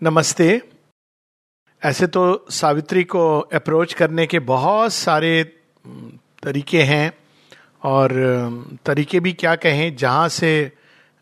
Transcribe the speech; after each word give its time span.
नमस्ते। 0.00 0.46
ऐसे 1.82 2.06
तो 2.06 2.46
सावित्री 2.50 3.02
को 3.04 3.38
अप्रोच 3.54 3.92
करने 3.94 4.26
के 4.26 4.38
बहुत 4.38 4.92
सारे 4.92 5.42
तरीके 6.42 6.82
हैं 6.82 7.12
और 7.82 8.12
तरीके 8.86 9.20
भी 9.20 9.32
क्या 9.32 9.54
कहें, 9.56 9.96
जहाँ 9.96 10.28
से 10.28 10.72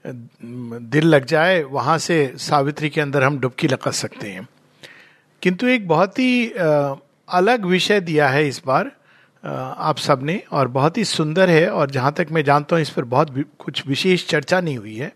दिल 0.04 1.06
लग 1.06 1.24
जाए, 1.24 1.62
वहाँ 1.62 1.98
से 1.98 2.34
सावित्री 2.38 2.90
के 2.90 3.00
अंदर 3.00 3.22
हम 3.22 3.38
डुबकी 3.38 3.68
लगा 3.68 3.90
सकते 3.90 4.30
हैं। 4.30 4.48
किंतु 5.42 5.66
एक 5.66 5.88
बहुत 5.88 6.18
ही 6.18 6.50
अलग 6.50 7.64
विषय 7.64 8.00
दिया 8.00 8.28
है 8.28 8.46
इस 8.48 8.62
बार 8.66 8.92
आप 9.44 9.98
सबने 9.98 10.42
और 10.52 10.68
बहुत 10.68 10.98
ही 10.98 11.04
सुंदर 11.04 11.50
है 11.50 11.68
और 11.70 11.90
जहाँ 11.90 12.12
तक 12.12 12.32
मैं 12.32 12.44
जानता 12.44 12.76
हूँ 12.76 12.82
इस 12.82 12.90
पर 12.90 13.04
बहुत 13.06 13.44
कुछ 13.58 13.86
विशेष 13.86 14.26
चर्चा 14.28 14.60
नहीं 14.60 14.78
हुई 14.78 14.96
है। 14.96 15.12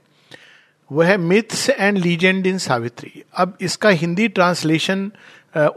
वो 0.90 1.02
है 1.02 1.16
myths 1.18 1.68
and 1.70 1.98
legend 1.98 2.46
in 2.46 2.58
Savitri. 2.58 3.22
अब 3.34 3.56
इसका 3.60 3.88
हिंदी 3.90 4.28
ट्रांसलेशन 4.30 5.10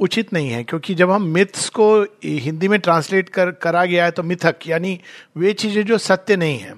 उचित 0.02 0.34
नहीं 0.34 0.50
है, 0.50 0.64
क्योंकि 0.64 0.96
जब 0.96 1.12
हम 1.12 1.24
मिथ्स 1.28 1.70
को 1.70 1.86
हिंदी 2.24 2.68
में 2.68 2.80
ट्रांसलेट 2.80 3.30
कर, 3.30 3.52
करा 3.54 3.84
गया 3.86 4.06
है 4.06 4.12
तो 4.12 4.24
मिथक, 4.24 4.68
यानी 4.68 5.00
वे 5.38 5.54
चीज़ें 5.54 5.84
जो 5.86 5.98
सत्य 6.00 6.36
नहीं 6.36 6.58
है। 6.60 6.74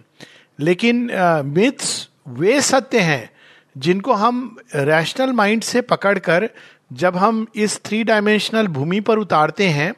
लेकिन 0.60 1.10
मिथ्स 1.48 2.08
वे 2.30 2.60
सत्य 2.62 3.00
हैं, 3.00 3.30
जिनको 3.76 4.14
हम 4.14 4.58
रैशनल 4.76 5.32
माइंड 5.34 5.62
से 5.64 5.82
पकड़कर 5.84 6.50
जब 6.94 7.16
हम 7.18 7.46
इस 7.56 7.80
थ्री 7.86 8.04
डायमेंशनल 8.04 8.68
भूमि 8.70 9.00
पर 9.02 9.18
उतारते 9.18 9.68
हैं 9.70 9.94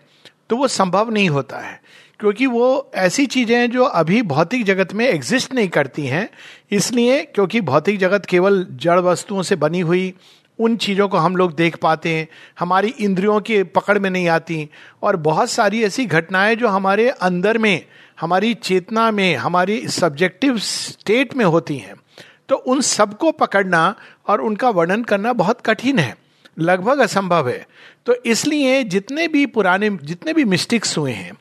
तो 0.50 0.58
वो 0.58 0.68
संभव 0.70 1.10
नहीं 1.10 1.30
होता 1.30 1.60
है। 1.60 1.82
क्योंकि 2.24 2.46
वो 2.46 2.92
ऐसी 2.96 3.26
चीज़ें 3.26 3.58
हैं 3.58 3.72
जो 3.72 3.84
अभी 3.84 4.22
भौतिक 4.22 4.66
जगत 4.66 4.94
में 4.94 5.08
एग्जिस्ट 5.08 5.54
नहीं 5.54 5.68
करती 5.68 6.06
हैं। 6.06 6.30
इसलिए 6.72 7.24
क्योंकि 7.24 7.62
भौतिक 7.62 8.00
जगत 8.00 8.26
केवल 8.26 8.68
जड़ 8.72 9.00
वस्तुओं 9.00 9.42
से 9.42 9.56
बनी 9.56 9.80
हुई, 9.80 10.14
उन 10.60 10.78
चीज़ों 10.78 11.08
को 11.08 11.18
हम 11.18 11.36
लोग 11.36 11.56
देख 11.56 11.76
पाते 11.76 12.10
हैं, 12.10 12.28
हमारी 12.60 12.88
इंद्रियों 12.88 13.42
के 13.42 13.64
पकड़ 13.64 14.00
में 14.00 14.10
नहीं 14.10 14.28
आती। 14.28 14.70
और 15.02 15.16
बहुत 15.16 15.50
सारी 15.50 15.84
ऐसी 15.84 16.06
घटनाएँ 16.06 16.56
जो 16.56 16.68
हमारे 16.68 17.10
अंदर 17.10 17.58
में, 17.58 17.86
हमारी 18.20 18.54
चेतना 18.54 19.12
में, 19.12 19.36
हमारी 19.36 19.88
सब्जेक्टिव 19.88 20.58
स्टेट 20.58 21.36
में 21.36 21.46
होती 21.46 21.78
हैं। 21.78 21.96
तो 22.50 22.56
उन 22.56 22.82
सबको 22.82 23.32
पकड़ना 23.32 23.96
और 24.28 24.42
उनका 24.42 24.70
वर्णन 24.70 25.04
करना 25.04 25.34
बहुत 25.34 25.62
कठिन 25.62 26.00
है, 26.00 26.18
लगभग 26.60 27.00
असंभव 27.00 27.50
है। 27.50 27.68
तो 28.06 28.16
इसलिए 28.26 28.84
जितने 28.84 29.28
भी 29.28 29.46
पुराने, 29.46 29.90
जितने 30.04 30.34
भी 30.34 30.46
मिस्टिक्स 30.46 30.98
हुए 30.98 31.12
हैं 31.12 31.34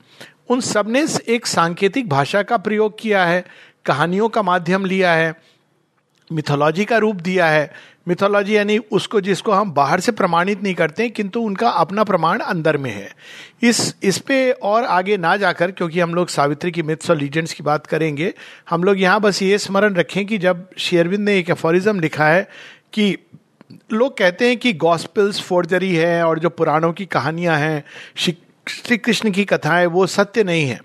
उन 0.49 0.61
सबने 0.61 1.07
एक 1.29 1.47
सांकेतिक 1.47 2.09
भाषा 2.09 2.43
का 2.43 2.57
प्रयोग 2.57 2.99
किया 2.99 3.25
है, 3.25 3.45
कहानियों 3.87 4.29
का 4.29 4.43
माध्यम 4.43 4.85
लिया 4.85 5.13
है 5.13 5.35
मिथोलॉजी 6.31 6.85
का 6.85 6.97
रूप 6.97 7.17
दिया 7.17 7.47
है। 7.47 7.71
मिथोलॉजी 8.09 8.57
यानी 8.57 8.77
उसको 8.93 9.21
जिसको 9.21 9.53
हम 9.53 9.73
बाहर 9.73 10.01
से 10.01 10.13
प्रमाणित 10.13 10.63
नहीं 10.63 10.75
करते, 10.75 11.09
किंतु 11.09 11.41
उनका 11.41 11.69
अपना 11.71 12.05
प्रमाण 12.05 12.41
अंदर 12.41 12.77
में 12.77 12.91
है। 12.91 13.11
इस 13.63 13.95
इस 14.03 14.19
पे 14.19 14.51
और 14.53 14.85
आगे 14.85 15.17
ना 15.17 15.37
जाकर, 15.37 15.71
क्योंकि 15.71 16.01
हम 16.01 16.15
लोग 16.15 16.29
सावित्री 16.29 16.71
की 16.71 16.83
मिथ्स 16.83 17.11
और 17.11 17.17
लीजेंड्स 17.17 17.53
की 17.53 17.63
बात 17.63 17.87
करेंगे, 17.87 18.33
हम 18.71 18.85
लोग 18.85 19.01
यहाँ 19.01 19.21
बस 19.21 19.43
ये 19.43 19.59
स्मरण 19.59 19.95
रखें 19.95 20.25
कि 20.27 20.39
जब 20.39 20.69
शेयरविंद 20.79 21.25
ने 21.25 21.39
एक 21.39 21.51
एफोरिज्म 21.51 22.01
लिखा 22.01 22.29
है 22.29 22.49
कि 22.93 23.17
लोग 23.93 24.17
कहते 24.17 24.49
हैं 24.49 24.57
कि 24.57 24.73
गॉस्पिल्स 24.73 25.41
फोर्जरी 25.41 25.95
है 25.95 26.23
और 26.25 26.39
जो 26.39 26.49
पुराणों 26.51 26.93
की 26.93 27.05
कहानियाँ 27.07 27.57
हैं 27.59 27.85
श्री 28.67 28.97
कृष्ण 28.99 29.31
की 29.31 29.45
कथाएँ 29.45 29.87
वो 29.87 30.07
सत्य 30.07 30.45
नहीं 30.45 30.67
है। 30.67 30.81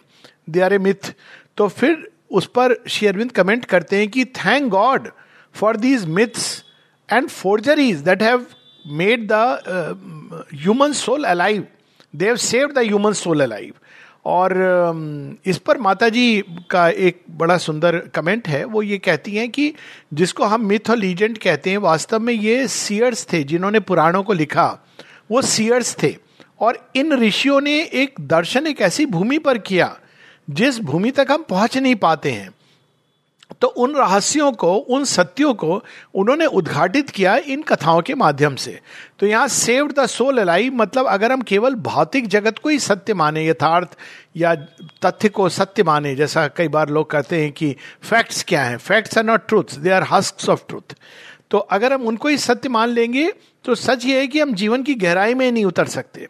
दे 0.49 0.61
आर 0.61 0.73
ए 0.73 0.77
मिथ 0.77 1.13
तो 1.57 1.67
फिर 1.67 2.07
उस 2.31 2.45
पर 2.47 2.75
श्री 2.87 3.07
अरविंद 3.07 3.31
कमेंट 3.31 3.65
करते 3.65 3.97
हैं 3.97 4.07
कि 4.09 4.25
thank 4.25 4.69
God 4.69 5.09
for 5.55 5.77
these 5.77 6.05
myths 6.05 6.63
and 7.09 7.27
forgeries 7.29 7.99
that 7.99 8.23
have 8.23 8.45
made 8.85 9.27
the 9.31 10.45
human 10.53 10.93
soul 10.93 11.23
alive 11.23 11.67
they 12.13 12.25
have 12.25 12.35
saved 12.35 12.73
the 12.73 12.77
human 12.77 13.13
soul 13.13 13.41
alive 13.41 13.73
और 14.25 14.51
um, 14.51 15.47
इस 15.47 15.57
पर 15.57 15.77
माता 15.77 16.09
जी 16.09 16.43
का 16.69 16.87
एक 16.89 17.21
बड़ा 17.31 17.57
सुंदर 17.57 17.97
कमेंट 18.15 18.47
है। 18.47 18.63
वो 18.65 18.81
ये 18.81 18.97
कहती 18.97 19.35
हैं 19.35 19.49
कि 19.49 19.73
जिसको 20.13 20.45
हम 20.45 20.65
मिथ 20.65 20.89
और 20.89 20.97
लीजेंड 20.97 21.37
कहते 21.37 21.69
हैं 21.69 21.77
वास्तव 21.77 22.19
में 22.19 22.33
ये 22.33 22.67
सीयर्स 22.67 23.25
थे 23.33 23.43
जिन्होंने 23.43 23.79
पुराणों 23.79 24.23
को 24.23 24.33
लिखा। 24.33 24.67
वो 25.31 25.41
सीयर्स 25.41 25.95
थे। 26.03 26.15
और 26.59 26.79
इन 26.95 27.13
ऋषियों 27.13 27.61
ने 27.61 27.79
एक 27.83 28.15
दर्शन, 28.21 28.67
एक 28.67 28.81
ऐसी 28.81 29.05
भूमि 29.05 29.37
पर 29.39 29.57
किया, 29.57 29.97
जिस 30.49 30.79
भूमि 30.79 31.11
तक 31.11 31.27
हम 31.31 31.43
पहुँच 31.43 31.77
नहीं 31.77 31.95
पाते 31.95 32.31
हैं। 32.31 32.49
तो 33.61 33.67
उन 33.67 33.93
रहस्यों 33.95 34.51
को, 34.51 34.73
उन 34.73 35.03
सत्यों 35.05 35.53
को 35.53 35.83
उन्होंने 36.13 36.45
उद्घाटित 36.45 37.09
किया 37.09 37.35
इन 37.37 37.61
कथाओं 37.61 38.01
के 38.01 38.15
माध्यम 38.15 38.55
से। 38.55 38.79
तो 39.19 39.25
यहाँ 39.25 39.47
सेव्ड 39.47 39.93
द 39.93 40.05
सोल 40.05 40.37
अलाइव 40.37 40.73
मतलब 40.73 41.05
अगर 41.05 41.31
हम 41.31 41.41
केवल 41.41 41.75
भौतिक 41.75 42.27
जगत 42.27 42.57
को 42.57 42.69
ही 42.69 42.79
सत्य 42.79 43.13
माने, 43.13 43.45
यथार्थ 43.47 43.97
या 44.37 44.53
तथ्य 45.05 45.29
को 45.29 45.47
सत्य 45.49 45.83
माने, 45.83 46.15
जैसा 46.15 46.47
कई 46.47 46.67
बार 46.67 46.89
लोग 46.89 47.09
कहते 47.09 47.41
हैं 47.41 47.51
कि 47.51 47.75
फैक्ट्स 48.03 48.43
क्या 48.43 48.63
हैं? 48.63 48.77
Facts 48.77 49.17
are 49.17 49.23
not 49.23 49.47
truth 49.47 49.77
they 49.79 49.89
are 49.89 50.07
husk 50.11 50.49
of 50.49 50.63
truth 50.67 50.95
तो 51.51 51.57
अगर 51.57 51.93
हम 51.93 52.07
उनको 52.07 52.27
ही 52.27 52.37
सत्य 52.37 52.69
मान 52.69 52.89
लेंगे 52.89 53.31
तो 53.65 53.75
सच 53.75 54.05
ये 54.05 54.19
है 54.19 54.27
कि 54.27 54.39
हम 54.39 54.53
जीवन 54.53 54.83
की 54.83 54.93
गहराई 54.95 55.33
में 55.33 55.51
नहीं 55.51 55.65
उतर 55.65 55.87
सकते। 55.87 56.27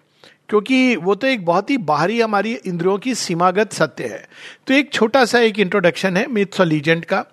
क्योंकि 0.50 0.96
वो 0.96 1.16
तो 1.16 1.28
एक 1.28 1.46
बहुत 1.46 1.70
ही 1.70 1.78
बाहरी 1.78 2.20
हमारी 2.22 2.54
इंद्रियों 2.56 2.98
की 2.98 3.16
सीमागत 3.16 3.74
सत्य 3.74 4.04
है। 4.04 4.28
तो 4.68 4.74
एक 4.74 4.92
छोटा 4.94 5.26
सा 5.26 5.40
एक 5.40 5.60
इंट्रोडक्शन 5.60 6.18
है 6.18 6.28
मिथ्स 6.28 6.60
और 6.60 6.66
लीजेंड 6.66 7.06
का। 7.06 7.26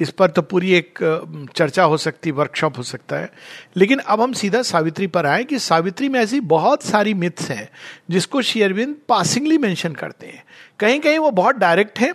इस 0.00 0.10
पर 0.10 0.30
तो 0.30 0.42
पूरी 0.42 0.72
एक 0.72 0.98
चर्चा 1.56 1.84
हो 1.84 1.96
सकती 1.96 2.30
वर्कशॉप 2.30 2.78
हो 2.78 2.82
सकता 2.82 3.16
है। 3.16 3.30
लेकिन 3.76 3.98
अब 3.98 4.20
हम 4.20 4.32
सीधा 4.32 4.62
सावित्री 4.62 5.06
पर 5.06 5.26
आए 5.26 5.42
कि 5.44 5.58
सावित्री 5.58 6.08
में 6.08 6.18
ऐसी 6.20 6.40
बहुत 6.40 6.82
सारी 6.82 7.14
मिथ्स 7.14 7.50
हैं, 7.50 7.68
जिसको 8.10 8.42
शेयरविंद 8.42 8.94
पासिंगली 9.08 9.58
मेंशन 9.58 9.92
करते 9.92 10.26
हैं। 10.26 10.42
कहीं 10.80 11.00
कहीं 11.00 11.18
वो 11.18 11.30
बहुत 11.32 11.56
डायरेक्ट 11.56 11.98
है 11.98 12.12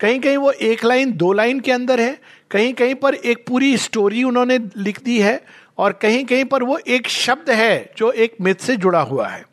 कहीं 0.00 0.20
कहीं 0.20 0.36
वो 0.36 0.50
एक 0.52 0.84
लाइन 0.84 1.12
दो 1.12 1.32
लाइन 1.32 1.60
के 1.60 1.72
अंदर 1.72 2.00
है 2.00 2.18
कहीं 2.50 2.72
कहीं 2.74 2.94
पर 2.94 3.14
एक 3.14 3.44
पूरी 3.46 3.76
स्टोरी 3.78 4.22
उन्होंने 4.22 4.58
लिख 4.76 5.02
दी 5.04 5.18
है, 5.20 5.40
और 5.78 5.92
कहीं 5.92 6.24
कहीं 6.24 6.44
पर 6.44 6.62
वो 6.62 6.78
एक 6.78 7.08
शब्द 7.08 7.50
है 7.50 7.90
जो 7.96 8.10
एक 8.12 8.36
मिथ 8.40 8.54
से 8.54 8.76
जुड़ा 8.76 9.00
हुआ 9.00 9.28
है। 9.28 9.44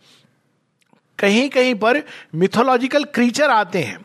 कहीं 1.21 1.49
कहीं 1.49 1.73
पर 1.75 2.01
मिथोलॉजिकल 2.35 3.03
क्रीचर 3.13 3.49
आते 3.49 3.79
हैं। 3.79 3.99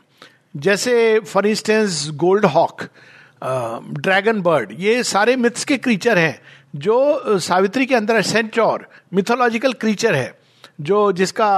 जैसे 0.57 1.19
for 1.21 1.47
instance 1.47 2.09
gold 2.15 2.45
hawk 2.47 2.83
dragon 4.01 4.41
bird 4.43 4.73
ये 4.79 5.03
सारे 5.03 5.37
मिथ्स 5.37 5.65
के 5.65 5.77
क्रीचर 5.79 6.19
हैं, 6.19 6.41
जो 6.77 7.39
सावित्री 7.41 7.87
के 7.87 7.95
अंदर 7.95 8.21
सेंचोर 8.23 8.87
मिथोलॉजिकल 9.15 9.73
क्रीचर 9.73 10.15
है, 10.15 10.39
जो 10.81 11.13
जिसका 11.13 11.51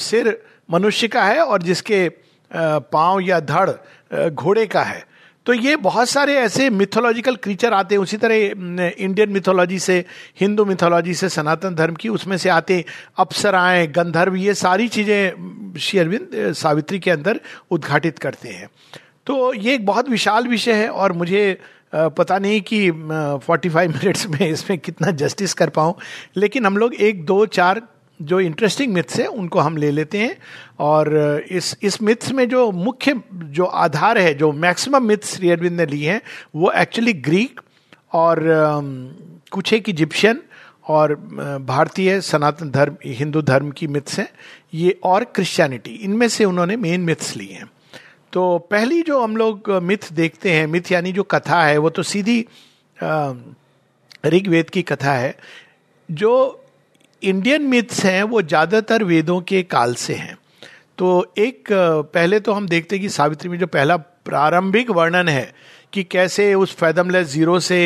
सिर 0.00 0.36
मनुष्य 0.68 1.08
का 1.08 1.22
है 1.24 1.40
और 1.40 1.62
जिसके 1.62 2.08
पाँव 2.50 3.20
या 3.20 3.40
धड़ 3.40 4.28
घोड़े 4.30 4.66
का 4.66 4.82
है। 4.82 5.04
तो 5.46 5.52
ये 5.52 5.76
बहुत 5.76 6.08
सारे 6.08 6.34
ऐसे 6.36 6.68
मिथोलॉजिकल 6.70 7.36
क्रीचर 7.36 7.72
आते 7.72 7.94
हैं। 7.94 8.02
उसी 8.02 8.16
तरह 8.16 8.34
इंडियन 8.34 9.30
मिथोलॉजी 9.32 9.78
से 9.78 9.98
हिंदू 10.40 10.64
मिथोलॉजी 10.64 11.14
से, 11.14 11.28
सनातन 11.28 11.74
धर्म 11.74 11.94
की 11.94 12.08
उसमें 12.08 12.36
से 12.36 12.48
आते 12.48 12.84
अप्सराएँ, 13.18 13.86
गंधर्व, 13.88 14.36
ये 14.36 14.54
सारी 14.54 14.88
चीज़ें, 14.88 15.74
श्री 15.78 15.98
अरविंद 15.98 16.52
सावित्री 16.54 16.98
के 16.98 17.10
अंदर 17.10 17.40
उद्घाटित 17.70 18.18
करते 18.18 18.48
हैं। 18.48 18.68
तो 19.26 19.52
ये 19.54 19.74
एक 19.74 19.86
बहुत 19.86 20.08
विशाल 20.08 20.46
विषय 20.48 20.72
है 20.74 20.88
और 20.88 21.12
मुझे 21.12 21.58
पता 21.94 22.38
नहीं 22.38 22.60
कि 22.62 22.90
45 23.46 23.88
मिनट्स 23.88 24.26
में 24.30 24.48
इसमें 24.48 24.78
कितना 24.78 25.10
जस्टिस 25.12 25.54
कर 25.54 25.68
पाऊँ, 25.70 25.94
लेकिन 26.36 26.66
हम 26.66 26.76
लोग 26.76 26.94
एक, 26.94 27.24
दो, 27.26 27.44
चार 27.48 27.82
जो 28.20 28.40
इंटरेस्टिंग 28.40 28.92
मिथ्स 28.94 29.18
है, 29.20 29.26
उनको 29.26 29.58
हम 29.58 29.76
ले 29.76 29.90
लेते 29.90 30.18
हैं। 30.18 30.36
और 30.80 31.44
इस 31.50 31.76
इस 31.82 32.00
मिथ्स 32.02 32.32
में 32.32 32.48
जो 32.48 32.70
मुख्य, 32.70 33.20
जो 33.34 33.64
आधार 33.64 34.18
है, 34.18 34.34
जो 34.34 34.52
मैक्सिमम 34.52 35.06
मिथ्स 35.06 35.36
अरविंद 35.40 35.80
ने 35.80 35.86
लिए 35.86 36.10
हैं, 36.10 36.20
वो 36.54 36.70
एक्चुअली 36.72 37.12
ग्रीक 37.12 37.60
और 38.12 38.40
कुछ 39.52 39.72
एक 39.72 39.88
इजिप्शियन 39.88 40.42
और 40.88 41.14
भारतीय 41.62 42.20
सनातन 42.20 42.70
धर्म, 42.70 42.96
हिंदू 43.04 43.42
धर्म 43.42 43.70
की 43.70 43.86
मिथ्स 43.86 44.18
हैं। 44.18 44.28
ये 44.74 44.98
और 45.04 45.24
क्रिश्चियनिटी 45.24 45.90
इनमें 45.90 46.28
से 46.28 46.44
उन्होंने 46.44 46.76
मेन 46.76 47.00
मिथ्स 47.00 47.36
ली 47.36 47.46
हैं। 47.46 47.70
तो 48.32 48.58
पहली 48.70 49.02
जो 49.02 49.22
हम 49.22 49.36
लोग 49.36 49.70
मिथ 49.82 50.12
देखते 50.12 50.52
हैं 50.52 50.66
मिथ 50.66 50.92
यानी 50.92 51.12
जो 51.12 51.22
कथा 51.22 51.62
है, 51.64 51.78
वो 51.78 51.90
तो 51.90 52.02
सीधी 52.02 52.38
ऋग्वेद 54.26 54.70
की 54.70 54.82
कथा 54.82 55.12
है, 55.12 55.36
जो 56.08 56.61
इंडियन 57.22 57.62
मिथ्स 57.62 58.04
हैं 58.04 58.22
वो 58.24 58.42
ज़्यादातर 58.42 59.04
वेदों 59.04 59.40
के 59.40 59.62
काल 59.64 59.94
से 59.94 60.14
हैं। 60.14 60.36
तो 60.98 61.34
एक 61.38 61.68
पहले 62.14 62.40
तो 62.40 62.52
हम 62.52 62.66
देखते 62.68 62.96
हैं 62.96 63.02
कि 63.02 63.08
सावित्री 63.08 63.48
में 63.48 63.58
जो 63.58 63.66
पहला 63.68 63.96
प्रारंभिक 63.96 64.90
वर्णन 64.90 65.28
है 65.28 65.52
कि 65.92 66.02
कैसे 66.04 66.52
उस 66.54 66.74
फैदमलेस 66.76 67.26
ज़ीरो 67.28 67.58
से 67.60 67.78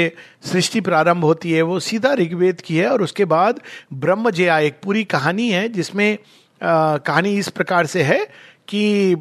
सृष्टि 0.45 0.81
प्रारंभ 0.81 1.25
होती 1.25 1.53
है 1.53 1.63
वो 1.63 1.79
सीधा 1.81 2.13
ऋग्वेद 2.15 2.61
की 2.61 2.77
है 2.77 2.89
और 2.89 3.03
उसके 3.03 3.25
बाद 3.25 3.61
ब्रह्म 3.95 4.31
जया 4.31 4.59
एक 4.59 4.79
पूरी 4.83 5.05
कहानी 5.07 5.49
है 5.51 5.69
जिसमें 5.69 6.19
आ, 6.61 6.97
कहानी 6.99 7.37
इस 7.39 7.49
प्रकार 7.49 7.87
से 7.87 8.03
है 8.03 8.25
कि 8.69 9.15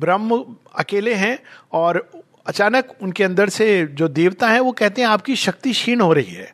ब्रह्म 0.00 0.44
अकेले 0.78 1.14
हैं 1.14 1.38
और 1.72 2.06
अचानक 2.46 2.94
उनके 3.02 3.24
अंदर 3.24 3.48
से 3.48 3.66
जो 3.92 4.08
देवता 4.10 4.48
हैं 4.48 4.60
वो 4.60 4.72
कहते 4.72 5.02
हैं 5.02 5.08
आपकी 5.08 5.36
शक्ति 5.36 5.72
क्षीण 5.72 6.00
हो 6.00 6.12
रही 6.12 6.32
है। 6.34 6.52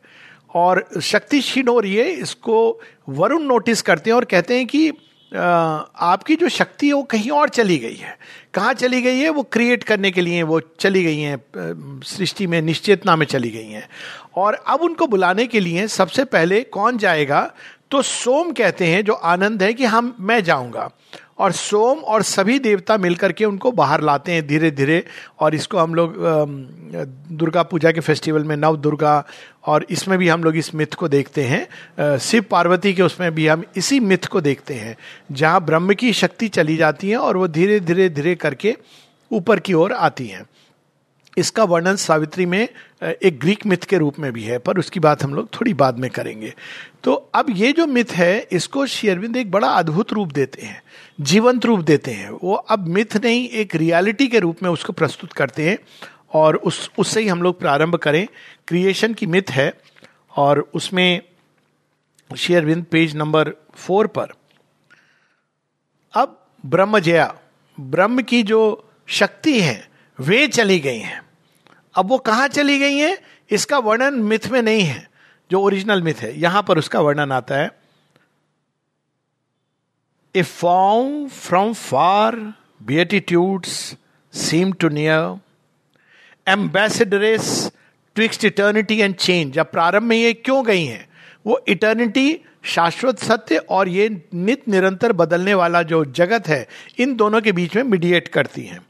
और 0.55 0.89
शक्ति 1.03 1.41
है 1.85 2.11
इसको 2.11 2.81
वरुण 3.09 3.43
नोटिस 3.43 3.83
करते 3.83 4.11
हैं 4.11 4.17
और 4.17 4.25
कहते 4.25 4.57
हैं 4.57 4.67
कि 4.67 4.93
आपकी 5.35 6.37
जो 6.37 6.49
शक्ति 6.49 6.87
है 6.87 6.93
वो 6.93 7.03
कहीं 7.03 7.31
और 7.31 7.49
चली 7.49 7.79
गई 7.79 7.95
है। 7.95 8.19
कहाँ 8.55 8.75
चली 8.75 9.03
गई 9.03 9.19
है? 9.19 9.29
वो 9.29 9.43
क्रिएट 9.43 9.85
करने 9.85 10.11
के 10.11 10.21
लिए 10.21 10.43
वो 10.43 10.61
चली 10.61 11.05
गई 11.05 11.19
हैं 11.19 12.01
सृष्टि 12.05 12.47
में, 12.47 12.63
निश्चेतना 12.63 13.17
में 13.17 13.27
चली 13.27 13.51
गई 13.51 13.69
हैं। 13.69 13.89
और 14.37 14.55
अब 14.55 14.81
उनको 14.81 15.07
बुलाने 15.07 15.47
के 15.47 15.61
लिए 15.61 15.87
सबसे 15.87 16.25
पहले 16.25 16.61
कौन 16.61 16.99
जाएगा? 16.99 17.53
तो 17.91 18.03
सोम 18.03 18.53
कहते 18.53 18.87
हैं, 18.87 19.05
जो 19.05 19.13
आनंद 19.13 19.63
है 19.63 19.75
कि 19.75 19.85
हम, 19.85 20.17
मैं 20.21 20.45
जाऊँगा। 20.45 20.91
और 21.39 21.53
सोम 21.53 21.99
और 21.99 22.23
सभी 22.23 22.59
देवता 22.59 22.97
मिलकर 22.97 23.33
के 23.33 23.45
उनको 23.45 23.73
बाहर 23.73 24.01
लाते 24.01 24.33
हैं 24.33 24.47
धीरे 24.47 24.71
धीरे 24.71 25.03
और 25.41 25.55
इसको 25.55 25.79
हम 25.79 25.95
लोग 25.95 26.15
दुर्गा 27.31 27.63
पूजा 27.63 27.93
के 27.93 28.01
फेस्टिवल 28.01 28.45
में 28.45 28.57
नव 28.57 28.77
दुर्गा 28.77 29.25
और 29.67 29.87
इसमें 29.91 30.19
भी 30.19 30.29
हम 30.29 30.45
लोग 30.45 30.57
इस 30.57 30.75
मिथ 30.75 30.95
को 30.95 31.09
देखते 31.09 31.45
हैं। 31.45 32.19
शिव 32.19 32.45
पार्वती 32.51 32.93
के 32.95 33.03
उसमें 33.03 33.35
भी 33.35 33.47
हम 33.47 33.65
इसी 33.77 34.01
मिथ 34.01 34.27
को 34.27 34.41
देखते 34.41 34.75
हैं, 34.75 34.97
जहाँ 35.33 35.65
ब्रह्म 35.65 35.95
की 35.95 36.13
शक्ति 36.13 36.49
चली 36.49 36.77
जाती 36.77 37.11
है 37.11 37.17
और 37.17 37.37
वो 37.37 37.49
धीरे 37.49 37.81
धीरे 37.81 38.09
धीरे 38.09 38.35
करके 38.35 38.77
ऊपर 39.31 39.61
की 39.61 39.73
ओर 39.75 39.93
आती 39.93 40.27
हैं। 40.27 40.45
इसका 41.39 41.65
वर्णन 41.65 41.97
सावित्री 41.97 42.47
में 42.47 42.69
एक 43.03 43.39
ग्रीक 43.41 43.65
मिथ 43.67 43.85
के 43.89 43.99
रूप 43.99 44.19
में 44.19 44.33
भी 44.33 44.43
है, 44.43 44.59
पर 44.59 44.79
उसकी 44.79 45.01
बात 45.01 45.23
हम 45.23 45.35
लोग 45.35 45.49
थोड़ी 45.55 45.75
बाद 45.75 45.99
में 45.99 46.11
करेंगे। 46.11 46.53
तो 47.05 47.13
अब 47.35 47.47
ये 47.51 47.73
जो 47.73 47.87
मिथ 47.87 48.13
है, 48.13 48.49
इसको 48.53 48.87
शेयरविंद 48.87 49.37
एक 49.37 49.51
बड़ा 49.51 49.69
अद्भुत 49.69 50.13
रूप 50.13 50.33
देते 50.33 50.67
हैं, 50.67 50.83
जीवंत 51.21 51.67
रूप 51.67 51.81
देते 51.81 52.11
हैं। 52.11 52.31
वो 52.31 52.55
अब 52.55 52.87
मिथ 52.89 53.17
नहीं, 53.17 53.49
एक 53.49 53.75
रियलिटी 53.75 54.29
के 54.29 54.39
रूप 54.39 54.63
में 54.63 54.71
उसको 54.71 54.93
प्रस्तुत 54.93 55.33
करते 55.33 55.69
हैं, 55.69 55.79
और 56.35 56.57
उस, 56.57 56.91
उससे 56.99 57.21
ही 57.21 57.29
हम 57.29 57.43
लोग 57.43 57.61
प्रारंभ 57.61 57.97
करें। 57.97 58.27
क्रिएशन 58.69 59.15
की 59.15 59.27
मिथ 59.27 59.51
है, 59.51 59.73
और 60.37 60.71
उसमें 60.75 61.23
शेयरविंद 62.31 62.85
पेज 62.85 63.17
नंबर 63.17 63.53
फोर 63.75 64.07
पर, 64.07 64.33
अब 66.15 66.47
ब्रह्म 66.67 66.99
जया 66.99 67.35
ब्रह्म 67.79 68.23
की 68.23 68.43
जो 68.43 68.91
शक्ति 69.09 69.61
है, 69.61 69.89
वे 70.19 70.47
चली 70.49 70.79
गई 70.81 70.99
हैं। 70.99 71.21
अब 71.99 72.09
वो 72.09 72.19
कहाँ 72.19 72.49
चली 72.49 72.79
गई 72.79 72.97
हैं? 72.97 73.17
इसका 73.51 73.79
वर्णन 73.79 74.15
मिथ 74.23 74.49
में 74.49 74.61
नहीं 74.63 74.83
है, 74.83 75.09
जो 75.51 75.61
ओरिजिनल 75.61 76.03
मिथ 76.03 76.15
है। 76.15 76.39
यहाँ 76.41 76.63
पर 76.63 76.79
उसका 76.79 77.01
वर्णन 77.01 77.33
आता 77.33 77.57
है। 77.57 77.71
A 80.35 80.43
form 80.43 81.29
from 81.29 81.73
far 81.73 82.37
beatitudes 82.83 83.97
seem 84.35 84.73
to 84.73 84.89
near 84.89 85.39
ambassadress 86.47 87.71
twixt 88.15 88.45
eternity 88.45 89.01
and 89.01 89.15
change 89.15 89.59
अब 89.59 89.67
प्रारंभ 89.67 90.03
में 90.03 90.17
ये 90.17 90.33
क्यों 90.33 90.65
गई 90.67 90.85
हैं? 90.85 91.09
वो 91.47 91.61
इटर्निटी 91.69 92.41
शाश्वत 92.65 93.19
सत्य 93.19 93.57
और 93.57 93.89
ये 93.89 94.09
नित 94.35 94.69
निरंतर 94.69 95.13
बदलने 95.13 95.55
वाला 95.55 95.83
जो 95.83 96.05
जगत 96.05 96.49
है, 96.49 96.67
इन 96.99 97.15
दोनों 97.17 97.41
के 97.41 97.53
बीच 97.53 97.77
में 97.77 97.83
मीडिएट 97.83 98.29
करती 98.29 98.63
हैं। 98.63 98.81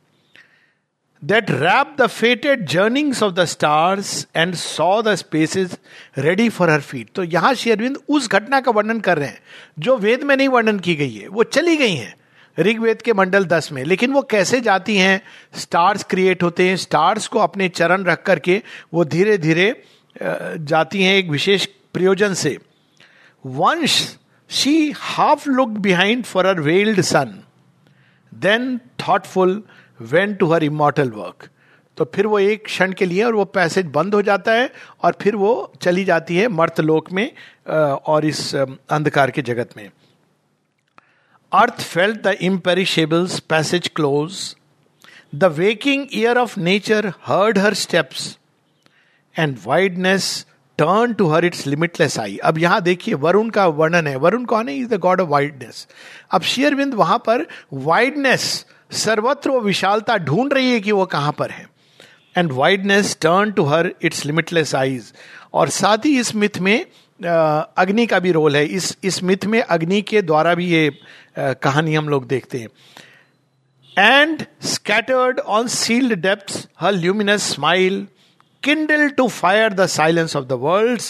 That 1.23 1.50
wrapped 1.50 1.97
the 1.99 2.09
fated 2.09 2.67
journeyings 2.67 3.20
of 3.23 3.35
the 3.35 3.47
stars 3.47 4.26
and 4.35 4.56
saw 4.56 5.03
the 5.03 5.17
spaces 5.17 5.76
ready 6.17 6.49
for 6.49 6.69
her 6.69 6.81
feet. 6.81 7.12
तो 7.15 7.25
यहाँ 7.25 7.53
शेरविंद 7.55 7.99
उस 8.09 8.29
घटना 8.29 8.61
का 8.61 8.70
वर्णन 8.70 9.00
कर 9.00 9.19
रहे 9.19 9.29
हैं, 9.29 9.41
जो 9.79 9.97
वेद 9.97 10.23
में 10.23 10.37
नहीं 10.37 10.49
वर्णन 10.49 10.79
की 10.79 10.94
गई 10.94 11.11
है, 11.11 11.29
वो 11.29 11.44
चली 11.44 11.76
गई 11.76 11.94
हैं 11.94 12.15
ऋग्वेद 12.59 13.03
के 13.03 13.12
मंडल 13.12 13.44
दस 13.44 13.70
में। 13.73 13.82
लेकिन 13.85 14.12
वो 14.12 14.23
कैसे 14.31 14.61
जाती 14.61 14.97
हैं? 14.97 15.20
स्टार्स 15.55 16.05
क्रिएट 16.11 16.43
होते 16.43 16.69
हैं 16.69 16.76
स्टार्स 16.76 17.26
को 17.26 17.38
अपने 17.38 17.69
चरण 17.69 18.05
रख 18.05 18.23
करके 18.23 18.62
वो 18.94 19.05
धीरे 19.05 19.37
धीरे 19.38 19.70
जाती 20.23 21.03
हैं 21.03 21.15
एक 21.17 21.29
विशेष 21.31 21.67
प्रयोजन 21.94 22.35
से। 22.35 22.56
Once 23.44 24.17
she 24.50 24.91
half 24.97 25.49
look 25.50 25.69
behind 25.69 26.25
for 26.25 26.47
her 26.47 26.61
veiled 26.61 27.00
sun 27.00 27.38
then 28.32 28.79
thoughtful 29.09 29.62
went 30.00 30.35
to 30.35 30.53
her 30.53 30.65
immortal 30.65 31.11
work 31.11 31.49
तो 31.97 32.05
फिर 32.15 32.27
वो 32.27 32.39
एक 32.39 32.65
क्षण 32.65 32.93
के 32.93 33.06
लिए 33.06 33.23
और 33.25 33.35
वो 33.35 33.45
पैसेज 33.45 33.87
बंद 33.87 34.15
हो 34.15 34.23
जाता 34.23 34.53
है 34.53 34.71
और 35.03 35.17
फिर 35.21 35.37
वो 35.37 35.73
चली 35.83 36.05
जाती 36.05 36.37
है 36.37 36.49
मर्त 36.49 36.81
लोक 36.81 37.12
में 37.12 37.31
और 38.06 38.25
इस 38.25 38.55
अंधकार 38.56 39.31
के 39.31 39.43
जगत 39.43 39.71
में। 39.77 39.91
Earth 41.53 41.81
felt 41.81 42.23
the 42.23 42.37
imperishable's 42.41 43.39
passage 43.41 43.89
close 43.97 44.56
the 45.35 45.45
waking 45.45 46.06
ear 46.15 46.39
of 46.39 46.59
nature 46.61 47.12
heard 47.27 47.59
her 47.59 47.75
steps 47.75 48.37
and 49.39 49.56
wideness 49.65 50.47
turn 50.79 51.12
to 51.15 51.29
her 51.29 51.44
its 51.44 51.67
limitless 51.67 52.19
eye 52.19 52.37
अब 52.37 52.59
यहाँ 52.59 52.81
देखिए, 52.83 53.15
वरुण 53.15 53.51
का 53.51 53.67
वर्णन 53.67 54.06
है। 54.06 54.17
वरुण 54.17 54.44
कौन 54.44 54.69
है? 54.69 54.77
Is 54.77 54.89
the 54.89 54.94
God 54.94 55.21
of 55.21 55.29
wideness 55.29 55.87
अब 56.31 56.43
शेयरविंद 56.43 56.94
वहाँ 56.94 57.19
पर 57.19 57.47
वाइडनेस 57.73 58.67
सर्वत्र 58.90 59.50
वो 59.50 59.61
विशालता 59.61 60.17
ढूंढ 60.19 60.52
रही 60.52 60.70
है 60.73 60.81
कि 60.81 60.93
वो 60.93 61.06
कहाँ 61.06 61.32
पर 61.38 61.50
है। 61.50 61.67
And 62.35 62.52
wideness 62.52 63.17
turn 63.23 63.50
to 63.52 63.64
her 63.64 63.90
its 64.02 64.25
limitless 64.26 64.75
eyes 64.75 65.12
और 65.55 65.69
साथ 65.70 66.06
ही 66.06 66.19
इस 66.20 66.35
मिथ 66.35 66.58
में 66.58 66.85
अग्नि 67.20 68.06
का 68.06 68.19
भी 68.19 68.32
रोल 68.32 68.56
है। 68.56 68.64
इस 68.67 68.96
इस 69.05 69.23
मिथ 69.23 69.44
में 69.46 69.61
अग्नि 69.61 70.00
के 70.02 70.23
द्वारा 70.23 70.55
भी 70.55 70.67
ये 70.67 70.90
कहानी 71.38 71.94
हम 71.94 72.08
लोग 72.08 72.26
देखते 72.29 72.58
हैं। 72.58 72.69
And 73.96 74.44
scattered 74.64 75.38
on 75.38 75.69
sealed 75.69 76.14
depth 76.14 76.69
her 76.81 76.93
luminous 76.93 77.52
smile 77.52 78.06
kindled 78.62 79.08
to 79.08 79.29
fire 79.29 79.73
the 79.73 79.87
silence 79.87 80.37
of 80.37 80.44
the 80.44 80.58
world 80.61 81.00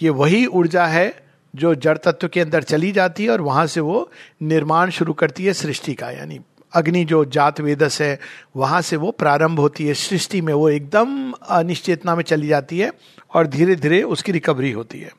ये 0.00 0.10
वही 0.10 0.44
ऊर्जा 0.46 0.86
है 0.86 1.12
जो 1.54 1.74
जड़ 1.74 1.96
तत्व 1.98 2.28
के 2.28 2.40
अंदर 2.40 2.62
चली 2.62 2.90
जाती 2.92 3.24
है 3.24 3.30
और 3.30 3.40
वहाँ 3.40 3.66
से 3.66 3.80
वो 3.80 4.10
निर्माण 4.42 4.90
शुरू 4.90 5.12
करती 5.12 5.44
है 5.44 5.52
सृष्टि 5.52 5.94
का, 5.94 6.10
यानी 6.10 6.38
अग्नि 6.72 7.04
जो 7.04 7.24
जात 7.26 7.60
वेदस 7.60 8.00
है, 8.00 8.18
वहाँ 8.56 8.80
से 8.82 8.96
वो 8.96 9.10
प्रारंभ 9.10 9.60
होती 9.60 9.86
है। 9.86 9.94
सृष्टि 9.94 10.40
में 10.40 10.52
वो 10.54 10.68
एकदम 10.70 11.32
अनिश्चेतना 11.32 12.14
में 12.16 12.22
चली 12.24 12.48
जाती 12.48 12.78
है 12.78 12.92
और 13.34 13.46
धीरे 13.46 13.76
धीरे 13.76 14.02
उसकी 14.02 14.32
रिकवरी 14.32 14.70
होती 14.72 15.00
है। 15.00 15.18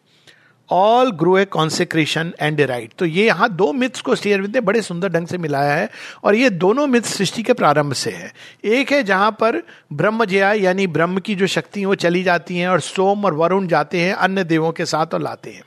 All 0.69 1.11
grew 1.11 1.37
a 1.37 1.43
consecration 1.45 2.31
and 2.41 2.61
rite 2.61 2.93
तो 2.97 3.05
ये 3.05 3.25
यहाँ 3.25 3.49
दो 3.49 3.71
मिथ्स 3.73 4.01
को 4.01 4.15
शेयरविंद 4.15 4.53
ने 4.55 4.61
बड़े 4.61 4.81
सुंदर 4.81 5.09
ढंग 5.09 5.27
से 5.27 5.37
मिलाया 5.37 5.73
है 5.73 5.89
और 6.23 6.35
ये 6.35 6.49
दोनों 6.49 6.85
मिथ्स 6.87 7.13
सृष्टि 7.13 7.43
के 7.43 7.53
प्रारंभ 7.53 7.93
से 7.93 8.11
है। 8.11 8.31
एक 8.65 8.91
है 8.91 9.01
जहाँ 9.03 9.31
पर 9.31 9.61
ब्रह्म 9.93 10.25
जया 10.25 10.51
यानी 10.53 10.87
ब्रह्म 10.87 11.19
की 11.19 11.35
जो 11.35 11.47
शक्ति 11.47 11.83
वो 11.85 11.95
चली 11.95 12.23
जाती 12.23 12.57
हैं 12.57 12.67
और 12.67 12.79
सोम 12.79 13.25
और 13.25 13.33
वरुण 13.33 13.67
जाते 13.67 14.01
हैं, 14.01 14.13
अन्य 14.13 14.43
देवों 14.43 14.71
के 14.71 14.85
साथ 14.85 15.13
और 15.13 15.21
लाते 15.21 15.51
हैं। 15.51 15.63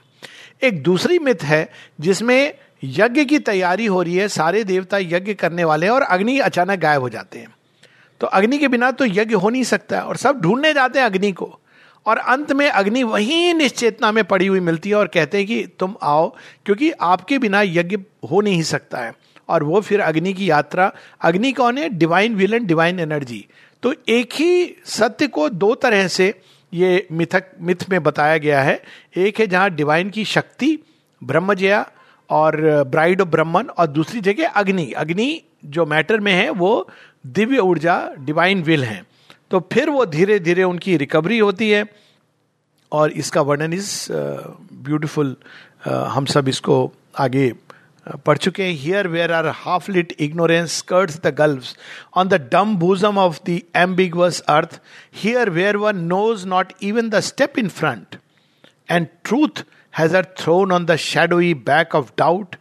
एक 0.63 0.83
दूसरी 0.83 1.19
मिथ 1.19 1.43
है 1.43 1.69
जिसमें 2.01 2.55
यज्ञ 2.85 3.25
की 3.25 3.39
तैयारी 3.39 3.87
हो 3.87 4.03
रही 4.03 4.17
है, 4.17 4.29
सारे 4.29 4.63
देवता 4.65 4.99
यज्ञ 4.99 5.35
करने 5.35 5.65
वाले 5.65 5.87
हैं 5.87 5.93
और 5.93 6.03
अग्नि 6.03 6.39
अचानक 6.39 6.79
गायब 6.79 7.03
हो 7.03 7.09
जाते 7.09 7.39
हैं। 7.39 7.55
तो 8.21 8.27
अग्नि 8.27 8.59
के 8.59 8.69
बिना 8.69 8.91
तो 8.91 9.05
यज्ञ 9.05 9.35
हो 9.35 9.51
नहीं 9.51 9.63
सकता 9.65 10.01
और 10.01 10.17
सब 10.17 10.41
ढूँढने 10.41 10.73
जाते 10.75 10.99
हैं 10.99 11.07
अग्नि 11.07 11.33
को। 11.33 11.59
और 12.07 12.19
अंत 12.19 12.53
में 12.53 12.69
अग्नि 12.69 13.03
वही 13.03 13.53
निश्चेतना 13.53 14.11
में 14.13 14.23
पड़ी 14.25 14.47
हुई 14.47 14.61
मिलती 14.61 14.89
है 14.89 14.95
और 14.95 15.07
कहते 15.07 15.39
हैं 15.39 15.47
कि 15.47 15.67
तुम 15.79 15.95
आओ, 16.03 16.29
क्योंकि 16.67 16.91
आपके 16.93 17.39
बिना 17.39 17.63
यज्ञ 17.63 17.97
हो 18.31 18.41
नहीं 18.41 18.63
सकता 18.63 18.99
है। 18.99 19.13
और 19.49 19.63
वो 19.63 19.81
फिर 19.81 20.01
अग्नि 20.01 20.33
की 20.35 20.51
यात्रा, 20.51 20.93
अग्नि 21.21 21.53
कौन 21.53 21.79
है? 21.79 21.89
Divine 21.89 22.35
will 22.35 22.55
and 22.55 22.67
divine 22.67 23.01
energy 23.01 23.47
तो 23.83 23.95
एक 24.09 24.33
ही 24.35 24.77
सत्य 24.87 25.27
को 25.27 25.49
दो 25.49 25.75
तरह 25.75 26.07
से 26.09 26.33
ये 26.73 27.07
मिथक, 27.13 27.45
मिथ 27.61 27.89
में 27.91 28.03
बताया 28.03 28.37
गया 28.39 28.63
है। 28.63 28.81
एक 29.17 29.41
है 29.41 29.47
जहाँ 29.47 29.71
डिवाइन 29.71 30.11
की 30.11 30.25
शक्ति 30.25 30.79
ब्रह्मजया 31.23 31.87
और 32.31 32.57
ब्राइड 32.85 33.21
ऑफ़ 33.21 33.29
ब्रह्मन 33.29 33.69
और 33.69 33.87
दूसरी 33.87 34.21
जगह 34.21 34.49
अग्नि। 34.51 34.91
अग्नि 34.93 35.41
जो 35.65 35.87
मैटर 35.87 36.21
में 36.21 36.33
है, 36.33 36.49
वो 36.51 36.89
दिव्य 37.27 37.59
ऊर्जा 37.59 37.99
डिवाइन 38.21 38.63
विल 38.63 38.85
है। 38.85 39.03
तो 39.51 39.61
फिर 39.73 39.91
वो 39.91 40.05
धीरे 40.07 40.39
धीरे 40.41 40.63
उनकी 40.65 40.97
रिकवरी 40.97 41.39
होती 41.39 41.71
है 41.71 41.85
और 42.93 43.11
इसका 43.13 43.41
वर्णन 43.43 43.73
इज़ 43.73 44.07
ब्यूटिफुल 44.11 45.37
हम 45.87 46.25
सब 46.27 46.49
इसको 46.49 46.93
आगे 47.19 47.53
पढ़ 48.27 48.39
चुके 48.39 48.63
हैं। 48.63 48.73
Here 48.73 49.09
where 49.09 49.33
our 49.33 49.47
half 49.57 49.91
lit 49.93 50.13
ignorance 50.21 50.77
skirts 50.79 51.21
the 51.25 51.35
gulfs 51.35 51.77
on 52.17 52.29
the 52.29 52.41
dumb 52.53 52.77
bosom 52.77 53.19
of 53.19 53.39
the 53.47 53.61
ambiguous 53.77 54.41
earth 54.49 54.81
here 55.23 55.51
where 55.51 55.77
one 55.77 56.01
knows 56.13 56.47
not 56.49 56.73
even 56.83 57.09
the 57.11 57.21
step 57.21 57.59
in 57.59 57.69
front 57.79 58.17
and 58.91 59.07
truth 59.25 59.65
has 59.95 60.13
her 60.13 60.23
thrown 60.23 60.73
on 60.73 60.87
the 60.87 60.97
shadowy 60.97 61.53
back 61.53 61.95
of 61.95 62.15
doubt? 62.17 62.57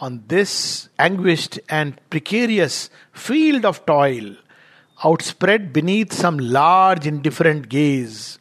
On 0.00 0.22
this 0.28 0.88
anguished 0.98 1.58
and 1.68 1.98
precarious 2.10 2.90
field 3.12 3.64
of 3.64 3.84
toil, 3.86 4.34
outspread 5.04 5.72
beneath 5.72 6.12
some 6.12 6.38
large 6.38 7.06
indifferent 7.06 7.68
gaze, 7.68 8.38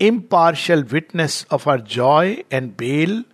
impartial 0.00 0.82
witness 0.82 1.44
of 1.50 1.66
our 1.66 1.78
joy 1.78 2.44
and 2.50 2.76
bale, 2.76 3.24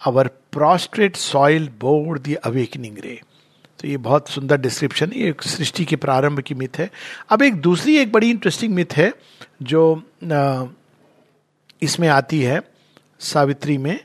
our 0.00 0.28
prostrate 0.50 1.16
soil 1.16 1.68
bore 1.68 2.18
the 2.18 2.38
awakening 2.44 2.96
ray. 3.04 3.20
तो 3.78 3.88
ये 3.88 3.96
बहुत 3.98 4.28
सुंदर 4.28 4.56
description 4.60 5.12
है 5.12 5.18
ये 5.18 5.34
सृष्टि 5.42 5.84
के 5.84 5.96
प्रारंभ 6.02 6.40
की 6.46 6.54
myth 6.54 6.78
है 6.78 6.90
अब 7.30 7.42
एक 7.42 7.54
दूसरी 7.60 7.96
एक 7.98 8.12
बड़ी 8.12 8.28
इंटरेस्टिंग 8.30 8.74
मिथ 8.74 8.92
है 8.96 9.12
जो 9.70 9.82
इसमें 11.82 12.08
आती 12.08 12.40
है 12.42 12.60
सावित्री 13.22 13.76
में 13.78 13.98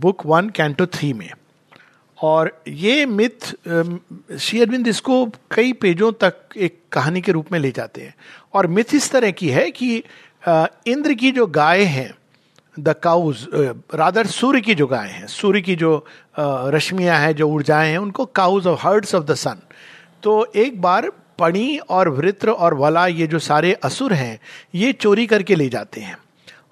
बुक 0.00 0.26
वन, 0.26 0.48
कैंटो 0.48 0.86
थ्री 0.86 1.12
में। 1.12 1.30
और 2.18 2.50
ये 2.68 3.04
मिथ 3.06 3.48
श्री 4.38 4.60
अरविंद 4.62 4.88
इसको 4.88 5.24
कई 5.52 5.72
पेजों 5.72 6.12
तक 6.12 6.56
एक 6.56 6.78
कहानी 6.92 7.20
के 7.20 7.32
रूप 7.32 7.52
में 7.52 7.58
ले 7.58 7.70
जाते 7.70 8.00
हैं। 8.00 8.14
और 8.54 8.66
मिथ 8.66 8.94
इस 8.94 9.10
तरह 9.10 9.30
की 9.30 9.48
है 9.48 9.70
कि 9.70 9.96
इंद्र 10.86 11.14
की 11.14 11.30
जो 11.30 11.46
गाय 11.46 11.84
हैं, 11.84 12.12
द 12.76 12.94
काउज 13.02 13.46
रादर 13.94 14.26
सूर्य 14.26 14.60
की 14.60 14.74
जो 14.74 14.86
गाय 14.86 15.08
हैं, 15.08 15.26
सूर्य 15.26 15.60
की 15.60 15.74
जो 15.76 16.04
रश्मियाँ 16.38 17.18
हैं, 17.20 17.34
जो 17.34 17.48
ऊर्जाएँ 17.48 17.90
हैं, 17.90 17.98
उनको 17.98 18.26
cows 18.26 18.66
of 18.66 18.86
herds 18.86 19.14
of 19.14 19.24
the 19.24 19.34
sun. 19.34 19.62
तो 20.22 20.44
एक 20.56 20.80
बार 20.80 21.10
पणी 21.38 21.76
और 21.78 22.08
वृत्र 22.08 22.50
और 22.50 22.74
वला, 22.74 23.06
ये 23.06 23.26
जो 23.26 23.38
सारे 23.38 23.72
असुर 23.74 24.12
हैं, 24.12 24.38
ये 24.74 24.92
चोरी 24.92 25.26
करके 25.26 25.54
ले 25.54 25.68
जाते 25.68 26.00
हैं। 26.00 26.16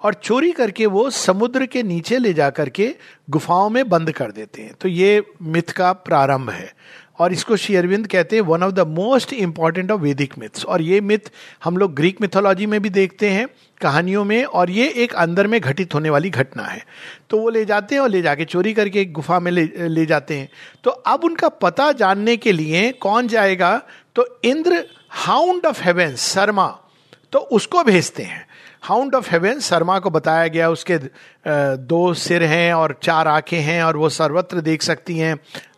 और 0.03 0.13
चोरी 0.13 0.51
करके 0.51 0.85
वो 0.85 1.09
समुद्र 1.09 1.65
के 1.65 1.83
नीचे 1.83 2.17
ले 2.17 2.33
जा 2.33 2.49
करके 2.49 2.95
गुफाओं 3.29 3.69
में 3.69 3.89
बंद 3.89 4.11
कर 4.11 4.31
देते 4.31 4.61
हैं। 4.61 4.73
तो 4.81 4.87
ये 4.87 5.23
मिथ 5.41 5.71
का 5.71 5.93
प्रारंभ 5.93 6.49
है। 6.49 6.75
और 7.19 7.33
इसको 7.33 7.57
शेयरविंद 7.57 8.07
कहते 8.07 8.35
हैं 8.35 8.43
one 8.43 8.63
of 8.63 8.71
the 8.71 8.79
most 8.79 9.33
important 9.33 9.91
of 9.91 10.01
वैदिक 10.01 10.37
मिथ्स 10.37 10.65
और 10.65 10.81
ये 10.81 11.01
मिथ 11.01 11.19
हम 11.63 11.77
लोग 11.77 11.95
ग्रीक 11.95 12.21
मिथोलॉजी 12.21 12.65
में 12.65 12.81
भी 12.81 12.89
देखते 12.89 13.29
हैं, 13.29 13.47
कहानियों 13.81 14.25
में, 14.25 14.43
और 14.43 14.69
ये 14.69 14.89
एक 14.89 15.13
अंदर 15.13 15.47
में 15.47 15.61
घटित 15.61 15.93
होने 15.93 16.09
वाली 16.09 16.29
घटना 16.29 16.63
है। 16.63 16.85
तो 17.29 17.37
वो 17.37 17.49
ले 17.49 17.65
जाते 17.65 17.95
हैं 17.95 18.01
और 18.01 18.09
ले 18.09 18.21
जाके 18.21 18.45
चोरी 18.45 18.73
करके 18.73 19.01
एक 19.01 19.13
गुफा 19.13 19.39
में 19.39 19.51
ले 19.51 19.69
ले 19.89 20.05
जाते 20.05 20.37
हैं। 20.37 20.49
तो 20.83 20.91
अब 20.91 21.23
उनका 21.23 21.49
पता 21.49 21.91
जानने 21.91 22.37
के 22.37 22.51
लिए 22.51 22.91
कौन 22.91 23.27
जाएगा? 23.27 23.81
तो 24.15 24.39
Indra 24.43 24.85
hound 25.09 25.65
of 25.65 25.83
heaven 25.83 26.15
Sarama 26.15 26.79
तो 27.31 27.39
उसको 27.39 27.83
भेजते 27.83 28.23
हैं। 28.23 28.47
हाउंड 28.83 29.15
ऑफ़ 29.15 29.29
हेवन 29.31 29.59
शर्मा 29.59 29.97
को 29.99 30.09
बताया 30.09 30.47
गया, 30.47 30.69
उसके 30.69 30.97
दो 31.77 32.13
सिर 32.13 32.43
हैं 32.43 32.73
और 32.73 32.97
चार 33.03 33.27
आँखें 33.27 33.59
हैं 33.59 33.83
और 33.83 33.97
वो 33.97 34.09
सर्वत्र 34.09 34.61
देख 34.61 34.81
सकती 34.81 35.17
हैं। 35.17 35.35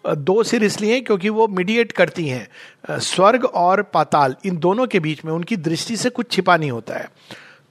दो 0.07 0.43
सिर 0.43 0.63
इसलिए 0.63 0.99
क्योंकि 1.01 1.29
वो 1.29 1.47
मीडिएट 1.47 1.91
करती 1.91 2.27
हैं। 2.27 2.99
स्वर्ग 2.99 3.45
और 3.45 3.81
पाताल, 3.83 4.35
इन 4.45 4.57
दोनों 4.57 4.87
के 4.87 4.99
बीच 4.99 5.23
में 5.25 5.31
उनकी 5.33 5.57
दृष्टि 5.57 5.97
से 5.97 6.09
कुछ 6.09 6.31
छिपा 6.31 6.57
नहीं 6.57 6.71
होता 6.71 6.93
है। 6.93 7.09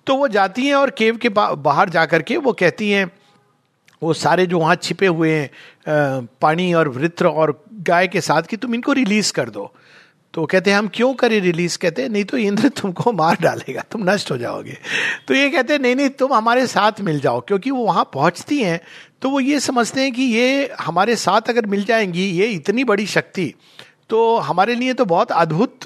तो 0.06 0.16
वो 0.16 0.28
जाती 0.28 0.66
हैं 0.66 0.74
और 0.74 0.90
केव 0.90 1.16
के 1.16 1.28
बाहर 1.28 1.90
जाकर 1.90 2.22
के 2.22 2.36
वो 2.36 2.52
कहती 2.52 2.90
हैं, 2.90 3.10
वो 4.02 4.12
सारे 4.12 4.46
जो 4.46 4.58
वहाँ 4.58 4.74
छिपे 4.74 5.06
हुए 5.06 5.30
हैं 5.30 6.28
पानी 6.40 6.72
और 6.74 6.88
वृत्र 6.88 7.26
और 7.26 7.62
गाय 7.80 8.08
के 8.08 8.20
साथ 8.20 8.42
कि 8.42 8.56
तुम 8.56 8.74
इनको 8.74 8.92
रिलीज़ 8.92 9.32
कर 9.32 9.50
दो। 9.50 9.72
तो 10.34 10.44
कहते 10.46 10.70
हैं, 10.70 10.78
हम 10.78 10.88
क्यों 10.88 11.12
करें 11.14 11.40
रिलीज़ 11.40 11.76
कहते 11.78 12.08
नहीं 12.08 12.24
तो 12.24 12.36
इंद्र 12.38 12.68
तुमको 12.70 13.12
मार 13.12 13.36
डालेगा, 13.40 13.82
तुम 13.90 14.10
नष्ट 14.10 14.30
हो 14.30 14.36
जाओगे। 14.38 14.76
तो 15.28 15.34
ये 15.34 15.48
कहते 15.50 15.78
नहीं 15.78 15.96
नहीं, 15.96 16.08
तुम 16.10 16.32
हमारे 16.32 16.66
साथ 16.66 17.00
मिल 17.00 17.20
जाओ, 17.20 17.40
क्योंकि 17.40 17.70
वो 17.70 17.84
वहाँ 17.84 18.04
पहुँचती 18.14 18.60
हैं। 18.62 18.80
तो 19.22 19.30
वो 19.30 19.40
ये 19.40 19.60
समझते 19.60 20.00
हैं 20.00 20.12
कि 20.12 20.22
ये 20.22 20.70
हमारे 20.80 21.16
साथ 21.16 21.50
अगर 21.50 21.66
मिल 21.66 21.84
जाएँगी, 21.84 22.24
ये 22.30 22.46
इतनी 22.46 22.84
बड़ी 22.84 23.06
शक्ति 23.08 23.52
तो 24.10 24.36
हमारे 24.38 24.74
लिए 24.74 24.94
तो 24.94 25.04
बहुत 25.04 25.32
अद्भुत 25.32 25.80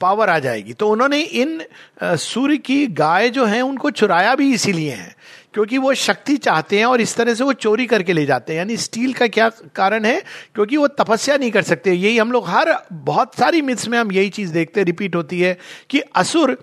पावर 0.00 0.28
आ 0.28 0.38
जाएगी। 0.38 0.72
तो 0.72 0.88
उन्होंने 0.88 1.20
इन 1.20 1.60
सूर्य 2.02 2.56
की 2.56 2.86
गाय 2.86 3.28
जो 3.30 3.44
है, 3.44 3.60
उनको 3.60 3.90
चुराया 3.92 4.34
भी 4.34 4.52
इसीलिए 4.54 4.92
है। 4.92 5.14
क्योंकि 5.54 5.78
वो 5.78 5.94
शक्ति 5.94 6.36
चाहते 6.36 6.78
हैं 6.78 6.86
और 6.86 7.00
इस 7.00 7.14
तरह 7.16 7.34
से 7.34 7.44
वो 7.44 7.52
चोरी 7.52 7.86
करके 7.86 8.12
ले 8.12 8.24
जाते 8.26 8.52
हैं। 8.52 8.58
यानी 8.58 8.76
स्टील 8.76 9.12
का 9.12 9.26
क्या 9.26 9.48
कारण 9.74 10.04
है? 10.04 10.20
क्योंकि 10.54 10.76
वो 10.76 10.88
तपस्या 10.88 11.36
नहीं 11.36 11.50
कर 11.50 11.62
सकते। 11.62 11.92
यही 11.92 12.18
हम 12.18 12.32
लोग 12.32 12.48
हर 12.48 12.74
बहुत 12.92 13.34
सारी 13.34 13.62
मिथ्स 13.62 13.88
में 13.88 13.98
हम 13.98 14.12
यही 14.12 14.28
चीज़ 14.30 14.52
देखते 14.52 14.82
रिपीट 14.82 15.16
होती 15.16 15.40
है 15.40 15.56
कि 15.90 16.00
असुर 16.00 16.56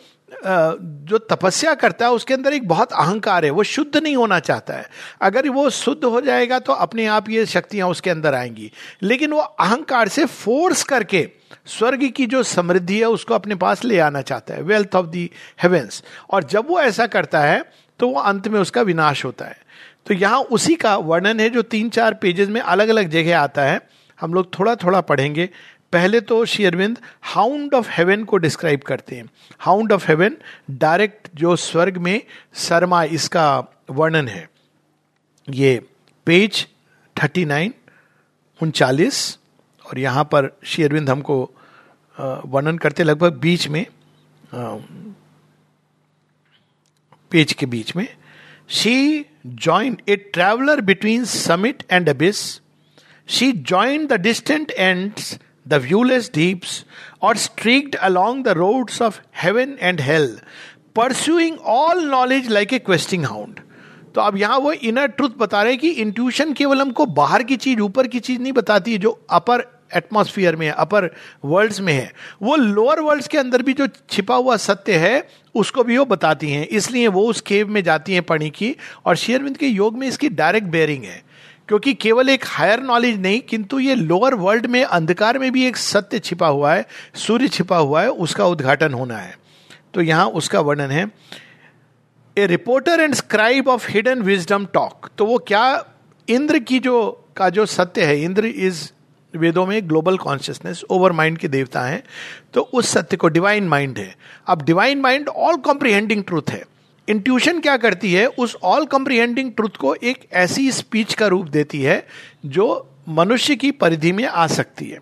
जो 0.46 1.18
तपस्या 1.18 1.74
करता 1.74 2.06
है, 2.06 2.12
उसके 2.12 2.34
अंदर 2.34 2.54
एक 2.54 2.68
बहुत 2.68 2.92
अहंकार 2.94 3.46
है। 3.46 3.52
वो 3.52 3.64
शुद्ध 3.64 3.98
नहीं 3.98 4.16
होना 4.16 4.40
चाहता 4.40 4.74
है। 4.74 4.90
अगर 5.22 5.50
वो 5.50 5.70
शुद्ध 5.70 6.04
हो 6.06 6.22
जाएगा 6.22 6.60
तो 6.60 6.74
अपने 6.74 7.06
आप 7.08 7.30
ये 7.30 7.46
शक्तियाँ 7.46 7.88
उसके 7.90 8.10
अंदर 8.10 8.34
आएँगी। 8.34 8.72
लेकिन 9.04 9.32
वो 9.32 9.40
अहंकार 9.40 10.08
से 10.08 10.26
फोर्स 10.26 10.84
करके 10.84 11.28
स्वर्ग 11.68 12.08
की 12.08 12.26
जो 12.26 12.44
समृद्धि 12.44 13.00
है, 13.00 13.06
उसको 13.06 13.34
अपने 13.34 13.56
पास 13.56 13.84
ले 13.86 14.00
आना 14.00 14.22
चाहता 14.22 14.54
है। 14.54 14.62
वेल्थ 14.62 14.96
ऑफ़ 14.96 15.06
दी 15.06 15.30
हेवेंस 15.64 16.04
और 16.30 16.44
जब 16.44 16.68
वो 16.70 16.80
ऐसा 16.82 17.08
करता 17.08 17.42
है 17.42 17.64
तो 18.00 18.08
वो 18.10 18.20
अंत 18.22 18.48
में 18.48 18.60
उसका 18.60 18.82
विनाश 18.82 19.24
होता 19.26 19.46
है। 19.46 19.58
तो 20.08 20.14
यहाँ 20.14 20.40
उसी 20.42 20.76
का 20.76 20.96
वर्णन 20.98 21.40
है 21.40 21.50
जो 21.50 21.62
तीन 21.64 21.90
चार 21.90 22.14
पेजेस 22.14 22.50
में 22.50 22.60
अलग 22.62 22.90
अलग 22.90 23.10
जगह 23.10 23.40
आता 23.40 23.62
है। 23.62 23.80
हम 24.20 24.34
लोग 24.34 24.54
थोड़ा 24.60 24.76
थोड़ा 24.76 25.02
पढ़ेंगे। 25.02 25.50
पहले 25.94 26.20
तो 26.22 26.44
शेयरविंद 26.46 26.98
हाउंड 27.24 27.74
ऑफ़ 27.74 27.90
हेवन 27.92 28.24
को 28.24 28.38
डिस्क्राइब 28.38 28.82
करते 28.82 29.16
हैं। 29.16 29.30
हाउंड 29.60 29.92
ऑफ़ 29.92 30.08
हेवन 30.08 30.38
डायरेक्ट 30.72 31.28
जो 31.36 31.56
स्वर्ग 31.56 31.98
में 31.98 32.22
शर्मा 32.58 33.04
इसका 33.04 33.48
वर्णन 33.90 34.28
है। 34.28 34.48
ये 35.48 35.80
पेज 36.28 36.66
थर्टी 37.16 37.46
नाइन 37.46 37.74
उनचालीस, 38.60 39.38
और 39.86 40.00
यहाँ 40.00 40.24
पर 40.24 40.50
शेयरविंद 40.66 41.10
हमको 41.10 41.42
वर्णन 42.18 42.78
करते 42.78 43.04
लगभग 43.04 43.38
बीच 43.40 43.68
में। 43.68 43.86
पेज 47.32 47.54
के 47.54 47.66
बीच 47.66 47.96
में 47.96 48.08
she 48.70 49.26
join 49.48 49.98
a 50.10 50.16
traveller 50.34 50.82
between 50.82 51.26
summit 51.26 51.84
and 51.92 52.10
abyss 52.10 52.40
she 53.28 53.52
join 53.52 54.08
the 54.08 54.14
distant 54.22 54.72
ends 54.72 55.38
the 55.68 55.74
viewless 55.74 56.32
deeps 56.34 56.84
और 57.22 57.38
streaked 57.38 57.96
along 57.96 58.46
the 58.46 58.58
roads 58.58 59.02
of 59.02 59.20
heaven 59.44 59.78
and 59.82 60.02
hell 60.02 60.40
pursuing 60.96 61.58
all 61.60 62.04
knowledge 62.06 62.50
like 62.50 62.74
a 62.74 62.80
questing 62.80 63.26
hound 63.26 63.60
तो 64.16 64.22
अब 64.22 64.38
यहाँ 64.38 64.58
वो 64.58 64.72
inner 64.72 65.08
truth 65.08 65.30
बता 65.38 65.62
रहे 65.64 65.72
हैं 65.72 65.80
कि 65.82 65.90
intuition 66.02 66.54
केवल 66.54 66.82
हमको 66.82 67.06
बाहर 67.06 67.44
की 67.44 67.56
चीज़, 67.56 67.80
ऊपर 67.80 68.08
की 68.08 68.20
चीज़ 68.20 68.42
नहीं 68.42 68.54
बताती 68.54 68.98
जो 68.98 69.12
अपर 69.30 69.66
एटमॉस्फियर 69.96 70.56
में 70.56 70.68
है 70.68 70.74
अपर 70.74 71.10
वर्ल्ड्स 71.46 71.82
में 71.82 71.94
है। 71.94 72.12
वो 72.42 72.56
लोअर 72.56 73.00
वर्ल्ड्स 73.00 73.28
के 73.28 73.38
अंदर 73.38 73.62
भी 73.62 73.74
जो 73.74 73.88
छिपा 74.10 74.36
हुआ 74.36 74.58
सत्य 74.58 74.96
है, 74.96 75.28
उसको 75.56 75.84
भी 75.84 75.98
वो 75.98 76.06
बताती 76.06 76.52
हैं। 76.52 76.68
इसलिए 76.68 77.08
वो 77.08 77.22
उस 77.22 77.42
केव 77.42 77.68
में 77.68 77.84
जाती 77.84 78.14
हैं 78.14 78.24
पढ़ी 78.24 78.50
की, 78.50 78.76
और 79.06 79.16
शेयरविंद 79.16 79.58
के 79.58 79.68
योग 79.68 79.98
में 79.98 80.08
इसकी 80.08 80.30
डायरेक्ट 80.30 80.68
बेयरिंग 80.68 81.04
है। 81.04 81.24
क्योंकि 81.68 81.94
केवल 81.94 82.30
एक 82.30 82.44
हायर 82.48 82.80
नॉलेज 82.80 83.22
नहीं, 83.22 83.42
किंतु 83.42 83.80
ये 83.80 83.96
लोअर 83.96 84.34
वर्ल्ड 84.34 84.66
में, 84.66 84.84
अंधकार 84.84 85.40
में 85.40 85.52
भी 85.52 85.66
एक 85.68 85.78
सत्य 85.78 86.20
छिपा 86.20 86.48
हुआ 86.48 86.74
है, 86.74 86.88
सूर्य 87.16 87.48
छिपा 87.48 87.78
हुआ 87.78 88.02
है, 88.02 88.10
उसका 88.10 88.46
उद्घाटन 88.46 88.94
होना 88.94 89.18
है। 89.18 89.38
तो 89.94 90.02
यहाँ 90.02 90.26
उसका 90.26 90.60
वर्णन 90.60 90.92
है। 90.92 91.12
A 92.38 92.46
reporter 92.46 93.00
and 93.00 93.14
scribe 93.14 93.68
of 93.68 93.92
hidden 93.92 94.22
wisdom 94.22 94.66
talk 94.66 95.10
तो 95.18 95.26
वो 95.26 95.38
क्या, 95.38 95.86
इंद्र 96.30 96.60
की 96.60 96.80
जो, 96.80 97.28
का 97.38 97.50
जो 97.50 97.66
सत्य 97.66 98.06
है, 98.06 98.22
इंद्र 98.22 98.46
इज़ 98.46 98.92
वेदों 99.38 99.66
में 99.66 99.88
ग्लोबल 99.90 100.18
कॉन्शियसनेस 100.18 100.84
ओवर 100.90 101.12
माइंड 101.12 101.38
के 101.38 101.48
देवता 101.48 101.82
हैं 101.82 102.02
तो 102.54 102.62
उस 102.62 102.90
सत्य 102.90 103.18
को 103.18 103.28
डिवाइन 103.28 103.68
माइंड 103.68 103.98
है। 103.98 104.16
अब 104.48 104.62
divine 104.62 105.02
mind 105.02 105.30
all 105.30 105.58
comprehending 105.58 106.24
truth 106.24 106.50
है। 106.50 106.64
इंट्यूशन 107.08 107.60
क्या 107.60 107.76
करती 107.78 108.14
है? 108.14 108.26
उस 108.28 108.56
ऑल 108.64 108.86
कॉम्प्रिहेंडिंग 108.86 109.52
ट्रूथ 109.52 109.78
को 109.80 109.94
एक 109.96 110.28
ऐसी 110.34 110.72
स्पीच 110.72 111.14
का 111.14 111.28
रूप 111.28 111.48
देती 111.48 111.82
है, 111.82 112.08
जो 112.46 112.90
मनुष्य 113.10 113.56
की 113.56 113.72
परिधि 113.72 114.12
में 114.12 114.26
आ 114.26 114.48
सकती 114.48 114.86
है। 114.86 115.00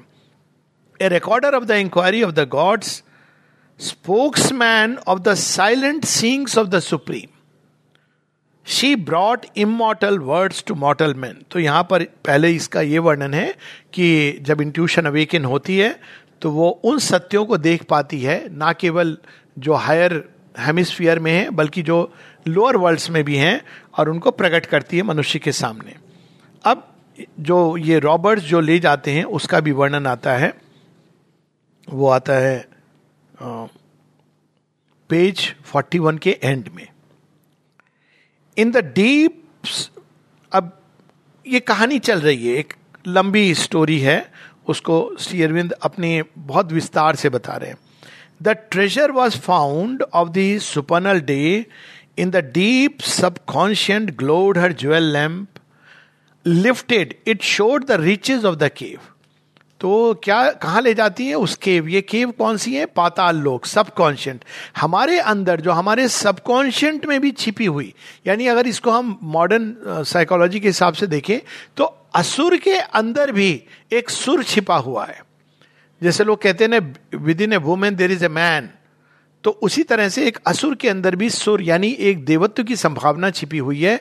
A 1.00 1.08
recorder 1.10 1.56
of 1.56 1.64
the 1.64 1.72
inquiry 1.72 2.24
of 2.24 2.32
the 2.32 2.48
gods 2.50 3.02
spokesman 3.80 4.98
of 5.08 5.20
the 5.20 5.34
silent 5.34 6.06
seeings 6.06 6.58
of 6.58 6.68
the 6.68 6.80
supreme 6.80 7.35
she 8.66 8.96
brought 8.96 9.46
immortal 9.58 10.20
words 10.20 10.64
to 10.68 10.76
mortal 10.76 11.14
man 11.14 11.42
तो 11.52 11.60
यहाँ 11.60 11.84
पर 11.90 12.04
पहले 12.26 12.52
इसका 12.52 12.82
यह 12.82 13.02
वर्णन 13.02 13.34
है 13.34 13.52
कि 13.94 14.40
जब 14.42 14.62
इंट्यूशन 14.62 15.06
अवेकन 15.06 15.46
होती 15.46 15.78
है 15.78 15.96
तो 16.42 16.52
वो 16.52 16.70
उन 16.86 17.00
सत्यों 17.00 17.46
को 17.46 17.58
देख 17.58 17.84
पाती 17.84 18.20
है, 18.22 18.38
ना 18.58 18.72
केवल 18.74 19.18
जो 19.58 19.74
हायर 19.74 20.14
हेमिस्फियर 20.60 21.20
में 21.20 21.32
है, 21.32 21.50
बल्कि 21.50 21.82
जो 21.82 22.14
लोअर 22.48 22.78
वर्ल्ड्स 22.78 23.10
में 23.10 23.24
भी 23.24 23.36
हैं, 23.38 23.62
और 23.98 24.10
उनको 24.10 24.32
प्रकट 24.32 24.66
करती 24.66 24.98
है 24.98 25.04
मनुष्य 25.04 25.40
के 25.40 25.52
सामने। 25.52 25.96
अब 26.64 26.88
जो 27.40 27.78
ये 27.78 28.00
रॉबर्ट्स 28.00 28.44
जो 28.44 28.60
ले 28.60 28.78
जाते 28.80 29.12
हैं, 29.12 29.24
उसका 29.24 29.60
भी 29.60 29.72
वर्णन 29.72 30.08
आता 30.08 30.34
है। 30.34 30.54
वो 31.88 32.10
आता 32.10 32.34
है 32.34 32.68
पेज 35.10 35.54
41 35.66 36.18
के 36.20 36.38
एंड 36.44 36.70
में। 36.76 36.88
इन 38.58 38.72
द 38.72 38.78
डीप 38.96 39.44
अब 40.52 40.72
ये 41.46 41.60
कहानी 41.60 42.00
चल 42.00 42.22
रही 42.22 42.48
है, 42.48 42.58
एक 42.58 42.74
लंबी 43.08 43.54
स्टोरी 43.56 44.00
है, 44.00 44.32
उसको 44.68 45.16
श्री 45.20 45.42
अरविंद 45.44 45.72
अपने 45.72 46.22
बहुत 46.38 46.72
विस्तार 46.72 47.16
से 47.16 47.30
बता 47.30 47.56
रहे 47.56 47.70
हैं। 47.70 47.78
The 48.44 48.56
treasure 48.72 49.12
was 49.12 49.38
found 49.40 50.04
of 50.04 50.30
the 50.30 50.58
supernal 50.62 51.20
day 51.22 51.66
in 52.18 52.30
the 52.30 52.36
deep 52.54 53.02
subconscient 53.02 54.16
glowed 54.18 54.58
her 54.58 54.74
jewel 54.74 55.12
lamp 55.14 55.48
lifted. 56.46 57.14
It 57.28 57.44
showed 57.44 57.86
the 57.86 57.92
riches 58.02 58.46
of 58.46 58.56
the 58.56 58.70
cave. 58.78 59.00
तो 59.82 60.14
क्या, 60.24 60.50
कहाँ 60.52 60.82
ले 60.82 60.94
जाती 60.94 61.28
है? 61.28 61.36
उस 61.36 61.56
केव। 61.56 61.88
ये 61.88 62.02
केव 62.02 62.32
कौन 62.32 62.58
सी 62.58 62.76
है? 62.76 62.86
पाताल 62.86 63.38
लोक, 63.38 63.66
सबकॉन्शियंट। 63.66 64.44
हमारे 64.78 65.20
अंदर, 65.20 65.62
जो 65.62 65.72
हमारे 65.72 66.08
सबकॉन्शियंट 66.10 67.06
में 67.06 67.20
भी 67.22 67.32
छिपी 67.34 67.66
हुई, 67.66 67.94
यानी 68.28 68.48
अगर 68.48 68.68
इसको 68.68 68.92
हम 68.92 69.18
मॉडर्न 69.24 70.04
साइकोलॉजी 70.06 70.60
के 70.60 70.68
हिसाब 70.68 70.94
से 70.94 71.08
देखें 71.08 71.40
तो 71.78 71.84
असुर 72.16 72.58
के 72.58 72.78
अंदर 72.78 73.32
भी 73.32 73.52
एक 73.92 74.10
सुर 74.10 74.44
छिपा 74.44 74.76
हुआ 74.78 75.06
है। 75.06 75.24
जैसे 76.02 76.24
लोग 76.24 76.42
कहते 76.42 76.64
हैं 76.64 76.72
ना 76.72 77.18
within 77.42 77.54
a 77.54 77.58
woman 77.60 77.96
there 77.96 78.12
is 78.12 78.26
a 78.26 78.28
man 78.30 78.70
तो 79.46 79.52
उसी 79.62 79.84
तरह 79.84 80.10
से 80.10 80.26
एक 80.28 80.38
असुर 80.48 80.76
के 80.76 80.90
अंदर 80.90 81.16
भी 81.16 81.30
सुर, 81.30 81.62
यानी 81.62 81.90
एक 82.02 82.24
देवत्व 82.26 82.64
की 82.64 82.76
संभावना 82.76 83.30
छिपी 83.32 83.58
हुई 83.58 83.82
है। 83.82 83.96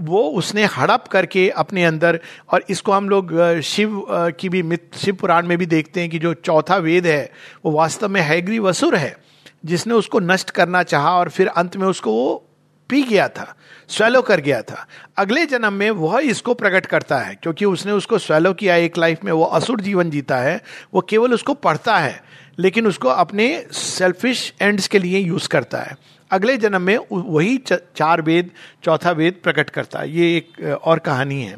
वो 0.00 0.22
उसने 0.30 0.64
हड़प 0.66 1.06
करके 1.12 1.48
अपने 1.50 1.84
अंदर, 1.84 2.20
और 2.52 2.64
इसको 2.70 2.92
हम 2.92 3.08
लोग 3.08 3.60
शिव 3.64 4.04
की 4.10 4.48
भी 4.48 4.62
मित, 4.62 4.90
शिव 4.96 5.14
पुराण 5.14 5.46
में 5.46 5.56
भी 5.58 5.66
देखते 5.66 6.00
हैं 6.00 6.10
कि 6.10 6.18
जो 6.18 6.34
चौथा 6.34 6.76
वेद 6.76 7.06
है, 7.06 7.30
वो 7.64 7.72
वास्तव 7.72 8.08
में 8.08 8.20
हैग्री 8.20 8.58
वसुर 8.58 8.96
है, 8.96 9.16
जिसने 9.64 9.94
उसको 9.94 10.20
नष्ट 10.20 10.50
करना 10.50 10.82
चाहा 10.82 11.18
और 11.18 11.28
फिर 11.28 11.48
अंत 11.48 11.76
में 11.76 11.86
उसको 11.86 12.12
वो 12.12 12.44
पी 12.90 13.02
गया 13.02 13.28
था, 13.28 13.54
स्वेलो 13.88 14.22
कर 14.22 14.40
गया 14.40 14.60
था। 14.62 14.86
अगले 15.18 15.44
जन्म 15.46 15.72
में 15.72 15.90
वह 15.90 16.18
इसको 16.20 16.54
प्रकट 16.54 16.86
करता 16.86 17.18
है, 17.18 17.34
क्योंकि 17.34 17.64
उसने 17.64 17.92
उसको 17.92 18.18
स्वेलो 18.18 18.52
किया, 18.54 18.76
एक 18.76 18.98
लाइफ 18.98 19.24
में 19.24 19.32
वो 19.32 19.44
असुर 19.44 19.80
जीवन 19.80 20.10
जीता 20.10 20.36
है, 20.36 20.60
वो 20.94 21.00
केवल 21.00 21.34
उसको 21.34 21.54
पढ़ता 21.54 21.96
है। 21.96 22.20
लेकिन 22.58 22.86
उसको 22.86 23.08
अपने 23.08 23.48
सेल्फिश 23.72 24.52
एंड्स 24.60 24.88
के 24.88 24.98
लिए 24.98 25.18
यूज़ 25.18 25.48
करता 25.48 25.80
है। 25.80 25.96
अगले 26.30 26.56
जन्म 26.56 26.82
में 26.82 26.98
वही 27.10 27.56
चार 27.68 28.22
वेद, 28.22 28.50
चौथा 28.84 29.10
वेद 29.10 29.40
प्रकट 29.42 29.70
करता 29.70 30.00
है। 30.00 30.10
ये 30.10 30.36
एक 30.36 30.80
और 30.82 30.98
कहानी 30.98 31.42
है। 31.42 31.56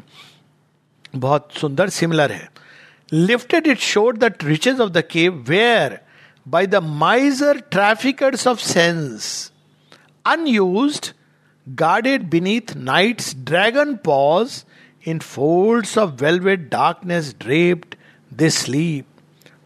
बहुत 1.15 1.49
सुंदर 1.61 1.89
सिमिलर 1.89 2.31
है। 2.31 2.49
Lifted 3.13 3.67
it 3.67 3.79
showed 3.79 4.17
the 4.17 4.33
riches 4.43 4.79
of 4.79 4.89
the 4.89 5.03
cave 5.11 5.43
where 5.47 5.99
by 6.45 6.67
the 6.67 6.75
miser 6.75 7.59
traffickers 7.71 8.47
of 8.47 8.59
sense 8.59 9.51
unused 10.25 11.13
guarded 11.67 12.29
beneath 12.29 12.75
night's 12.75 13.35
dragon 13.35 13.95
paws 14.05 14.63
in 15.07 15.19
folds 15.19 15.97
of 15.97 16.23
velvet 16.23 16.69
darkness 16.71 17.35
draped 17.41 17.95
they 18.31 18.49
sleep 18.49 19.05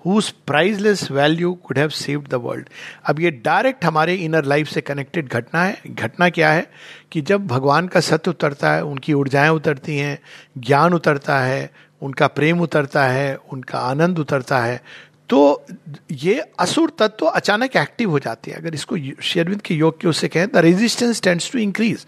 whose 0.05 0.29
priceless 0.47 1.09
value 1.11 1.53
could 1.65 1.77
have 1.79 1.89
saved 1.91 2.27
the 2.27 2.39
world 2.43 2.69
अब 3.05 3.19
ये 3.19 3.31
direct 3.45 3.85
हमारे 3.85 4.15
inner 4.15 4.45
life 4.45 4.67
से 4.69 4.81
connected 4.81 5.29
घटना 5.29 5.63
है। 5.63 5.77
घटना 5.87 6.29
क्या 6.29 6.51
है? 6.51 6.67
कि 7.11 7.21
जब 7.21 7.47
भगवान 7.47 7.87
का 7.87 7.99
सत्य 8.01 8.31
उतरता 8.31 8.73
है, 8.73 8.83
उनकी 8.83 9.13
ऊर्जाएँ 9.13 9.49
उतरती 9.51 9.97
हैं, 9.97 10.19
ज्ञान 10.57 10.93
उतरता 10.93 11.39
है, 11.39 11.69
उनका 12.01 12.27
प्रेम 12.29 12.61
उतरता 12.61 13.03
है, 13.05 13.35
उनका 13.51 13.79
आनंद 13.81 14.19
उतरता 14.19 14.59
है 14.59 14.81
तो 15.29 15.65
ये 16.11 16.39
असुर 16.59 16.89
तत्व 16.89 17.15
तो 17.19 17.25
अचानक 17.27 17.75
एक्टिव 17.77 18.09
हो 18.09 18.19
जाते 18.19 18.51
हैं। 18.51 18.57
अगर 18.57 18.73
इसको 18.73 18.97
शेरविंद 19.23 19.61
के 19.61 19.75
योग 19.75 19.99
के 20.01 20.07
उससे 20.07 20.27
कहें 20.27 20.47
the 20.47 20.57
resistance 20.57 21.21
tends 21.21 21.51
to 21.51 21.59
increase 21.59 22.05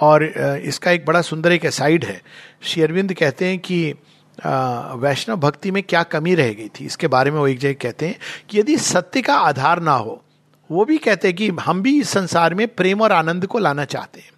और 0.00 0.24
इसका 0.24 0.90
एक 0.90 1.04
बड़ा 1.06 1.20
सुंदर 1.22 1.52
एक 1.52 1.66
साइड 1.68 2.04
है। 2.04 2.20
शेरविंद 2.64 3.12
कहते 3.14 3.46
हैं 3.46 3.58
कि 3.58 3.94
वैष्णव 4.38 5.36
भक्ति 5.36 5.70
में 5.70 5.82
क्या 5.82 6.02
कमी 6.04 6.34
रह 6.34 6.52
गई 6.52 6.68
थी? 6.70 6.84
इसके 6.86 7.06
बारे 7.08 7.30
में 7.30 7.38
वो 7.38 7.46
एक 7.48 7.58
जगह 7.58 7.72
कहते 7.72 8.06
हैं 8.06 8.18
कि 8.48 8.58
यदि 8.58 8.76
सत्य 8.78 9.22
का 9.22 9.34
आधार 9.36 9.80
ना 9.82 9.92
हो, 9.92 10.22
वो 10.70 10.84
भी 10.84 10.98
कहते 10.98 11.28
हैं 11.28 11.36
कि 11.36 11.48
हम 11.60 11.82
भी 11.82 11.98
इस 12.00 12.10
संसार 12.10 12.54
में 12.54 12.66
प्रेम 12.68 13.02
और 13.02 13.12
आनंद 13.12 13.46
को 13.46 13.58
लाना 13.58 13.84
चाहते 13.86 14.20
हैं। 14.20 14.30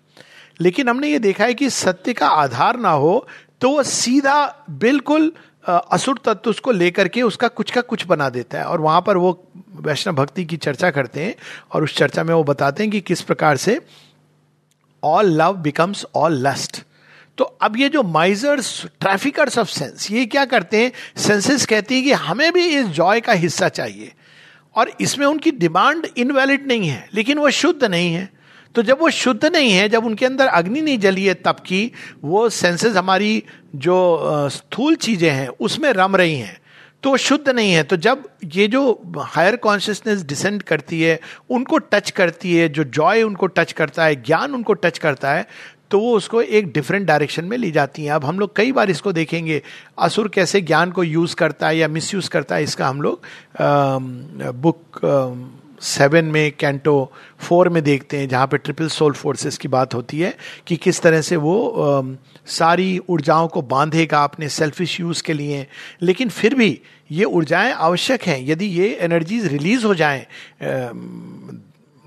लेकिन 0.61 0.89
हमने 0.89 1.09
ये 1.09 1.19
देखा 1.19 1.45
है 1.45 1.55
कि 1.55 1.71
सत्य 1.71 2.13
का 2.13 2.29
आधार 2.29 2.79
ना 2.79 2.91
हो 2.91 3.27
तो 3.61 3.71
वो 3.71 3.83
सीधा 3.83 4.65
बिल्कुल 4.71 5.33
असुर 5.67 6.19
तत्व 6.25 6.51
उसको 6.51 6.73
लेकर 6.73 7.09
के 7.09 7.23
उसका 7.23 7.49
कुछ 7.49 7.71
का 7.71 7.81
कुछ 7.81 8.07
बना 8.07 8.29
देता 8.29 8.59
है। 8.59 8.65
और 8.65 8.81
वहाँ 8.81 9.01
पर 9.01 9.17
वो 9.17 9.33
वैष्णव 9.77 10.15
भक्ति 10.15 10.45
की 10.45 10.57
चर्चा 10.57 10.91
करते 10.91 11.25
हैं 11.25 11.35
और 11.73 11.85
उस 11.85 11.97
चर्चा 11.97 12.25
में 12.25 12.35
वो 12.35 12.45
बताते 12.45 12.83
हैं 12.83 12.93
कि 12.93 13.01
किस 13.01 13.23
प्रकार 13.23 13.57
से 13.57 13.81
all 15.03 15.27
love 15.33 15.57
becomes 15.57 16.05
all 16.15 16.39
lust 16.47 16.83
तो 17.39 17.45
अब 17.45 17.77
ये 17.77 17.89
जो 17.89 18.03
माइजर्स 18.03 18.87
ट्रैफिकर्स 19.01 19.59
ऑफ़ 19.59 19.69
सेंस 19.69 20.11
ये 20.11 20.27
क्या 20.27 20.45
करते 20.45 20.77
हैं? 20.77 20.93
सेंसेस 21.17 21.67
कहती 21.67 21.95
हैं 21.95 22.05
कि 22.05 22.13
हमें 22.13 22.53
भी 22.53 22.67
इस 22.67 22.87
जॉय 22.87 23.21
का 23.21 23.33
हिस्सा 23.33 23.69
चाहिए। 23.69 24.13
और 24.77 24.91
इसमें 25.01 25.27
उनकी 25.27 25.51
डिमांड 25.51 26.07
इनवैलिड 26.17 26.67
नहीं 26.67 26.89
है, 26.89 27.09
लेकिन 27.15 27.39
वो 27.39 27.51
शुद्ध 27.51 27.85
नहीं 27.85 28.13
है। 28.15 28.29
तो 28.75 28.83
जब 28.83 28.99
वो 29.01 29.11
शुद्ध 29.11 29.45
नहीं 29.45 29.73
है, 29.73 29.89
जब 29.89 30.05
उनके 30.07 30.27
अंदर 30.27 30.47
अग्नि 30.47 30.81
नहीं 30.81 30.99
जली 30.99 31.25
है 31.25 31.35
तब 31.35 31.57
की, 31.67 31.93
वो 32.25 32.49
सेंसेस 32.49 32.97
हमारी 32.97 33.43
जो 33.77 34.19
स्थूल 34.49 34.95
चीज़ें 34.95 35.31
हैं, 35.31 35.49
उसमें 35.49 35.93
रम 35.93 36.17
रही 36.17 36.35
हैं। 36.35 36.61
तो 37.03 37.17
शुद्ध 37.17 37.49
नहीं 37.49 37.73
है। 37.73 37.83
तो 37.83 37.97
जब 37.97 38.29
ये 38.45 38.67
जो 38.69 39.13
हायर 39.19 39.57
कॉन्शियसनेस 39.57 40.23
डिसेंड 40.23 40.63
करती 40.63 41.03
है, 41.03 41.21
उनको 41.51 41.79
टच 41.79 42.11
करती 42.11 42.55
है, 42.57 42.69
जो 42.69 42.85
जॉय 42.85 43.23
उनको 43.23 43.47
टच 43.47 43.73
करता 43.73 44.05
है, 44.05 44.17
ज्ञान 44.17 44.55
उनको 44.55 44.73
टच 44.73 44.99
करता 44.99 45.33
है 45.33 45.47
तो 45.91 46.01
वो 46.01 46.17
उसको 46.17 46.43
एक 46.43 46.73
डिफरेंट 46.73 47.07
डायरेक्शन 47.07 47.45
में 47.45 47.57
ले 47.59 47.71
जाती 47.71 48.05
हैं। 48.05 48.13
अब 48.13 48.25
हम 48.25 48.39
लोग 48.39 48.57
कई 48.57 48.73
बार 48.73 48.91
इसको 48.91 49.13
देखेंगे 49.13 49.63
असुर 49.99 50.29
कैसे 50.29 50.61
ज्ञान 50.61 50.91
को 50.91 51.05
यूज़ 51.05 51.37
करता 51.37 51.69
है 51.69 51.79
या 51.79 51.89
मिस 51.89 52.29
करता 52.29 52.57
है 52.57 52.63
इसका 52.63 52.89
हम 52.89 53.03
लोग 53.03 53.21
बुक 54.63 55.01
सेवन 55.83 56.25
में 56.25 56.53
कैंटो 56.59 57.13
फोर 57.39 57.69
में 57.69 57.83
देखते 57.85 58.19
हैं 58.19 58.29
जहाँ 58.29 58.47
पे 58.47 58.59
ट्रिपल 58.59 58.89
सोल 58.89 59.13
फोर्सेस 59.13 59.59
की 59.59 59.69
बात 59.69 59.95
होती 59.95 60.21
है 60.21 60.35
कि 60.67 60.77
किस 60.77 61.01
तरह 61.01 61.21
से 61.21 61.37
वो 61.37 61.69
आ, 61.69 62.03
सारी 62.47 62.99
ऊर्जाओं 63.09 63.49
को 63.49 63.63
बांधेगा 63.63 64.25
अपने 64.25 64.49
सेल्फिश 64.49 65.01
यूज़ 65.01 65.23
के 65.23 65.33
लिए। 65.33 65.67
लेकिन 66.03 66.29
फिर 66.29 66.55
भी 66.55 66.81
ये 67.13 67.25
ऊर्जाएँ 67.25 67.73
आवश्यक 67.73 68.23
हैं। 68.23 68.39
यदि 68.47 68.67
ये 68.67 68.89
एनर्जीज 69.01 69.47
रिलीज़ 69.47 69.87
हो 69.87 69.95
जाएँ 69.95 70.27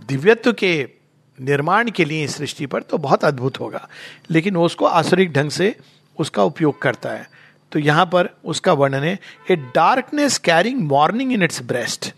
दिव्यत्व 0.09 0.53
के 0.53 1.00
निर्माण 1.41 1.89
के 1.89 2.05
लिए 2.05 2.27
सृष्टि 2.27 2.65
पर 2.65 2.81
तो 2.81 2.97
बहुत 2.97 3.23
अद्भुत 3.25 3.59
होगा। 3.59 3.87
लेकिन 4.31 4.55
वो 4.55 4.65
उसको 4.65 4.85
आसुरिक 4.85 5.31
ढंग 5.33 5.49
से 5.49 5.75
उसका 6.17 6.43
उपयोग 6.43 6.81
करता 6.81 7.09
है। 7.09 7.29
तो 7.71 7.79
यहाँ 7.79 8.05
पर 8.05 8.29
उसका 8.45 8.73
वर्णन 8.73 9.03
है, 9.03 9.19
a 9.51 9.55
darkness 9.55 10.37
carrying 10.37 10.79
morning 10.81 11.31
in 11.33 11.43
its 11.43 11.61
breast, 11.63 12.13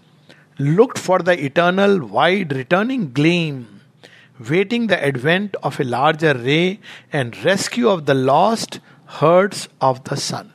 looked 0.62 0.98
for 0.98 1.22
the 1.22 1.30
eternal 1.30 2.00
wide 2.12 2.54
returning 2.54 3.08
gleam, 3.08 3.64
waiting 4.40 4.88
the 4.90 5.00
advent 5.02 5.56
of 5.64 5.82
a 5.82 5.86
larger 5.86 6.36
ray 6.38 6.78
and 7.14 7.34
rescue 7.44 7.88
of 7.90 8.02
the 8.02 8.12
lost 8.12 8.80
herds 9.12 9.68
of 9.82 10.00
the 10.10 10.16
sun. 10.16 10.50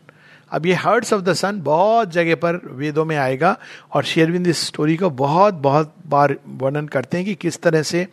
अब 0.52 0.66
ये 0.66 0.74
हर्ट्स 0.74 1.12
ऑफ़ 1.12 1.22
द 1.22 1.32
सन 1.32 1.60
बहुत 1.60 2.10
जगह 2.10 2.34
पर 2.34 2.60
वेदों 2.66 3.04
में 3.04 3.16
आएगा 3.16 3.56
और 3.92 4.04
शेरविंद 4.04 4.46
इस 4.46 4.66
स्टोरी 4.66 4.96
को 4.96 5.10
बहुत 5.10 5.54
बहुत 5.54 5.94
बार 6.06 6.34
वर्णन 6.48 6.86
करते 6.86 7.16
हैं 7.16 7.26
कि 7.26 7.34
किस 7.34 7.60
तरह 7.62 7.82
से 7.82 8.06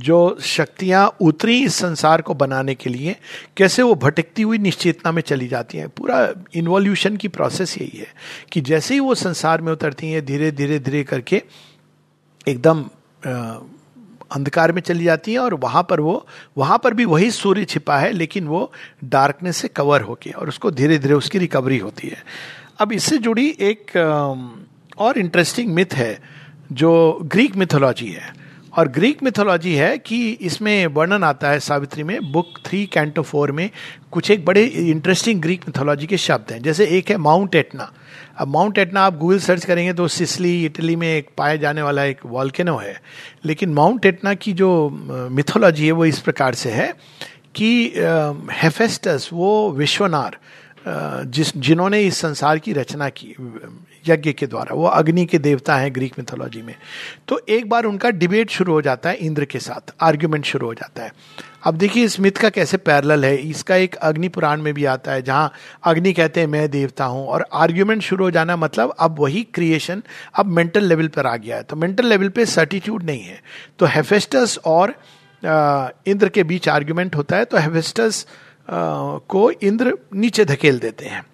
जो 0.00 0.36
शक्तियाँ 0.42 1.06
उतरी 1.20 1.56
इस 1.64 1.74
संसार 1.74 2.22
को 2.22 2.34
बनाने 2.34 2.74
के 2.74 2.90
लिए, 2.90 3.16
कैसे 3.56 3.82
वो 3.82 3.94
भटकती 3.94 4.42
हुई 4.42 4.58
निश्चेतना 4.58 5.12
में 5.12 5.22
चली 5.22 5.48
जाती 5.48 5.78
हैं। 5.78 5.88
पूरा 5.88 6.28
इन्वॉल्यूशन 6.54 7.16
की 7.16 7.28
प्रोसेस 7.28 7.76
यही 7.78 7.98
है 7.98 8.06
कि 8.52 8.60
जैसे 8.60 8.94
ही 8.94 9.00
वो 9.00 9.14
संसार 9.14 9.62
में 9.62 9.72
उतरती 9.72 10.10
हैं, 10.10 10.24
धीरे 10.24 10.50
धीरे 10.52 10.78
धीरे 10.78 11.04
करके 11.04 11.42
एकदम 12.46 12.84
अंधकार 14.32 14.72
में 14.72 14.80
चली 14.82 15.04
जाती 15.04 15.32
हैं 15.32 15.38
और 15.38 15.54
वहाँ 15.54 15.82
पर 15.90 16.00
वो, 16.00 16.26
वहाँ 16.58 16.78
पर 16.78 16.94
भी 16.94 17.04
वही 17.04 17.30
सूर्य 17.30 17.64
छिपा 17.64 17.98
है, 17.98 18.10
लेकिन 18.12 18.46
वो 18.46 18.72
डार्कनेस 19.04 19.56
से 19.56 19.68
कवर 19.68 20.00
होके 20.00 20.30
और 20.30 20.48
उसको 20.48 20.70
धीरे 20.70 20.98
धीरे 20.98 21.14
उसकी 21.14 21.38
रिकवरी 21.38 21.78
होती 21.78 22.08
है। 22.08 22.22
अब 22.78 22.92
इससे 22.92 23.18
जुड़ी 23.18 23.48
एक 23.60 23.96
और 24.98 25.18
इंटरेस्टिंग 25.18 25.72
मिथ 25.74 25.94
है, 25.94 26.20
जो 26.72 27.18
ग्रीक 27.22 27.56
मिथोलॉजी 27.56 28.08
है। 28.08 28.39
और 28.80 28.88
ग्रीक 28.88 29.22
मिथोलॉजी 29.22 29.74
है 29.74 29.96
कि 29.98 30.18
इसमें 30.40 30.86
वर्णन 30.86 31.24
आता 31.24 31.48
है 31.50 31.58
सावित्री 31.60 32.02
में 32.02 32.32
बुक 32.32 32.58
थ्री 32.66 32.84
कैंटो 32.86 33.22
फोर 33.22 33.50
में 33.52 33.68
कुछ 34.12 34.30
एक 34.30 34.44
बड़े 34.44 34.62
इंटरेस्टिंग 34.64 35.40
ग्रीक 35.42 35.64
मिथोलॉजी 35.68 36.06
के 36.06 36.16
शब्द 36.18 36.52
हैं। 36.52 36.60
जैसे 36.62 36.86
एक 36.98 37.10
है 37.10 37.16
माउंट 37.16 37.54
एटना 37.54 37.92
अब 38.38 38.48
माउंट 38.48 38.78
एटना 38.78 39.00
आप 39.00 39.18
गूगल 39.18 39.38
सर्च 39.38 39.64
करेंगे 39.64 39.92
तो 39.92 40.06
सिसली 40.08 40.64
इटली 40.64 40.96
में 40.96 41.08
एक 41.08 41.28
पाया 41.38 41.56
जाने 41.56 41.82
वाला 41.82 42.04
एक 42.04 42.20
वॉल्केनो 42.26 42.76
है। 42.76 42.96
लेकिन 43.44 43.74
माउंट 43.74 44.06
एटना 44.06 44.34
की 44.34 44.52
जो 44.52 44.70
मिथोलॉजी 45.32 45.86
है 45.86 45.92
वो 45.92 46.04
इस 46.04 46.20
प्रकार 46.20 46.54
से 46.54 46.70
है 46.70 46.92
कि 47.54 47.70
हेफेस्टस 48.62 49.28
वो 49.32 49.70
विश्वनार 49.72 50.36
जिस, 50.84 51.56
जिन्होंने 51.56 52.00
इस 52.00 52.18
संसार 52.18 52.58
की 52.58 52.72
रचना 52.72 53.08
की, 53.08 53.34
यज्ञ 54.08 54.32
के 54.32 54.46
द्वारा, 54.46 54.74
वो 54.74 54.86
अग्नि 54.86 55.24
के 55.26 55.38
देवता 55.38 55.76
हैं 55.76 55.94
ग्रीक 55.94 56.14
मिथोलॉजी 56.18 56.62
में। 56.62 56.74
तो 57.28 57.40
एक 57.48 57.68
बार 57.68 57.84
उनका 57.84 58.10
डिबेट 58.10 58.50
शुरू 58.50 58.72
हो 58.72 58.82
जाता 58.82 59.10
है 59.10 59.16
इंद्र 59.16 59.44
के 59.44 59.58
साथ 59.58 59.92
आर्ग्यूमेंट 60.00 60.44
शुरू 60.44 60.66
हो 60.66 60.74
जाता 60.74 61.02
है। 61.02 61.12
अब 61.64 61.76
देखिए 61.76 62.04
इस 62.04 62.18
मिथ 62.20 62.32
का 62.32 62.48
कैसे 62.48 62.76
पैरल 62.76 63.24
है? 63.24 63.36
इसका 63.36 63.76
एक 63.76 63.94
अग्नि 63.94 64.28
पुराण 64.28 64.62
में 64.62 64.72
भी 64.74 64.84
आता 64.84 65.12
है, 65.12 65.22
जहाँ 65.22 65.52
अग्नि 65.84 66.12
कहते 66.12 66.40
हैं, 66.40 66.46
मैं 66.46 66.68
देवता 66.70 67.04
हूँ। 67.04 67.26
और 67.26 67.46
आर्ग्यूमेंट 67.52 68.02
शुरू 68.02 68.24
हो 68.24 68.30
जाना 68.30 68.56
मतलब 68.56 68.94
अब 69.00 69.20
वही 69.20 69.42
क्रिएशन 69.54 70.02
अब 70.34 70.46
मेंटल 70.48 70.84
लेवल 70.84 71.08
पर 71.08 71.26
आ 71.26 71.36
गया 71.36 71.56
है। 71.56 71.62
तो 71.62 71.76
मेंटल 71.76 72.06
लेवल 72.06 72.28
पे 72.28 72.46
सर्टिट्यूड 72.48 73.02
नहीं 73.02 73.22
है। 73.22 73.40
तो 73.78 73.86
हेफेस्टस 73.86 74.58
और 74.64 74.94
इंद्र 75.42 76.28
के 76.28 76.42
बीच 76.44 76.68
आर्ग्यूमेंट 76.68 77.16
होता 77.16 77.36
है 77.36 77.44
तो 77.44 77.58
हेफेस्टस 77.58 78.26
को 78.70 79.50
इंद्र 79.52 79.96
नीचे 80.14 80.44
धकेल 80.44 80.78
देते 80.78 81.04
हैं। 81.04 81.24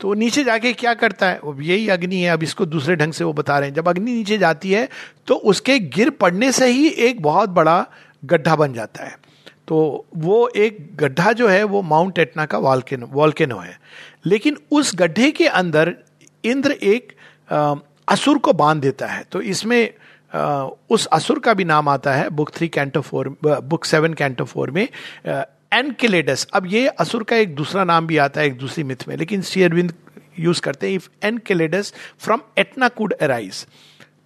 तो 0.00 0.14
नीचे 0.14 0.44
जाके 0.44 0.72
क्या 0.72 0.92
करता 0.94 1.28
है? 1.28 1.38
वो 1.44 1.60
यही 1.60 1.88
अग्नि 1.88 2.16
है 2.16 2.30
अब 2.30 2.42
इसको 2.42 2.66
दूसरे 2.66 2.96
ढंग 2.96 3.12
से 3.12 3.24
वो 3.24 3.32
बता 3.32 3.58
रहे 3.58 3.68
हैं। 3.68 3.74
जब 3.74 3.88
अग्नि 3.88 4.12
नीचे 4.12 4.38
जाती 4.38 4.72
है 4.72 4.88
तो 5.28 5.34
उसके 5.34 5.78
गिर 5.78 6.10
पड़ने 6.10 6.50
से 6.52 6.66
ही 6.66 6.88
एक 6.88 7.22
बहुत 7.22 7.50
बड़ा 7.50 7.86
गड्ढा 8.22 8.56
बन 8.56 8.72
जाता 8.72 9.04
है। 9.04 9.16
तो 9.68 10.06
वो 10.16 10.46
एक 10.48 10.88
गड्ढा 10.96 11.32
जो 11.32 11.48
है 11.48 11.62
वो 11.64 11.82
माउंट 11.82 12.18
एटना 12.18 12.44
का 12.46 12.58
वॉल्केनो 12.58 13.06
वॉल्केनो 13.12 13.58
है। 13.58 13.78
लेकिन 14.26 14.56
उस 14.70 14.92
गड्ढे 14.96 15.30
के 15.30 15.46
अंदर 15.46 15.94
इंद्र 16.44 16.72
एक 16.72 17.12
आ, 17.50 17.74
असुर 18.08 18.38
को 18.38 18.52
बाँध 18.52 18.80
देता 18.80 19.06
है। 19.06 19.24
तो 19.32 19.40
इसमें 19.40 19.90
आ, 20.32 20.68
उस 20.90 21.06
असुर 21.06 21.38
का 21.38 21.54
भी 21.54 21.64
नाम 21.64 21.88
आता 21.88 22.14
है 22.14 22.28
book 22.30 22.50
three 22.50 22.68
canto 22.68 23.00
four 23.00 23.28
book 23.44 23.84
seven 23.84 24.14
canto 24.14 24.44
four 24.44 24.70
में 24.70 24.88
एनकेलेडस 25.72 26.46
अब 26.54 26.66
ये 26.66 26.86
असुर 26.88 27.22
का 27.22 27.36
एक 27.36 27.54
दूसरा 27.54 27.84
नाम 27.84 28.06
भी 28.06 28.16
आता 28.18 28.40
है, 28.40 28.46
एक 28.46 28.58
दूसरी 28.58 28.84
मिथ 28.84 29.08
में। 29.08 29.16
लेकिन 29.16 29.42
श्री 29.42 29.62
अरविंद 29.62 29.92
यूज़ 30.38 30.60
करते 30.60 30.88
हैं 30.88 30.94
if 30.94 31.08
Enceladus 31.24 31.92
from 32.18 32.40
Etna 32.58 32.88
could 32.90 33.12
arise 33.12 33.66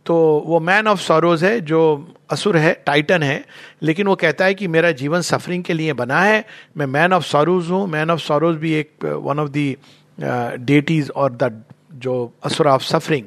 तो 0.07 0.17
वो 0.47 0.59
मैन 0.61 0.87
ऑफ़ 0.89 1.01
सॉरोज 1.01 1.43
है, 1.45 1.61
जो 1.61 2.15
असुर 2.31 2.57
है 2.57 2.73
टाइटन 2.87 3.23
है, 3.23 3.45
लेकिन 3.83 4.07
वो 4.07 4.15
कहता 4.17 4.45
है 4.45 4.55
कि 4.55 4.69
मेरा 4.69 4.91
जीवन 4.93 5.21
सफरिंग 5.21 5.65
के 5.65 5.73
लिए 5.73 5.93
बना 5.93 6.21
है। 6.23 6.45
मैं 6.77 6.87
मैन 6.87 7.13
ऑफ़ 7.13 7.25
सॉरोज 7.25 7.71
हूँ। 7.71 7.87
मैन 7.87 8.11
ऑफ़ 8.11 8.21
सॉरोज 8.21 8.57
भी 8.57 8.73
एक 8.75 9.05
वन 9.05 9.39
ऑफ़ 9.39 9.49
दी 9.49 9.77
डेटीज 10.19 11.11
और 11.11 11.33
द 11.33 11.63
जो 11.95 12.15
असुर 12.45 12.69
ऑफ़ 12.69 12.83
सफरिंग 12.83 13.27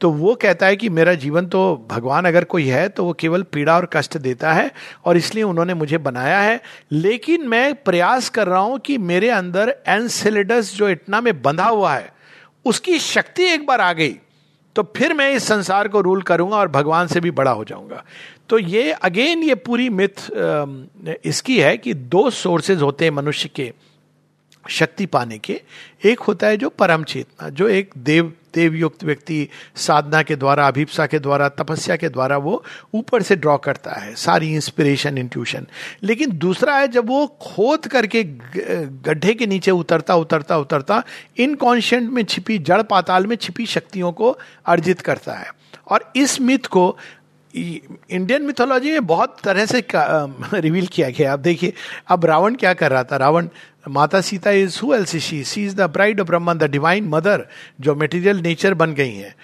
तो 0.00 0.10
वो 0.10 0.34
कहता 0.34 0.66
है 0.66 0.76
कि 0.76 0.88
मेरा 0.88 1.14
जीवन 1.14 1.46
तो 1.46 1.60
भगवान 1.90 2.24
अगर 2.24 2.44
कोई 2.44 2.66
है 2.66 2.88
तो 2.88 3.04
वो 3.04 3.12
केवल 3.12 3.42
पीड़ा 3.52 3.76
और 3.76 3.88
कष्ट 3.92 4.16
देता 4.18 4.52
है 4.52 4.70
और 5.04 5.16
इसलिए 5.16 5.44
उन्होंने 5.44 5.74
मुझे 5.74 5.98
बनाया 5.98 6.40
है। 6.40 6.60
लेकिन 6.92 7.48
मैं 7.48 7.74
प्रयास 7.74 8.28
कर 8.30 8.46
रहा 8.46 8.60
हूँ 8.60 8.78
कि 8.78 8.98
मेरे 9.00 9.30
अंदर 9.30 9.74
एनसेलेडस 9.88 10.74
जो 10.76 10.88
इतना 10.88 11.20
में 11.20 11.40
बंधा 11.42 11.66
हुआ 11.66 11.94
है, 11.94 12.12
उसकी 12.64 12.98
शक्ति 12.98 13.44
एक 13.44 13.66
बार 13.66 13.80
आ 13.80 13.92
गई 13.92 14.16
तो 14.76 14.82
फिर 14.96 15.12
मैं 15.14 15.30
इस 15.32 15.44
संसार 15.44 15.88
को 15.88 16.00
रूल 16.00 16.22
करूँगा 16.22 16.56
और 16.56 16.68
भगवान 16.68 17.06
से 17.06 17.20
भी 17.20 17.30
बड़ा 17.30 17.50
हो 17.50 17.64
जाऊँगा। 17.64 18.04
तो 18.48 18.58
ये, 18.58 18.90
अगेन, 18.92 19.42
ये 19.42 19.54
पूरी 19.56 19.88
मिथ 19.90 20.30
इसकी 21.24 21.58
है 21.60 21.76
कि 21.76 21.94
दो 21.94 22.28
सोर्सेज 22.32 22.82
होते 22.82 23.04
हैं 23.04 23.12
मनुष्य 23.12 23.48
के 23.54 23.72
शक्ति 24.64 25.06
पाने 25.06 25.38
के। 25.38 25.60
एक 26.04 26.20
होता 26.20 26.46
है 26.46 26.56
जो 26.56 26.68
परम 26.70 27.04
चेतना, 27.04 27.48
जो 27.48 27.68
एक 27.68 27.90
देव 27.98 28.32
देवयुक्त 28.54 29.04
व्यक्ति 29.04 29.48
साधना 29.76 30.22
के 30.22 30.36
द्वारा, 30.36 30.66
अभिप्सा 30.68 31.06
के 31.06 31.18
द्वारा, 31.18 31.48
तपस्या 31.48 31.96
के 31.96 32.08
द्वारा 32.08 32.36
वो 32.36 32.62
ऊपर 32.94 33.22
से 33.22 33.36
ड्रॉ 33.36 33.56
करता 33.58 33.90
है, 33.92 34.14
सारी 34.14 34.52
इंस्पिरेशन 34.54 35.18
इंट्यूशन 35.18 35.66
लेकिन 36.02 36.36
दूसरा 36.38 36.76
है, 36.76 36.88
जब 36.88 37.08
वो 37.08 37.26
खोद 37.42 37.86
करके 37.86 38.22
गड्ढे 38.24 39.34
के 39.34 39.46
नीचे 39.46 39.70
उतरता 39.70 40.14
उतरता 40.16 40.58
उतरता 40.58 41.02
इनकॉन्शियंट 41.38 42.10
में 42.10 42.22
छिपी, 42.24 42.58
जड़ 42.58 42.82
पाताल 42.82 43.26
में 43.26 43.36
छिपी 43.36 43.66
शक्तियों 43.66 44.12
को 44.12 44.36
अर्जित 44.66 45.00
करता 45.00 45.32
है। 45.32 45.50
और 45.88 46.12
इस 46.16 46.40
मिथ 46.40 46.66
को 46.66 46.96
इंडियन 47.54 48.42
मिथोलॉजी 48.42 48.90
में 48.90 49.06
बहुत 49.06 49.36
तरह 49.44 49.66
से 49.66 49.82
रिवील 50.54 50.86
किया 50.92 51.08
गया 51.10 51.32
अब 51.32 51.40
देखिए, 51.40 51.72
अब 52.08 52.24
रावण 52.24 52.54
क्या 52.54 52.72
कर 52.74 52.90
रहा 52.90 53.04
था? 53.04 53.16
रावण, 53.16 53.48
माता 53.88 54.20
Sita 54.20 54.50
is 54.50 54.80
who 54.82 54.94
else 54.94 55.16
she 55.16 55.42
see 55.44 55.64
is 55.64 55.76
the 55.76 55.80
bride 55.80 56.20
of 56.20 56.28
Brahman 56.28 56.58
the 56.58 56.70
divine 56.70 57.08
mother 57.08 57.46
जो 57.80 57.94
मेटीरियल 57.94 58.40
नेचर 58.40 58.74
बन 58.74 58.94
गई 58.94 59.14
हैं 59.14 59.34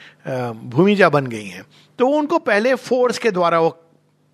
भूमिजा 0.71 1.09
बन 1.09 1.27
गई 1.27 1.47
हैं। 1.47 1.65
तो 1.99 2.07
वो 2.07 2.19
उनको 2.19 2.39
पहले 2.39 2.75
फोर्स 2.75 3.19
के 3.19 3.31
द्वारा 3.31 3.61
वो 3.61 3.77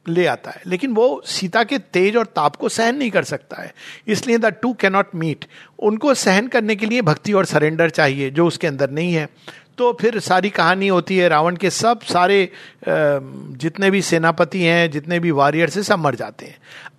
ले 0.07 0.27
आता 0.27 0.51
है। 0.51 0.61
लेकिन 0.67 0.93
वो 0.95 1.23
सीता 1.27 1.63
के 1.65 1.79
तेज 1.79 2.17
और 2.17 2.27
ताप 2.27 2.57
को 2.57 2.69
सहन 2.69 2.97
नहीं 2.97 3.11
कर 3.11 3.25
सकता 3.25 3.63
है। 3.63 3.75
इसलिए 4.07 4.39
द 4.39 4.47
टू 4.63 4.73
कैनॉट 4.73 5.15
मीट 5.15 5.45
उनको 5.79 6.15
सहन 6.15 6.49
करने 6.49 6.77
के 6.77 6.87
लिए 6.87 7.03
भक्ति 7.03 7.33
और 7.33 7.45
सरेंडर 7.45 7.91
चाहिए, 7.91 8.31
जो 8.31 8.47
उसके 8.47 8.67
अंदर 8.67 8.91
नहीं 8.91 9.13
है। 9.15 9.29
तो 9.79 9.93
फिर 10.01 10.21
सारी 10.21 10.51
कहानी 10.51 10.89
होती 10.89 11.17
है, 11.19 11.29
रावण 11.29 11.57
के 11.57 11.71
सब 11.71 12.01
सारे 12.03 12.53
जितने 12.89 13.91
भी 13.91 14.03
सेनापति 14.03 14.63
हैं, 14.63 14.91
जितने 14.91 15.19
भी 15.19 15.31
वॉरियर 15.31 15.71
से 15.71 15.83
सब 15.83 15.99
मर 15.99 16.15
जाते 16.15 16.47
हैं। 16.47 16.59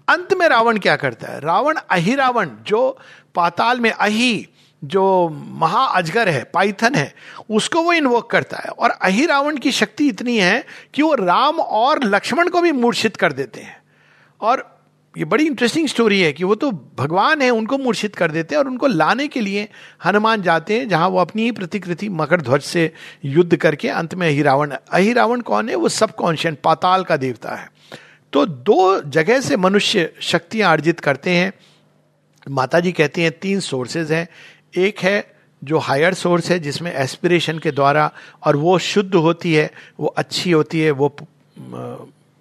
अंत 0.09 0.33
में 0.33 0.47
रावण 0.49 0.77
क्या 0.77 0.95
करता 0.95 1.27
है? 1.27 1.39
रावण 1.39 1.77
अहिरावण 1.89 2.49
जो 2.63 2.99
पाताल 3.35 3.79
में 3.79 3.91
अहि, 3.91 4.47
जो 4.83 5.29
महा 5.49 5.85
अजगर 5.85 6.29
है, 6.29 6.43
पाइथन 6.43 6.95
है, 6.95 7.13
उसको 7.49 7.81
वो 7.81 7.93
इन्वोक 7.93 8.29
करता 8.31 8.57
है। 8.57 8.69
और 8.69 8.89
अहिरावण 8.89 9.57
की 9.57 9.71
शक्ति 9.71 10.07
इतनी 10.07 10.37
है 10.37 10.65
कि 10.93 11.01
वो 11.01 11.13
राम 11.15 11.59
और 11.59 12.03
लक्ष्मण 12.03 12.49
को 12.49 12.61
भी 12.61 12.71
मूर्छित 12.71 13.15
कर 13.15 13.33
देते 13.33 13.61
हैं। 13.61 13.77
और 14.41 14.76
ये 15.17 15.25
बड़ी 15.25 15.45
इंटरेस्टिंग 15.45 15.87
स्टोरी 15.87 16.21
है 16.21 16.33
कि 16.33 16.43
वो 16.43 16.55
तो 16.55 16.71
भगवान 16.97 17.41
है, 17.41 17.49
उनको 17.49 17.77
मूर्छित 17.77 18.15
कर 18.15 18.31
देते 18.31 18.55
हैं 18.55 18.59
और 18.59 18.67
उनको 18.67 18.87
लाने 18.87 19.27
के 19.27 19.41
लिए 19.41 19.67
हनुमान 20.05 20.41
जाते 20.41 20.79
हैं, 20.79 20.89
जहाँ 20.89 21.07
वो 21.09 21.19
अपनी 21.19 21.43
ही 21.43 21.51
प्रतिकृति 21.51 22.09
मकर 22.09 22.41
ध्वज 22.41 22.61
से 22.61 22.91
युद्ध 23.25 23.55
करके 23.55 23.89
अंत 23.89 24.15
में 24.15 24.27
अहिरावण 24.27 24.75
अहिरावण 24.91 25.41
कौन 25.41 25.69
है? 25.69 25.75
वो 25.75 25.89
सब 25.89 26.15
कॉन्शियन 26.15 26.57
पाताल 26.63 27.03
का 27.03 27.17
देवता 27.17 27.55
है। 27.55 27.69
तो 28.33 28.45
दो 28.45 29.01
जगह 29.01 29.39
से 29.41 29.57
मनुष्य 29.57 30.13
शक्तियाँ 30.21 30.71
अर्जित 30.71 30.99
करते 30.99 31.29
हैं। 31.29 31.53
माता 32.47 32.79
जी 32.79 32.91
कहती 32.91 33.21
हैं, 33.21 33.31
तीन 33.31 33.59
सोर्सेज 33.59 34.11
हैं। 34.11 34.27
एक 34.77 34.99
है 34.99 35.33
जो 35.63 35.77
हायर 35.77 36.13
सोर्स 36.13 36.49
है, 36.51 36.59
जिसमें 36.59 36.93
एस्पिरेशन 36.93 37.59
के 37.59 37.71
द्वारा 37.71 38.11
और 38.43 38.55
वो 38.55 38.77
शुद्ध 38.79 39.15
होती 39.15 39.53
है, 39.53 39.71
वो 39.99 40.07
अच्छी 40.07 40.51
होती 40.51 40.79
है, 40.79 40.91
वो 40.91 41.15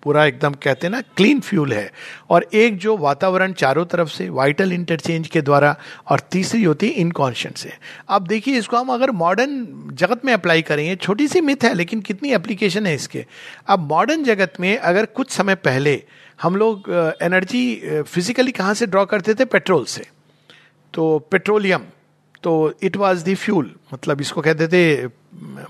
पूरा 0.06 0.24
एकदम 0.24 0.54
कहते 0.54 0.86
हैं 0.86 0.92
ना 0.92 1.00
क्लीन 1.16 1.40
फ्यूल 1.40 1.72
है। 1.72 1.90
और 2.30 2.46
एक 2.54 2.76
जो 2.78 2.96
वातावरण 2.96 3.52
चारों 3.54 3.84
तरफ़ 3.86 4.08
से 4.08 4.28
वाइटल 4.30 4.72
इंटरचेंज 4.72 5.28
के 5.28 5.40
द्वारा, 5.42 5.74
और 6.10 6.20
तीसरी 6.32 6.62
होती 6.64 6.88
है 6.88 6.92
इनकॉन्शियंट 6.94 7.56
से। 7.56 7.72
अब 8.08 8.26
देखिए, 8.26 8.58
इसको 8.58 8.76
हम 8.76 8.92
अगर 8.94 9.10
मॉडर्न 9.16 9.66
जगत 9.94 10.24
में 10.24 10.32
अप्लाई 10.32 10.62
करेंगे, 10.62 10.94
छोटी 10.96 11.28
सी 11.28 11.40
मिथ 11.40 11.64
है, 11.64 11.72
लेकिन 11.74 12.00
कितनी 12.02 12.32
एप्लीकेशन 12.34 12.86
है 12.86 12.94
इसके। 12.94 13.24
अब 13.68 13.88
मॉडर्न 13.90 14.24
जगत 14.24 14.52
में 14.60 14.76
अगर 14.76 15.06
कुछ 15.06 15.30
समय 15.30 15.54
पहले 15.64 16.02
हम 16.42 16.56
लोग 16.56 16.90
एनर्जी 17.22 18.02
फिजिकली 18.04 18.52
कहाँ 18.52 18.74
से 18.74 18.86
ड्रॉ 18.86 19.04
करते 19.06 19.34
थे? 19.34 19.44
पेट्रोल 19.46 19.84
से। 19.86 20.06
तो 20.94 21.18
पेट्रोलियम 21.32 21.84
तो 22.42 22.52
इट 22.82 22.96
वॉज़ 22.96 23.24
द 23.24 23.34
फ्यूल 23.36 23.70
मतलब 23.94 24.20
इसको 24.20 24.40
कहते 24.40 24.68
थे 24.68 25.06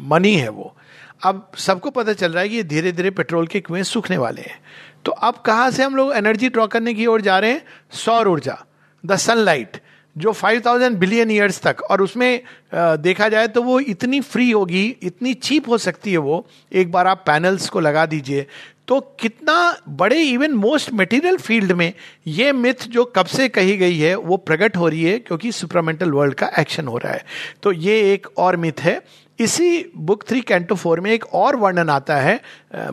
मनी 0.05 0.35
है 0.35 0.49
वो। 0.49 0.75
अब 1.20 1.50
सबको 1.59 1.90
पता 1.90 2.12
चल 2.12 2.33
रहा 2.33 2.42
है 2.42 2.48
कि 2.48 2.62
धीरे 2.62 2.92
धीरे 2.92 3.11
पेट्रोल 3.11 3.46
के 3.46 3.61
कुएँ 3.61 3.83
सूखने 3.83 4.16
वाले 4.18 4.42
हैं। 4.42 4.59
तो 5.05 5.12
अब 5.12 5.42
कहाँ 5.46 5.70
से 5.70 5.83
हम 5.83 5.96
लोग 5.96 6.12
एनर्जी 6.12 6.48
ड्रॉ 6.48 6.66
करने 6.66 6.94
की 6.94 7.07
ओर 7.07 7.20
जा 7.20 7.38
रहे 7.38 7.50
हैं? 7.50 7.62
सौर 7.94 8.29
ऊर्जा, 8.29 8.59
द 9.05 9.16
सनलाइट, 9.16 9.81
जो 10.16 10.33
5000 10.33 10.94
बिलियन 10.94 11.31
ईयर्स 11.31 11.61
तक, 11.62 11.83
और 11.83 12.02
उसमें 12.02 12.40
देखा 12.74 13.29
जाए 13.29 13.48
तो 13.48 13.62
वो 13.62 13.81
इतनी 13.81 14.20
फ्री 14.20 14.50
होगी, 14.50 14.85
इतनी 15.02 15.35
चीप 15.35 15.68
हो 15.68 15.79
सकती 15.79 16.12
है 16.12 16.18
वो। 16.18 16.46
एक 16.72 16.92
बार 16.92 17.07
आप 17.07 17.22
पैनल्स 17.26 17.68
को 17.68 17.81
लगा 17.81 18.07
दीजिए। 18.07 18.46
तो 18.88 19.00
कितना 19.20 19.76
बड़े 19.90 20.20
इवन 20.22 20.52
मोस्ट 20.52 20.92
मटेरियल 20.94 21.37
फ़ील्ड 21.37 21.72
में 21.72 21.92
ये 22.26 22.52
मिथ 22.52 22.87
जो 22.88 23.05
कब 23.16 23.26
से 23.26 23.48
कही 23.48 23.76
गई 23.76 23.98
है, 23.98 24.14
वो 24.14 24.37
प्रकट 24.37 24.76
हो 24.76 24.88
रही 24.88 25.02
है, 25.05 25.18
क्योंकि 25.18 25.52
सुपरामेंटल 25.52 26.11
वर्ल्ड 26.11 26.35
का 26.35 26.50
एक्शन 26.59 26.87
हो 26.87 26.98
रहा 26.98 27.12
है। 27.12 27.24
तो 27.62 27.72
ये 27.72 28.00
एक 28.12 28.26
और 28.38 28.57
मिथ 28.57 28.81
है 28.81 29.00
इसी 29.40 29.92
बुक 29.96 30.25
थ्री 30.29 30.40
कैंटो 30.40 30.75
फोर 30.75 31.01
में 31.01 31.11
एक 31.11 31.35
और 31.35 31.57
वर्णन 31.57 31.90
आता 31.90 32.16
है 32.16 32.40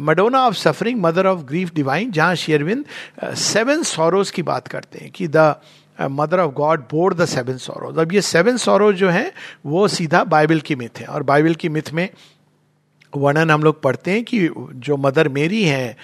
Madonna 0.01 0.45
of 0.45 0.55
suffering 0.55 1.01
mother 1.01 1.27
of 1.27 1.39
grief 1.39 1.73
divine 1.73 2.11
जहाँ 2.11 2.35
शेरविंद 2.35 2.85
सेवन 3.35 3.83
सॉरोज 3.83 4.31
की 4.31 4.43
बात 4.43 4.67
करते 4.67 4.99
हैं 4.99 5.11
कि 5.11 5.27
the 5.27 5.55
mother 6.01 6.39
of 6.39 6.51
God 6.51 6.79
bore 6.79 7.15
the 7.15 7.25
seven 7.25 7.57
sorrows 7.57 7.97
अब 7.97 8.13
ये 8.13 8.21
सेवन 8.21 8.57
सॉरोज 8.57 8.95
जो 8.95 9.09
हैं, 9.09 9.31
वो 9.65 9.87
सीधा 9.87 10.23
बाइबल 10.23 10.59
की 10.59 10.75
मिथ 10.75 10.99
है 10.99 11.05
और 11.05 11.23
बाइबल 11.23 11.55
की 11.55 11.69
मिथ 11.69 11.93
में 11.93 12.09
वर्णन 13.17 13.51
हम 13.51 13.63
लोग 13.63 13.81
पढ़ते 13.81 14.11
हैं 14.11 14.23
कि 14.23 14.49
जो 14.73 14.97
मदर 14.97 15.29
मेरी 15.29 15.63
हैं 15.63 15.97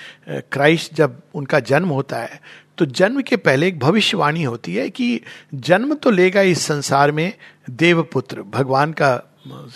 क्राइस्ट 0.51 0.93
जब 0.93 1.21
उनका 1.33 1.59
जन्म 1.59 1.89
होता 1.89 2.17
है 2.17 2.41
तो 2.77 2.85
जन्म 2.85 3.21
के 3.21 3.35
पहले 3.35 3.67
एक 3.67 3.79
भविष्यवाणी 3.79 4.43
होती 4.43 4.75
है 4.75 4.89
कि 4.89 5.21
जन्म 5.53 5.93
तो 5.93 6.11
लेगा 6.11 6.41
इस 6.41 6.65
संसार 6.65 7.11
में 7.11 7.33
देवपुत्र, 7.69 8.41
भगवान 8.41 8.91
का 8.91 9.28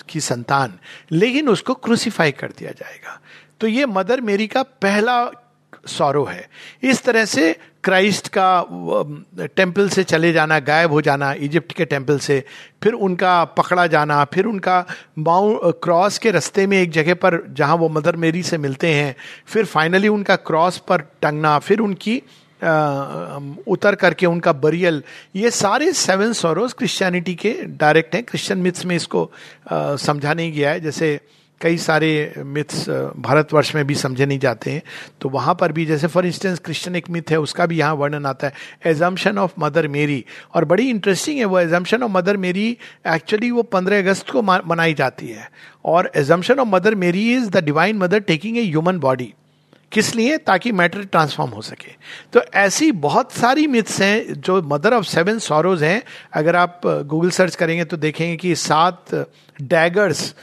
की 0.09 0.19
संतान। 0.19 0.79
लेकिन 1.11 1.49
उसको 1.49 1.73
क्रूसीफाई 1.73 2.31
कर 2.31 2.47
दिया 2.47 2.71
जाएगा। 2.71 3.21
तो 3.59 3.67
ये 3.67 3.85
मदर 3.85 4.21
मेरी 4.21 4.47
का 4.47 4.63
पहला 4.63 5.31
सौरव 5.87 6.29
है। 6.29 6.49
इस 6.83 7.03
तरह 7.03 7.25
से 7.25 7.59
क्राइस्ट 7.83 8.27
का 8.37 8.65
टेंपल 9.45 9.89
से 9.89 10.03
चले 10.03 10.33
जाना, 10.33 10.59
गायब 10.59 10.91
हो 10.91 11.01
जाना 11.01 11.33
इजिप्ट 11.33 11.73
के 11.73 11.85
टेंपल 11.85 12.19
से, 12.19 12.43
फिर 12.83 12.93
उनका 12.93 13.45
पकड़ा 13.45 13.87
जाना, 13.87 14.25
फिर 14.25 14.45
उनका 14.45 14.85
माउ 15.19 15.71
क्रॉस 15.71 16.17
के 16.17 16.31
रास्ते 16.31 16.67
में 16.67 16.81
एक 16.81 16.91
जगह 16.91 17.13
पर 17.13 17.47
जहाँ 17.49 17.75
वो 17.75 17.89
मदर 17.89 18.15
मेरी 18.15 18.43
से 18.43 18.57
मिलते 18.57 18.93
हैं, 18.93 19.15
फिर 19.45 19.65
फाइनली 19.65 20.07
उनका 20.07 20.35
क्रॉस 20.35 20.77
पर 20.77 21.01
टंगना, 21.01 21.59
फिर 21.59 21.79
उनकी 21.79 22.21
उतर 22.63 23.95
करके 23.95 24.25
उनका 24.25 24.53
बरियल 24.55 25.01
ये 25.35 25.51
सारे 25.51 25.91
सेवन 25.93 26.33
सोरोज 26.33 26.73
क्रिश्चियनिटी 26.73 27.35
के 27.35 27.53
डायरेक्ट 27.77 28.15
हैं। 28.15 28.23
क्रिश्चियन 28.23 28.59
मिथ्स 28.59 28.85
में 28.85 28.95
इसको 28.95 29.29
समझा 29.71 30.33
नहीं 30.33 30.51
गया 30.53 30.69
है। 30.69 30.79
जैसे 30.79 31.19
कई 31.61 31.77
सारे 31.77 32.33
मिथ्स 32.37 32.87
भारतवर्ष 33.17 33.73
में 33.75 33.85
भी 33.87 33.95
समझे 33.95 34.25
नहीं 34.25 34.39
जाते 34.39 34.71
हैं। 34.71 34.81
तो 35.21 35.29
वहाँ 35.29 35.53
पर 35.59 35.71
भी 35.71 35.85
जैसे 35.85 36.07
फॉर 36.07 36.25
इंस्टेंस 36.25 36.59
क्रिश्चियन 36.59 36.95
एक 36.95 37.09
मिथ 37.09 37.31
है, 37.31 37.39
उसका 37.39 37.65
भी 37.65 37.77
यहाँ 37.77 37.93
वर्णन 37.95 38.25
आता 38.25 38.47
है। 38.47 38.53
एजम्पन 38.85 39.37
ऑफ़ 39.37 39.53
मदर 39.59 39.87
मेरी 39.87 40.23
और 40.55 40.65
बड़ी 40.65 40.89
इंटरेस्टिंग 40.89 41.39
है, 41.39 41.45
वो 41.45 41.59
assumption 41.59 42.03
of 42.03 42.11
mother 42.11 42.37
Mary 42.37 42.65
actually 43.07 43.51
वो 43.51 43.63
पंद्रह 43.63 43.99
अगस्त 43.99 44.29
को 44.29 44.41
मनाई 44.41 44.93
जाती 44.93 45.27
है। 45.27 45.49
और 45.85 46.11
assumption 46.15 46.59
of 46.59 46.67
mother 46.67 46.95
Mary 46.95 47.31
is 47.35 47.49
the 47.49 47.63
divine 47.63 47.97
mother 47.97 48.19
taking 48.21 48.57
a 48.57 48.63
human 48.63 48.99
body 48.99 49.33
किस 49.93 50.13
लिए? 50.15 50.37
ताकि 50.37 50.71
मैटर 50.71 51.03
ट्रांसफॉर्म 51.03 51.51
हो 51.51 51.61
सके। 51.61 51.91
तो 52.33 52.41
ऐसी 52.55 52.91
बहुत 52.91 53.31
सारी 53.31 53.67
मिथ्स 53.67 53.99
हैं 54.01 54.33
जो 54.33 54.61
मदर 54.63 54.93
ऑफ़ 54.93 55.05
सेवन 55.05 55.39
सॉरोज 55.39 55.83
हैं। 55.83 56.01
अगर 56.33 56.55
आप 56.55 56.81
गूगल 56.85 57.29
सर्च 57.29 57.55
करेंगे 57.55 57.85
तो 57.85 57.97
देखेंगे 57.97 58.35
कि 58.37 58.55
सात 58.55 59.13
डैगर्स 59.61 60.35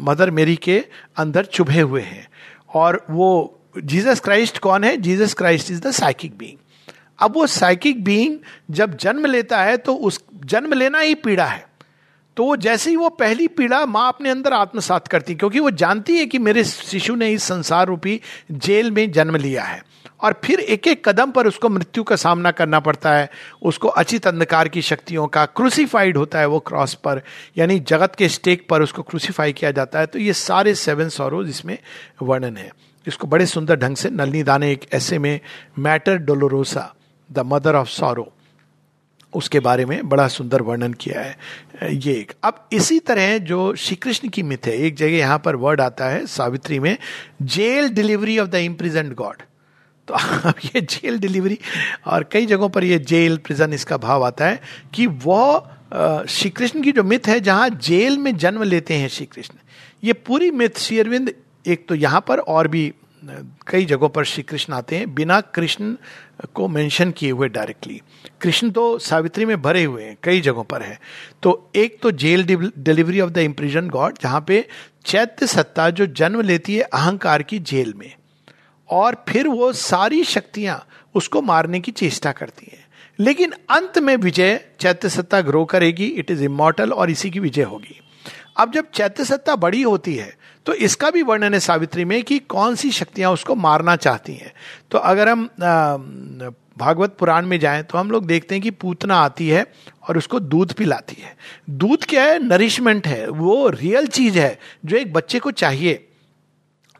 मदर 0.00 0.30
मेरी 0.30 0.56
के 0.56 0.84
अंदर 1.16 1.44
चुभे 1.44 1.80
हुए 1.80 2.02
हैं। 2.02 2.26
और 2.74 3.04
वो 3.10 3.60
जीसस 3.84 4.20
क्राइस्ट 4.20 4.58
कौन 4.58 4.84
है? 4.84 4.96
Jesus 4.96 5.34
Christ 5.34 5.70
is 5.70 5.80
the 5.80 5.90
psychic 5.90 6.36
being 6.38 6.58
अब 7.18 7.34
वो 7.34 7.46
साइकिक 7.46 8.04
बीइंग 8.04 8.38
जब 8.70 8.96
जन्म 8.96 9.26
लेता 9.26 9.62
है 9.62 9.76
तो 9.76 9.94
उस, 9.94 10.20
जन्म 10.44 10.72
लेना 10.72 10.98
ही 10.98 11.14
पीड़ा 11.14 11.44
है। 11.44 11.64
तो 12.36 12.56
जैसे 12.56 12.90
ही 12.90 12.96
वो 12.96 13.08
पहली 13.08 13.48
पीड़ा 13.48 13.86
माँ 13.86 14.08
अपने 14.08 14.30
अंदर 14.30 14.52
आत्मसात 14.52 15.08
करती 15.08 15.34
क्योंकि 15.34 15.60
वो 15.60 15.70
जानती 15.70 16.16
है 16.16 16.26
कि 16.26 16.38
मेरे 16.38 16.64
शिशु 16.64 17.14
ने 17.14 17.30
इस 17.30 17.42
संसार 17.42 17.86
रूपी 17.86 18.20
जेल 18.52 18.90
में 18.90 19.12
जन्म 19.12 19.36
लिया 19.36 19.64
है। 19.64 19.82
और 20.20 20.40
फिर 20.44 20.60
एक 20.60 20.86
एक 20.86 21.08
कदम 21.08 21.30
पर 21.30 21.46
उसको 21.46 21.68
मृत्यु 21.68 22.02
का 22.02 22.16
सामना 22.16 22.50
करना 22.50 22.80
पड़ता 22.80 23.12
है। 23.12 23.30
उसको 23.62 23.88
अचित 23.88 24.26
अंधकार 24.26 24.68
की 24.68 24.82
शक्तियों 24.82 25.26
का 25.26 25.46
क्रूसीफाइड 25.46 26.16
होता 26.16 26.38
है 26.38 26.46
वो 26.46 26.58
क्रॉस 26.58 26.94
पर, 26.94 27.22
यानी 27.58 27.78
जगत 27.80 28.14
के 28.14 28.28
स्टेक 28.28 28.68
पर 28.68 28.82
उसको 28.82 29.02
क्रूसीफाई 29.02 29.52
किया 29.52 29.70
जाता 29.70 29.98
है। 29.98 30.06
तो 30.06 30.18
ये 30.18 30.32
सारे 30.32 30.74
सेवन 30.74 31.08
सौरोज 31.08 31.48
इसमें 31.48 31.78
वर्णन 32.22 32.56
है। 32.56 32.70
इसको 33.06 33.26
बड़े 33.26 33.46
सुंदर 33.46 33.76
ढंग 33.76 33.96
से 33.96 34.10
नलनी 34.10 34.42
दाने 34.42 34.72
एक 34.72 34.86
ऐसे 34.92 35.18
में 35.18 35.40
mater 35.78 36.16
dolorosa 36.16 36.94
the 37.32 37.38
mother 37.38 37.74
of 37.74 37.88
sorrow 37.88 38.32
उसके 39.36 39.60
बारे 39.60 39.84
में 39.84 40.08
बड़ा 40.08 40.26
सुंदर 40.28 40.62
वर्णन 40.62 40.92
किया 40.94 41.20
है, 41.20 41.36
ये 41.84 42.12
एक। 42.12 42.32
अब 42.44 42.68
इसी 42.72 42.98
तरह 43.00 43.36
जो 43.40 43.74
श्री 43.76 43.96
कृष्ण 43.96 44.28
की 44.28 44.42
मिथ 44.42 44.66
है, 44.66 44.76
एक 44.76 44.96
जगह 44.96 45.16
यहाँ 45.16 45.38
पर 45.38 45.56
वर्ड 45.56 45.80
आता 45.80 46.08
है 46.08 46.24
सावित्री 46.28 46.78
में 46.80 46.96
jail 47.42 47.88
delivery 47.90 48.38
of 48.38 48.48
the 48.48 48.54
imprisoned 48.64 49.14
god 49.14 49.42
तो 50.08 50.14
अब 50.14 50.54
ये 50.64 50.80
जेल 50.82 51.18
डिलीवरी 51.18 51.58
और 52.06 52.28
कई 52.32 52.46
जगहों 52.46 52.68
पर 52.68 52.84
ये 52.84 52.98
जेल 53.04 53.36
प्रिजन 53.36 53.72
इसका 53.72 53.96
भाव 53.98 54.24
आता 54.24 54.46
है 54.46 54.60
कि 54.94 55.06
वह 55.06 56.24
श्री 56.28 56.50
कृष्ण 56.50 56.82
की 56.82 56.92
जो 56.92 57.04
मिथ 57.04 57.28
है, 57.28 57.38
जहाँ 57.40 57.68
जेल 57.70 58.18
में 58.18 58.36
जन्म 58.36 58.62
लेते 58.62 58.94
हैं 58.94 59.08
श्री 59.08 59.26
कृष्ण 59.26 59.54
ये 60.02 60.12
पूरी 60.12 60.50
मिथ 60.52 60.78
श्री 60.78 60.98
अरविंद, 60.98 61.32
एक 61.66 61.86
तो 61.88 61.94
यहाँ 61.94 62.24
पर 62.28 62.38
और 62.38 62.68
भी 62.68 62.92
कई 63.68 63.84
जगहों 63.84 64.08
पर 64.08 64.24
श्री 64.24 64.42
कृष्ण 64.42 64.72
आते 64.72 64.96
हैं, 64.96 65.14
बिना 65.14 65.40
कृष्ण 65.40 65.94
को 66.54 66.68
मेंशन 66.68 67.10
किए 67.10 67.30
हुए 67.30 67.48
डायरेक्टली 67.48 68.00
कृष्ण 68.40 68.70
तो 68.70 68.98
सावित्री 68.98 69.44
में 69.44 69.60
भरे 69.62 69.84
हुए 69.84 70.04
हैं, 70.04 70.16
कई 70.22 70.40
जगहों 70.40 70.64
पर 70.64 70.82
है। 70.82 70.98
तो 71.42 71.70
एक 71.76 71.98
तो 72.02 72.10
jail 72.12 72.44
delivery 72.44 73.20
of 73.20 73.30
the 73.30 73.38
imprisoned 73.38 73.88
god 73.88 74.18
जहाँ 74.22 74.44
पे 74.48 74.64
चैत्य 75.04 75.46
सत्ता 75.46 75.88
जो 75.90 76.06
जन्म 76.06 76.40
लेती 76.40 76.76
है 76.76 76.82
अहंकार 76.82 77.42
की 77.42 77.58
जेल 77.60 77.92
में, 77.96 78.12
और 78.90 79.24
फिर 79.28 79.48
वो 79.48 79.72
सारी 79.74 80.24
शक्तियाँ 80.24 80.84
उसको 81.14 81.42
मारने 81.42 81.80
की 81.80 81.92
चेष्टा 81.92 82.32
करती 82.32 82.68
हैं। 82.72 82.84
लेकिन 83.18 83.52
अंत 83.70 83.98
में 83.98 84.16
विजय 84.16 84.60
चैत्य 84.80 85.08
सत्ता 85.08 85.40
ग्रो 85.40 85.64
करेगी 85.64 86.06
इट 86.06 86.30
इज़ 86.30 86.42
इमोटल 86.44 86.92
और 86.92 87.10
इसी 87.10 87.30
की 87.30 87.40
विजय 87.40 87.62
होगी। 87.64 88.00
अब 88.56 88.72
जब 88.72 88.90
चैत्य 88.90 89.24
सत्ता 89.24 89.56
बड़ी 89.56 89.82
होती 89.82 90.14
है 90.14 90.34
तो 90.66 90.74
इसका 90.74 91.10
भी 91.10 91.22
वर्णन 91.22 91.54
है 91.54 91.60
सावित्री 91.60 92.04
में 92.04 92.22
कि 92.22 92.38
कौन 92.38 92.74
सी 92.74 92.90
शक्तियाँ 92.90 93.32
उसको 93.32 93.54
मारना 93.54 93.96
चाहती 93.96 94.34
हैं। 94.34 94.52
तो 94.90 94.98
अगर 94.98 95.28
हम 95.28 95.48
भागवत 96.78 97.16
पुराण 97.18 97.46
में 97.46 97.58
जाएँ 97.60 97.82
तो 97.82 97.98
हम 97.98 98.10
लोग 98.10 98.26
देखते 98.26 98.54
हैं 98.54 98.62
कि 98.62 98.70
पूतना 98.72 99.16
आती 99.16 99.48
है 99.48 99.64
और 100.08 100.18
उसको 100.18 100.40
दूध 100.40 100.72
पिलाती 100.72 101.16
है। 101.22 101.34
दूध 101.70 102.04
क्या 102.04 102.24
है? 102.24 102.38
नरिशमेंट 102.38 103.06
है। 103.06 103.28
वो 103.28 103.68
रियल 103.70 104.06
चीज़ 104.08 104.38
है 104.38 104.58
जो 104.84 104.96
एक 104.96 105.12
बच्चे 105.12 105.38
को 105.38 105.50
चाहिए। 105.52 106.02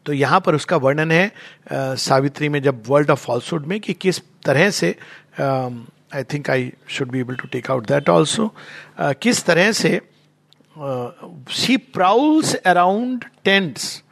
तो 0.06 0.12
यहाँ 0.12 0.40
पर 0.40 0.54
उसका 0.54 0.76
वर्णन 0.76 1.12
है 1.12 1.30
सावित्री 1.72 2.48
में 2.48 2.62
जब 2.62 2.82
वर्ल्ड 2.88 3.10
ऑफ़ 3.10 3.24
फॉल्सुड 3.24 3.66
में 3.66 3.78
कि 3.80 3.92
किस 3.92 4.20
तरह 4.44 4.70
से 4.70 4.94
I 5.40 6.22
think 6.24 6.50
I 6.50 6.72
should 6.88 7.10
be 7.10 7.20
able 7.20 7.34
to 7.34 7.48
take 7.52 7.70
out 7.70 7.86
that 7.86 8.08
also 8.08 8.54
किस 9.00 9.44
तरह 9.44 9.72
से 9.72 10.00
शी 11.50 11.76
प्राउल्स 11.76 12.54
अराउंड 12.54 13.24
टेंट्स 13.44 14.02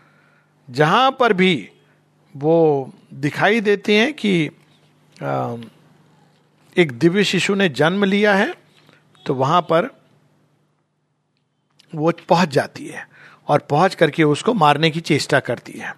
जहाँ 0.70 1.16
पर 1.20 1.32
भी 1.32 1.70
वो 2.36 2.92
दिखाई 3.14 3.60
देते 3.60 3.98
हैं 3.98 4.14
कि 4.14 4.50
uh, 5.16 5.64
एक 6.78 6.92
दिव्य 6.92 7.24
शिशु 7.24 7.54
ने 7.54 7.68
जन्म 7.68 8.04
लिया 8.04 8.34
है 8.34 8.54
तो 9.26 9.34
वहाँ 9.34 9.62
पर 9.62 10.00
वो 11.94 12.12
पहुँच 12.28 12.48
जाती 12.48 12.86
है 12.86 13.08
और 13.48 13.58
पहुँच 13.58 13.94
करके 13.94 14.24
उसको 14.24 14.54
मारने 14.54 14.90
की 14.90 15.00
चेष्टा 15.00 15.40
करती 15.40 15.72
है। 15.72 15.94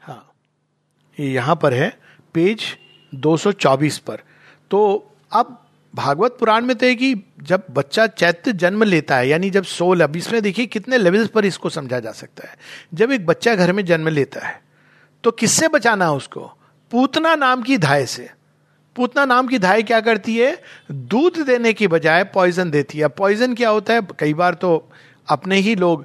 हाँ 0.00 0.32
यहाँ 1.20 1.56
पर 1.56 1.74
है 1.74 2.00
पेज 2.34 2.78
224 3.14 3.98
पर। 3.98 4.16
तो 4.70 5.10
अब 5.32 5.67
भागवत 5.94 6.36
पुराण 6.40 6.64
में 6.64 6.74
तो 6.76 6.86
है 6.86 6.94
कि 6.94 7.14
जब 7.42 7.62
बच्चा 7.70 8.06
चैत्य 8.06 8.52
जन्म 8.52 8.82
लेता 8.82 9.16
है, 9.16 9.28
यानी 9.28 9.50
जब 9.50 9.64
सोल, 9.64 10.00
अब 10.00 10.16
इसमें 10.16 10.40
देखिए 10.42 10.66
कितने 10.66 10.98
लेवल्स 10.98 11.28
पर 11.28 11.44
इसको 11.44 11.70
समझा 11.70 12.00
जा 12.00 12.12
सकता 12.12 12.48
है। 12.48 12.56
जब 12.94 13.12
एक 13.12 13.26
बच्चा 13.26 13.54
घर 13.54 13.72
में 13.72 13.84
जन्म 13.84 14.08
लेता 14.08 14.46
है 14.46 14.60
तो 15.24 15.30
किससे 15.32 15.68
बचाना 15.68 16.04
है 16.04 16.12
उसको? 16.12 16.40
पूतना 16.92 17.34
नाम 17.36 17.62
की 17.62 17.78
धाय 17.78 18.04
से। 18.06 18.28
पूतना 18.96 19.24
नाम 19.24 19.46
की 19.48 19.58
धाय 19.58 19.82
क्या 19.82 20.00
करती 20.00 20.36
है? 20.36 20.56
दूध 20.90 21.38
देने 21.46 21.72
की 21.72 21.88
बजाय 21.88 22.24
पॉइजन 22.24 22.70
देती 22.70 22.98
है। 22.98 23.08
पॉइजन 23.08 23.54
क्या 23.54 23.70
होता 23.70 23.94
है? 23.94 24.06
कई 24.18 24.34
बार 24.34 24.54
तो 24.54 24.90
अपने 25.28 25.56
ही 25.56 25.74
लोग 25.76 26.04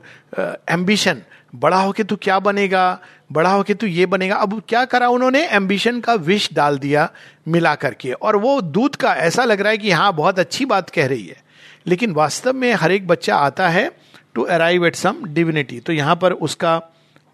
एम्बिशन 0.70 1.22
बड़ा 1.54 1.78
होके 1.78 2.04
तू 2.04 2.16
क्या 2.16 2.40
बनेगा? 2.40 3.00
बड़ा 3.34 3.52
होके 3.52 3.74
तू 3.74 3.88
ये 3.88 4.06
बनेगा। 4.06 4.36
अब 4.36 4.62
क्या 4.70 4.84
करा 4.86 5.08
उन्होंने? 5.10 5.46
एम्बिशन 5.48 6.00
का 6.00 6.14
विश 6.14 6.50
डाल 6.54 6.78
दिया 6.78 7.10
मिला 7.48 7.74
करके 7.76 8.12
और 8.12 8.36
वो 8.36 8.60
दूध 8.62 8.96
का 8.96 9.14
ऐसा 9.14 9.44
लग 9.44 9.62
रहा 9.62 9.72
है 9.72 9.78
कि 9.78 9.92
हाँ 9.92 10.14
बहुत 10.14 10.40
अच्छी 10.40 10.66
बात 10.66 10.90
कह 10.90 11.08
रही 11.08 11.26
है। 11.26 11.42
लेकिन 11.88 12.12
वास्तव 12.12 12.54
में 12.54 12.72
हर 12.74 12.92
एक 12.92 13.08
बच्चा 13.08 13.36
आता 13.38 13.70
है 13.70 13.90
to 14.36 14.44
arrive 14.44 14.86
at 14.86 14.96
some 14.96 15.24
divinity 15.26 15.80
तो 15.80 15.94
यहाँ 15.94 16.16
पर 16.16 16.34
उसका 16.34 16.82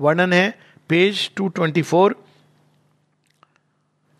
वर्णन 0.01 0.33
है। 0.33 0.49
Page 0.89 1.29
224 1.37 2.13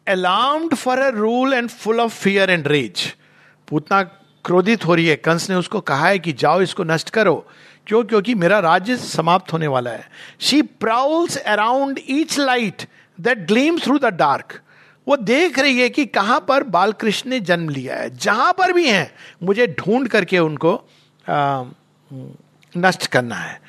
alarmed 0.08 0.74
for 0.76 1.00
a 1.00 1.10
rule 1.10 1.54
and 1.54 1.70
full 1.70 2.00
of 2.00 2.14
fear 2.14 2.50
and 2.50 2.68
rage 2.68 3.14
Putana 3.68 4.02
क्रोधित 4.46 4.86
हो 4.86 4.96
रही 4.96 5.06
है। 5.06 5.16
कंस 5.16 5.50
ने 5.50 5.56
उसको 5.56 5.80
कहा 5.82 6.08
है 6.08 6.20
कि 6.20 6.34
जाओ, 6.34 6.62
इसको 6.62 6.84
नष्ट 6.84 7.10
करो। 7.10 7.46
क्यों? 7.90 8.04
क्योंकि 8.04 8.34
मेरा 8.36 8.60
राज्य 8.62 8.98
समाप्त 8.98 9.54
होने 9.54 9.68
वाला 9.68 9.92
है। 9.92 10.08
She 10.40 10.62
prowls 10.62 11.38
around 11.38 12.00
each 12.10 12.38
light 12.40 12.88
that 13.20 13.46
gleam 13.48 13.80
through 13.80 13.98
the 14.00 14.14
dark 14.16 14.60
वो 15.08 15.16
देख 15.18 15.58
रही 15.60 15.80
है 15.80 15.90
कि 15.90 16.06
कहाँ 16.08 16.40
पर 16.48 16.64
बालकृष्ण 16.70 17.30
ने 17.30 17.40
जन्म 17.42 17.70
लिया 17.70 17.96
है। 17.96 18.10
जहाँ 18.18 18.52
पर 18.54 18.72
भी 18.74 18.88
हैं, 18.88 19.12
मुझे 19.44 19.68
ढूंढ 19.80 20.08
करके 20.08 20.40
उनको 20.40 20.74
नष्ट 22.76 23.08
करना 23.08 23.36
है। 23.36 23.60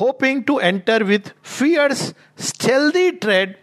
Hoping 0.00 0.42
to 0.44 0.58
enter 0.60 1.02
with 1.02 1.32
fierce 1.58 2.02
stealthy 2.40 3.10
tread 3.10 3.54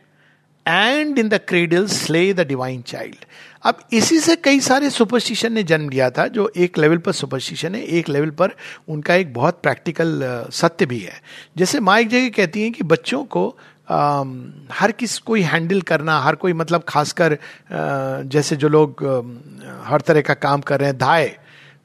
and 0.66 1.20
in 1.20 1.30
the 1.30 1.40
cradle 1.48 1.88
slay 1.88 2.34
the 2.34 2.48
divine 2.48 2.82
child 2.82 3.26
अब 3.68 3.80
इसी 3.94 4.20
से 4.20 4.36
कई 4.36 4.60
सारे 4.60 4.90
सुपरस्टिशन 4.90 5.54
ने 5.54 5.64
जन्म 5.64 5.90
लिया 5.90 6.10
था 6.10 6.28
जो 6.28 6.52
एक 6.58 6.78
लेवल 6.78 6.98
पर 6.98 7.12
सुपरस्टिशन 7.12 7.76
है 7.76 7.82
एक 7.98 8.10
लेवल 8.10 8.30
पर 8.32 8.56
उनका 8.88 9.16
एक 9.16 9.34
बहुत 9.34 9.60
प्रैक्टिकल 9.62 10.22
सत्य 10.54 10.86
भी 10.86 11.00
है। 11.00 11.22
जैसे 11.58 11.80
माँ 11.80 12.00
एक 12.00 12.10
जगह 12.10 12.30
कहती 12.30 12.62
हैं 12.62 12.72
कि 12.72 12.84
बच्चों 12.84 13.24
को 13.26 13.48
आ, 13.90 14.24
हर 14.72 14.92
किस 14.92 15.18
कोई 15.20 15.42
हैंडल 15.42 15.82
करना 15.82 16.20
हर 16.20 16.36
कोई 16.36 16.54
मतलब 16.54 16.84
खासकर 16.88 17.38
जैसे 18.28 18.56
जो 18.56 18.70
लोग 18.70 19.04
हर 19.86 20.02
तरह 20.02 20.22
का 20.22 20.34
काम 20.36 20.62
कर 20.62 20.80
रहे 20.80 20.90
हैं 20.90 20.98
धाय 20.98 21.38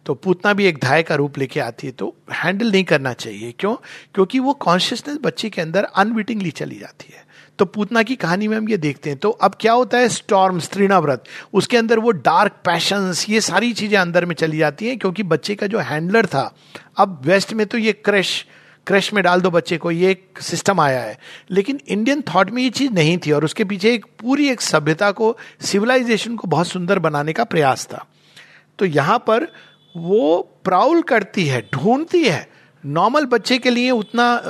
तो 0.07 0.15
पूतना 0.15 0.53
भी 0.53 0.65
एक 0.67 0.79
धाय 0.79 1.03
का 1.03 1.15
रूप 1.15 1.39
लेके 1.39 1.61
आती 1.61 1.87
है 1.87 1.93
तो 1.93 2.15
हैंडल 2.33 2.71
नहीं 2.73 2.85
करना 2.85 3.13
चाहिए। 3.15 3.53
क्यों? 3.59 3.75
क्योंकि 4.15 4.39
वो 4.39 4.53
कॉन्शियसनेस 4.61 5.19
बच्चे 5.23 5.51
के 5.51 5.61
अंदर 5.61 5.85
अनविटिंगली 5.85 6.51
चली 6.53 6.79
जाती 6.79 7.13
है। 7.15 7.25
तो 7.59 7.65
पूतना 7.65 8.03
की 8.03 8.15
कहानी 8.17 8.49
में 8.49 8.57
हम 8.57 8.69
ये 8.69 8.77
देखते 8.77 9.11
हैं। 9.11 9.19
तो 9.19 9.31
अब 9.31 9.55
क्या 9.61 9.73
होता 9.73 9.99
है? 9.99 10.09
स्टॉर्म 10.09 10.59
स्त्रीणाव्रत 10.61 11.25
उसके 11.53 11.77
अंदर 11.77 11.99
वो 11.99 12.11
डार्क 12.11 12.53
पैशंस 12.65 13.25
ये 13.29 13.41
सारी 13.41 13.73
चीज़ें 13.73 13.99
अंदर 13.99 14.25
में 14.25 14.35
चली 14.35 14.59
जाती 14.59 14.89
हैं 14.89 14.99
क्योंकि 14.99 15.23
बच्चे 15.25 15.55
का 15.55 15.67
जो 15.67 15.79
हैंडलर 15.81 16.27
था, 16.27 16.53
अब 16.97 17.21
वेस्ट 17.25 17.53
में 17.53 17.67
तो 17.67 17.79
ये 17.79 17.93
क्रश 17.95 18.45
क्रश 18.87 19.13
में 19.13 19.23
डाल 19.25 19.41
दो 19.41 19.51
बच्चे 19.51 19.77
को, 19.77 19.91
ये 19.91 20.11
एक 20.11 20.39
सिस्टम 20.41 20.81
आया 20.81 21.01
है। 21.01 21.19
लेकिन 21.51 21.79
इंडियन 21.89 22.23
थॉट 22.29 22.51
में 22.51 22.63
ये 22.63 22.71
चीज़ 22.71 22.93
नहीं 22.93 23.17
थी 23.19 23.33
और 23.33 23.45
उसके 23.45 23.65
पीछे 23.65 23.93
एक 23.95 24.07
पूरी 24.21 24.49
एक 24.51 24.61
सभ्यता 24.61 25.11
को 25.11 25.37
सिविलाइजेशन 25.61 26.37
को 26.37 26.49
बहुत 26.49 26.67
सुंदर 26.67 26.99
बनाने 26.99 27.33
का 27.33 27.45
प्रयास 27.45 27.87
था। 27.87 28.05
तो 28.79 28.85
यहाँ 28.85 29.19
पर 29.19 29.47
वो 29.95 30.41
प्राउल 30.65 31.03
करती 31.03 31.45
है, 31.45 31.61
ढूंढती 31.75 32.25
है 32.25 32.47
नॉर्मल 32.85 33.25
बच्चे 33.27 33.59
के 33.59 33.71
लिए 33.71 33.91
उतना 33.91 34.41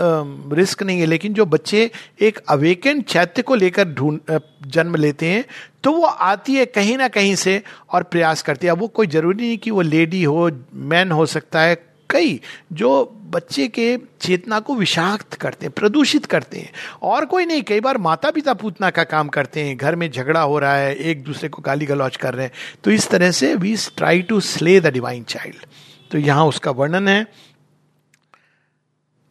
रिस्क 0.53 0.83
नहीं 0.83 1.01
है, 1.01 1.07
लेकिन 1.07 1.35
जो 1.35 1.47
बच्चे 1.47 1.91
एक 2.21 2.39
अवेकेंड 2.49 3.03
चैत्य 3.05 3.43
को 3.43 3.55
लेकर 3.55 3.89
ढूंढ 3.91 4.19
जन्म 4.67 4.97
लेते 4.97 5.27
हैं 5.27 5.45
तो 5.85 5.93
वो 5.93 6.05
आती 6.05 6.55
है 6.55 6.67
कहीं 6.67 6.97
ना 6.99 7.09
कहीं 7.11 7.35
से 7.37 7.63
और 7.91 8.03
प्रयास 8.05 8.43
करती 8.43 8.67
है। 8.67 8.73
अब 8.73 8.81
वो 8.81 8.89
कोई 8.89 9.07
ज़रूरी 9.09 9.37
नहीं 9.39 9.59
कि 9.59 9.71
वो 9.71 9.81
लेडी 9.83 10.23
हो 10.25 10.51
मैन 10.75 11.11
हो 11.13 11.27
सकता 11.29 11.61
है, 11.61 11.75
कई 12.11 12.41
जो 12.73 13.19
बच्चे 13.27 13.67
के 13.69 13.97
चेतना 14.21 14.59
को 14.61 14.75
विषाक्त 14.75 15.35
करते 15.35 15.67
हैं, 15.67 15.73
प्रदूषित 15.73 16.27
करते 16.27 16.59
हैं। 16.59 16.71
और 17.03 17.25
कोई 17.27 17.47
नहीं, 17.47 17.63
कई 17.63 17.81
बार 17.81 17.99
माता 17.99 18.31
पिता 18.31 18.55
पूतना 18.55 18.91
का 18.91 19.05
काम 19.05 19.29
करते 19.29 19.61
हैं, 19.61 19.77
घर 19.77 19.97
में 19.97 20.11
झगड़ा 20.11 20.41
हो 20.41 20.59
रहा 20.59 20.75
है, 20.75 20.95
एक 20.95 21.23
दूसरे 21.25 21.49
को 21.49 21.63
गाली 21.63 21.87
गलौज 21.87 22.17
कर 22.17 22.35
रहे 22.35 22.47
हैं। 22.47 22.53
तो 22.85 22.91
इस 22.91 23.09
तरह 23.11 23.31
से 23.33 23.55
we 23.57 23.77
try 23.97 24.23
to 24.23 24.41
slay 24.43 24.81
the 24.81 24.93
divine 24.93 25.23
child 25.25 25.67
तो 26.11 26.19
यहाँ 26.19 26.47
उसका 26.47 26.71
वर्णन 26.73 27.09
है। 27.09 27.27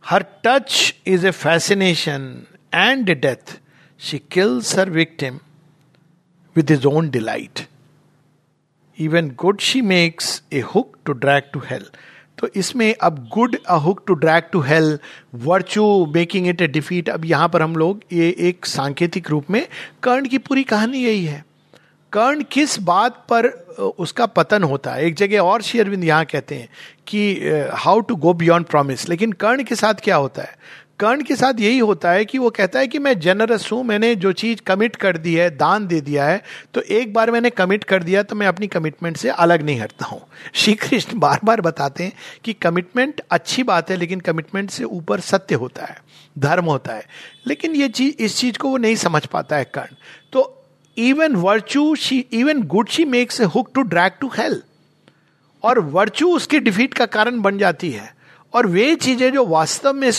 Her 0.04 0.26
touch 0.46 0.94
is 1.08 1.28
a 1.28 1.32
fascination 1.32 2.32
and 2.76 3.10
death 3.22 3.58
she 4.00 4.18
kills 4.32 4.78
her 4.80 4.90
victim 4.90 5.40
with 6.56 6.72
his 6.72 6.88
own 6.88 7.10
delight 7.10 7.68
even 8.98 9.30
good 9.40 9.60
she 9.62 9.82
makes 9.82 10.42
a 10.54 10.60
hook 10.76 10.98
to 11.06 11.14
drag 11.14 11.44
to 11.54 11.60
hell 11.70 11.86
तो 12.38 12.48
इसमें 12.56 12.94
अब 13.02 13.18
good 13.34 13.56
a 13.66 13.76
hook 13.76 14.04
to 14.08 14.14
drag 14.14 14.44
to 14.52 14.62
hell 14.62 14.98
virtue 15.44 15.84
making 16.16 16.48
it 16.48 16.62
a 16.62 16.68
defeat 16.68 17.10
अब 17.10 17.26
यहाँ 17.26 17.50
पर 17.50 17.62
हम 17.62 17.76
लोग 17.76 18.02
ये 18.14 18.30
एक 18.50 18.66
सांकेतिक 18.66 19.30
रूप 19.30 19.50
में 19.50 19.66
कर्ण 20.04 20.28
की 20.28 20.38
पूरी 20.38 20.64
कहानी 20.64 21.04
यही 21.04 21.26
है। 21.26 21.44
कर्ण 22.14 22.44
किस 22.52 22.80
बात 22.80 23.26
पर 23.30 23.48
उसका 24.00 24.26
पतन 24.26 24.64
होता 24.64 24.92
है? 24.92 25.06
एक 25.06 25.16
जगह 25.16 25.42
और 25.42 25.62
शेयरविंद 25.62 26.04
यहाँ 26.04 26.26
कहते 26.26 26.56
हैं 26.56 26.68
कि 27.08 27.70
how 27.76 28.00
to 28.00 28.16
go 28.16 28.34
beyond 28.34 28.66
promise 28.68 29.08
लेकिन 29.10 29.32
कर्ण 29.34 29.64
के 29.64 29.76
साथ 29.76 30.02
क्या 30.04 30.16
होता 30.16 30.42
है? 30.42 30.56
कर्ण 31.00 31.24
के 31.24 31.36
साथ 31.36 31.60
यही 31.60 31.78
होता 31.80 32.12
है 32.12 32.26
कि 32.26 32.38
वो 32.38 32.50
कहता 32.50 32.80
है 32.80 32.88
कि 32.88 33.00
मैं 33.00 33.18
जनरस 33.20 33.72
हूँ, 33.72 33.84
मैंने 33.84 34.14
जो 34.16 34.32
चीज़ 34.32 34.60
कमिट 34.62 34.96
कर 34.96 35.18
दी 35.18 35.34
है, 35.36 35.50
दान 35.58 35.88
दे 35.88 36.02
दिया 36.02 36.26
है 36.26 36.42
तो 36.74 36.82
एक 36.82 37.14
बार 37.14 37.32
मैंने 37.32 37.50
कमिट 37.50 37.84
कर 37.84 38.04
दिया 38.04 38.24
तो 38.24 38.36
मैं 38.36 38.48
अपनी 38.48 38.68
कमिटमेंट 38.68 39.18
से 39.18 39.30
अलग 39.30 39.62
नहीं 39.62 39.80
हटता 39.80 40.06
हूँ। 40.06 40.22
श्री 40.54 40.74
कृष्ण 40.74 41.20
बार 41.20 41.40
बार 41.44 41.62
बताते 41.62 42.04
हैं 42.04 42.14
कि 42.44 42.54
कमिटमेंट 42.54 43.22
अच्छी 43.32 43.64
बात 43.64 43.90
है, 43.92 43.98
लेकिन 43.98 44.20
कमिटमेंट 44.20 44.70
से 44.70 44.84
ऊपर 44.84 45.20
सत्य 45.20 45.56
होता 45.56 45.86
है, 45.86 45.98
धर्म 46.40 46.66
होता 46.66 46.94
है। 46.94 47.06
लेकिन 47.48 47.76
ये 47.76 47.88
चीज़, 47.90 48.16
इस 48.20 48.38
चीज़ 48.38 48.58
को 48.58 48.70
वो 48.70 48.78
नहीं 48.78 48.96
समझ 48.96 49.26
पाता 49.26 49.56
है 49.56 49.66
Karna. 49.66 49.96
Even 50.98 51.36
virtue 51.36 51.96
she 51.96 52.26
even 52.32 52.64
good 52.64 52.90
she 52.90 53.06
makes 53.06 53.42
a 53.42 53.44
hook 53.44 53.72
to 53.76 53.82
drag 53.82 54.12
to 54.22 54.28
health 54.28 54.64
और 55.64 55.80
वर्चू 55.80 56.36
उसके 56.36 56.60
डिफीट 56.60 56.94
का 56.94 57.06
कारण 57.06 57.42
बन 57.42 57.58
जाती 57.58 57.92
है। 57.92 58.16
और 58.54 58.68
वे 58.68 58.96
चीज़ें 58.96 59.34
जो 59.34 59.46
वास्तव 59.46 59.94
में 59.94 60.12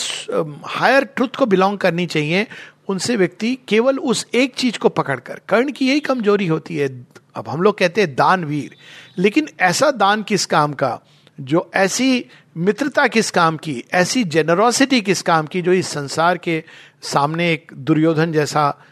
हायर 0.65 1.03
ट्रुथ 1.03 1.35
को 1.37 1.45
बिलोंग 1.45 1.77
करनी 1.77 2.05
चाहिए, 2.05 2.47
उनसे 2.87 3.15
व्यक्ति 3.15 3.57
केवल 3.67 3.99
उस 3.99 4.27
एक 4.33 4.55
चीज़ 4.55 4.77
को 4.77 4.89
पकड़कर, 4.89 5.41
कर्ण 5.49 5.71
की 5.71 5.87
यही 5.87 5.99
कमज़ोरी 5.99 6.47
होती 6.47 6.77
है। 6.77 7.05
अब 7.35 7.49
हम 7.49 7.61
लोग 7.61 7.77
कहते 7.77 8.01
हैं 8.01 8.15
दानवीर। 8.15 8.75
लेकिन 9.17 9.47
ऐसा 9.59 9.91
दान 9.91 10.23
किस 10.23 10.45
काम 10.45 10.73
का? 10.73 10.99
जो 11.41 11.71
ऐसी 11.73 12.25
मित्रता 12.57 13.07
किस 13.07 13.31
काम 13.31 13.57
की? 13.57 13.83
ऐसी 13.93 14.23
जेनरोसिटी 14.23 15.01
किस 15.01 15.21
काम 15.21 15.45
की? 15.45 15.61
जो 15.61 15.73
इस 15.73 15.87
संसार 15.87 16.37
के 16.37 16.63
सामने 17.01 17.51
एक 17.51 17.71
दुर्योधन 17.73 18.31
जैसा 18.31 18.83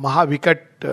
महाविकट 0.00 0.84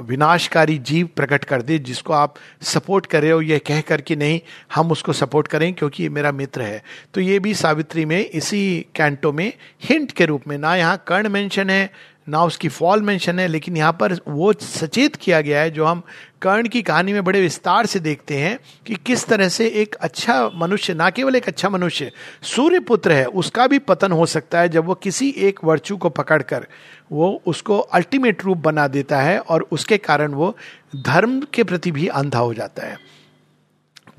विनाशकारी 0.00 0.76
जीव 0.78 1.08
प्रकट 1.16 1.44
कर 1.44 1.62
दे, 1.62 1.78
जिसको 1.78 2.12
आप 2.12 2.34
सपोर्ट 2.62 3.06
कर 3.06 3.22
रहे 3.22 3.30
हो, 3.30 3.40
यह 3.42 3.60
कह 3.66 3.80
कर 3.80 4.00
कि 4.00 4.16
नहीं, 4.16 4.40
हम 4.74 4.90
उसको 4.90 5.12
सपोर्ट 5.12 5.48
करें 5.48 5.72
क्योंकि 5.74 6.02
ये 6.02 6.08
मेरा 6.08 6.32
मित्र 6.32 6.62
है। 6.62 6.82
तो 7.14 7.20
ये 7.20 7.38
भी 7.38 7.54
सावित्री 7.54 8.04
में 8.04 8.18
इसी 8.18 8.86
कैंटो 8.94 9.32
में 9.32 9.52
हिंट 9.84 10.12
के 10.12 10.26
रूप 10.26 10.48
में, 10.48 10.56
ना 10.58 10.74
यहाँ 10.76 11.04
कर्ण 11.06 11.28
मेंशन 11.28 11.70
है 11.70 11.90
ना 12.26 12.42
उसकी 12.44 12.68
फॉल 12.68 13.02
मेंशन 13.02 13.38
है, 13.38 13.46
लेकिन 13.48 13.76
यहाँ 13.76 13.92
पर 13.92 14.12
वो 14.28 14.52
सचेत 14.52 15.16
किया 15.16 15.40
गया 15.40 15.60
है, 15.60 15.70
जो 15.70 15.84
हम 15.84 16.02
कर्ण 16.42 16.68
की 16.68 16.82
कहानी 16.82 17.12
में 17.12 17.24
बड़े 17.24 17.40
विस्तार 17.40 17.86
से 17.86 18.00
देखते 18.00 18.36
हैं, 18.36 18.58
कि 18.86 18.94
किस 18.96 19.26
तरह 19.26 19.48
से 19.48 19.66
एक 19.72 19.94
अच्छा 19.94 20.50
मनुष्य, 20.54 20.94
ना 20.94 21.10
केवल 21.10 21.36
एक 21.36 21.48
अच्छा 21.48 21.68
मनुष्य 21.68 22.10
सूर्य 22.44 22.80
पुत्र 22.80 23.12
है, 23.12 23.24
उसका 23.26 23.66
भी 23.66 23.78
पतन 23.80 24.12
हो 24.12 24.26
सकता 24.26 24.60
है 24.60 24.68
जब 24.68 24.84
वो 24.84 24.94
किसी 24.96 25.28
एक 25.38 25.64
वर्चू 25.64 25.96
को 25.96 26.10
पकड़कर 26.10 26.66
वो 27.12 27.30
उसको 27.46 27.78
अल्टीमेट 27.78 28.44
रूप 28.44 28.58
बना 28.58 28.86
देता 28.88 29.20
है, 29.20 29.38
और 29.38 29.66
उसके 29.72 29.98
कारण 29.98 30.34
वो 30.34 30.56
धर्म 30.96 31.40
के 31.54 31.64
प्रति 31.64 31.90
भी 31.90 32.06
अंधा 32.08 32.38
हो 32.38 32.54
जाता 32.54 32.86
है। 32.86 32.98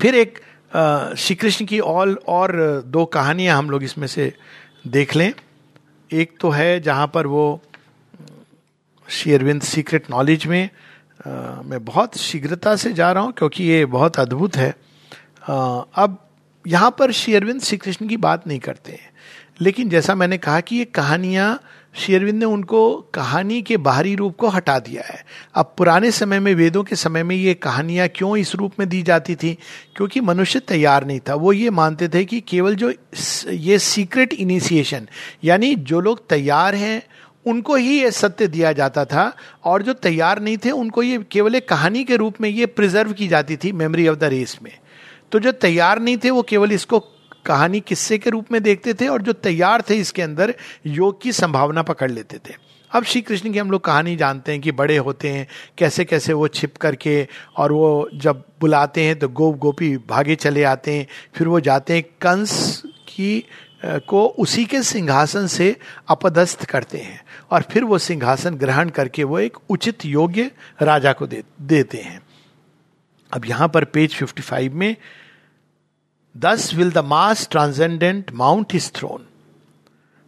फिर 0.00 0.14
एक 0.14 0.38
श्री 1.16 1.34
कृष्ण 1.34 1.64
की 1.66 1.78
और 1.80 2.14
और 2.28 2.52
दो 2.86 3.04
कहानियाँ 3.06 3.56
हम 3.58 3.70
लोग 3.70 3.84
इसमें 3.84 4.06
से 4.06 4.32
देख 4.86 5.14
लें। 5.16 5.32
एक 6.10 6.32
तो 6.40 6.50
है 6.50 6.80
जहाँ 6.80 7.06
पर 7.14 7.26
वो 7.26 7.60
श्री 9.08 9.32
अरविंद 9.32 9.62
सीक्रेट 9.62 10.10
नॉलेज 10.10 10.46
में 10.46 10.70
आ, 11.26 11.30
मैं 11.62 11.84
बहुत 11.84 12.16
शीघ्रता 12.16 12.76
से 12.76 12.92
जा 12.92 13.12
रहा 13.12 13.22
हूँ 13.22 13.32
क्योंकि 13.32 13.64
ये 13.64 13.86
बहुत 13.86 14.18
अद्भुत 14.18 14.56
है। 14.56 14.74
आ, 15.48 15.56
अब 15.94 16.30
यहाँ 16.66 16.96
पर 16.98 17.12
श्री 17.12 17.34
अरविंद 17.34 17.60
श्री 17.60 17.78
कृष्ण 17.78 18.08
की 18.08 18.16
बात 18.16 18.46
नहीं 18.46 18.58
करते 18.58 18.92
हैं। 18.92 19.10
लेकिन 19.60 19.88
जैसा 19.88 20.14
मैंने 20.14 20.38
कहा 20.38 20.60
कि 20.60 20.76
ये 20.76 20.84
कहानियाँ 20.84 21.60
अरविंद 22.10 22.38
ने 22.38 22.44
उनको 22.44 22.96
कहानी 23.14 23.62
के 23.62 23.76
बाहरी 23.76 24.14
रूप 24.14 24.36
को 24.36 24.48
हटा 24.48 24.78
दिया 24.78 25.02
है। 25.06 25.24
अब 25.54 25.74
पुराने 25.78 26.10
समय 26.10 26.40
में 26.40 26.54
वेदों 26.54 26.84
के 26.84 26.96
समय 26.96 27.22
में 27.22 27.36
ये 27.36 27.54
कहानियाँ 27.54 28.08
क्यों 28.08 28.36
इस 28.36 28.54
रूप 28.54 28.72
में 28.78 28.88
दी 28.88 29.02
जाती 29.02 29.34
थी? 29.34 29.58
क्योंकि 29.96 30.20
मनुष्य 30.20 30.60
तैयार 30.60 31.06
नहीं 31.06 31.20
था। 31.20 31.34
वो 31.34 31.52
ये 31.52 31.70
मानते 31.70 32.08
थे 32.08 32.24
कि 32.24 32.40
केवल 32.40 32.74
जो 32.74 32.92
ये 33.50 33.78
सीक्रेट 33.78 34.32
इनिशिएशन 34.32 35.08
यानी 35.44 35.74
जो 35.74 36.00
लोग 36.00 36.28
तैयार 36.28 36.74
हैं 36.74 37.02
उनको 37.46 37.74
ही 37.74 37.98
ये 38.00 38.10
सत्य 38.10 38.46
दिया 38.48 38.72
जाता 38.72 39.04
था 39.04 39.32
और 39.64 39.82
जो 39.82 39.92
तैयार 39.92 40.40
नहीं 40.42 40.56
थे, 40.56 40.70
उनको 40.70 41.02
ये 41.02 41.18
केवल 41.30 41.54
एक 41.54 41.68
कहानी 41.68 42.04
के 42.04 42.16
रूप 42.16 42.40
में 42.40 42.48
ये 42.50 42.66
प्रिजर्व 42.66 43.12
की 43.12 43.28
जाती 43.28 43.56
थी 43.56 43.72
मेमोरी 43.72 44.08
ऑफ़ 44.08 44.16
द 44.16 44.24
रेस 44.24 44.58
में। 44.62 44.72
तो 45.32 45.38
जो 45.38 45.52
तैयार 45.52 46.00
नहीं 46.00 46.16
थे, 46.16 46.30
वो 46.30 46.42
केवल 46.42 46.72
इसको 46.72 46.98
कहानी 47.46 47.80
किस्से 47.80 48.18
के 48.18 48.30
रूप 48.30 48.52
में 48.52 48.62
देखते 48.62 48.94
थे 48.94 49.08
और 49.08 49.22
जो 49.22 49.32
तैयार 49.32 49.82
थे 49.90 49.94
इसके 49.94 50.22
अंदर 50.22 50.54
योग 50.86 51.20
की 51.22 51.32
संभावना 51.32 51.82
पकड़ 51.82 52.10
लेते 52.10 52.38
थे। 52.38 52.54
अब 52.90 53.04
श्री 53.04 53.20
कृष्ण 53.20 53.52
की 53.52 53.58
हम 53.58 53.70
लोग 53.70 53.84
कहानी 53.84 54.14
जानते 54.16 54.52
हैं 54.52 54.60
कि 54.60 54.72
बड़े 54.72 54.96
होते 54.96 55.28
हैं 55.28 55.46
कैसे 55.78 56.04
कैसे 56.04 56.32
वो 56.32 56.48
छिप 56.48 56.76
करके 56.76 57.26
और 57.56 57.72
वो 57.72 58.08
जब 58.14 58.42
बुलाते 58.60 59.02
हैं 59.02 59.18
तो 59.18 59.28
गोप 59.28 59.56
गोपी 59.58 59.96
भागे 60.08 60.34
चले 60.34 60.62
आते 60.64 60.94
हैं, 60.94 61.06
फिर 61.34 61.48
वो 61.48 61.60
जाते 61.60 61.94
हैं 61.94 62.02
कंस 62.20 62.82
की 62.86 63.44
को 63.84 64.26
उसी 64.26 64.64
के 64.64 64.82
सिंहासन 64.82 65.46
से 65.46 65.76
अपदस्थ 66.08 66.64
करते 66.64 66.98
हैं 66.98 67.24
और 67.50 67.62
फिर 67.62 67.84
वो 67.84 67.98
सिंहासन 67.98 68.54
ग्रहण 68.54 68.88
करके 68.88 69.24
वो 69.24 69.38
एक 69.38 69.56
उचित 69.70 70.04
योग्य 70.04 70.50
राजा 70.82 71.12
को 71.12 71.26
दे, 71.26 71.42
देते 71.62 71.98
हैं। 71.98 72.20
अब 73.32 73.44
यहाँ 73.44 73.68
पर 73.68 73.84
पेज 73.84 74.22
55 74.22 74.68
में 74.68 74.96
thus 76.36 76.74
will 76.74 76.90
the 76.90 76.98
mask 76.98 77.48
transcendent 77.50 78.32
mount 78.32 78.74
his 78.74 78.90
throne 78.94 79.26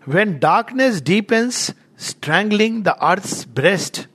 when 0.08 0.38
darkness 0.38 1.02
deepens 1.02 1.74
strangling 1.98 2.84
the 2.84 2.88
earth 2.88 3.48
breast 3.48 4.06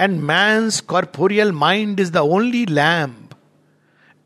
and 0.00 0.20
man's 0.20 0.70
corporeal 0.86 1.52
mind 1.52 2.00
is 2.00 2.12
the 2.12 2.16
only 2.16 2.66
lamp 2.66 3.25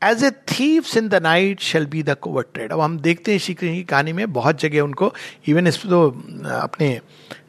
as 0.03 0.23
a 0.23 0.29
thief's 0.31 0.97
in 0.97 1.09
the 1.09 1.15
night 1.15 1.59
shall 1.59 1.85
be 1.85 2.03
the 2.03 2.15
covert 2.21 2.45
tread 2.53 2.71
अब 2.71 2.79
हम 2.79 2.99
देखते 2.99 3.31
हैं 3.31 3.39
श्री 3.39 3.53
कृष्ण 3.53 3.73
की 3.73 3.83
कहानी 3.83 4.13
में 4.13 4.31
बहुत 4.33 4.59
जगह 4.59 4.81
उनको 4.81 5.13
इवन 5.47 5.67
इस 5.67 5.81
तो 5.83 6.07
अपने 6.61 6.99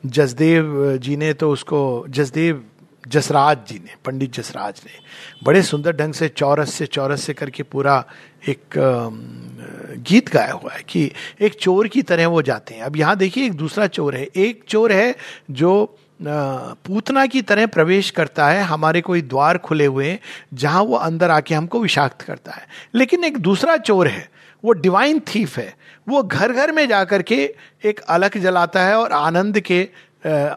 जसदेव 0.06 0.96
जी 0.96 1.16
ने 1.16 1.32
तो 1.32 1.50
उसको, 1.50 2.06
जसदेव, 2.08 2.64
जसराज 3.08 3.58
जी 3.68 3.74
ने, 3.74 3.94
पंडित 4.04 4.32
जसराज 4.32 4.80
ने, 4.86 4.92
बड़े 5.44 5.62
सुंदर 5.62 5.96
ढंग 5.96 6.14
से 6.14 6.28
चौरस 6.28 6.74
से 6.74 6.86
चौरस 6.86 7.22
से 7.22 7.34
करके 7.34 7.62
पूरा 7.62 8.04
एक 8.48 8.78
गीत 10.08 10.28
गाया 10.28 10.52
हुआ 10.52 10.72
है 10.72 10.82
कि 10.88 11.10
एक 11.40 11.54
चोर 11.54 11.88
की 11.88 12.02
तरह 12.02 12.26
वो 12.26 12.42
जाते 12.42 12.74
हैं। 12.74 12.82
अब 12.82 12.96
यहाँ 12.96 13.16
देखिए 13.16 13.46
एक 13.46 13.52
दूसरा 13.52 13.86
चोर 13.86 14.16
है। 14.16 14.28
एक 14.36 14.64
चोर 14.68 14.92
है 14.92 15.14
जो 15.50 15.98
पूतना 16.24 17.26
की 17.26 17.42
तरह 17.42 17.66
प्रवेश 17.66 18.10
करता 18.10 18.48
है, 18.48 18.62
हमारे 18.62 19.00
कोई 19.00 19.22
द्वार 19.22 19.58
खुले 19.58 19.86
हुए, 19.86 20.18
जहाँ 20.54 20.82
वो 20.82 20.96
अंदर 20.96 21.30
आके 21.30 21.54
हमको 21.54 21.80
विषाक्त 21.80 22.22
करता 22.22 22.52
है। 22.52 22.66
लेकिन 22.94 23.24
एक 23.24 23.38
दूसरा 23.38 23.76
चोर 23.76 24.08
है, 24.08 24.28
वो 24.64 24.72
डिवाइन 24.72 25.20
थीफ 25.20 25.58
है। 25.58 25.74
वो 26.08 26.22
घर 26.22 26.52
घर 26.52 26.72
में 26.72 26.88
जा 26.88 27.04
कर 27.04 27.22
के 27.22 27.54
एक 27.84 28.00
अलग 28.00 28.38
जलाता 28.38 28.82
है 28.82 28.96
और 28.96 29.12
आनंद 29.12 29.60
के 29.60 29.88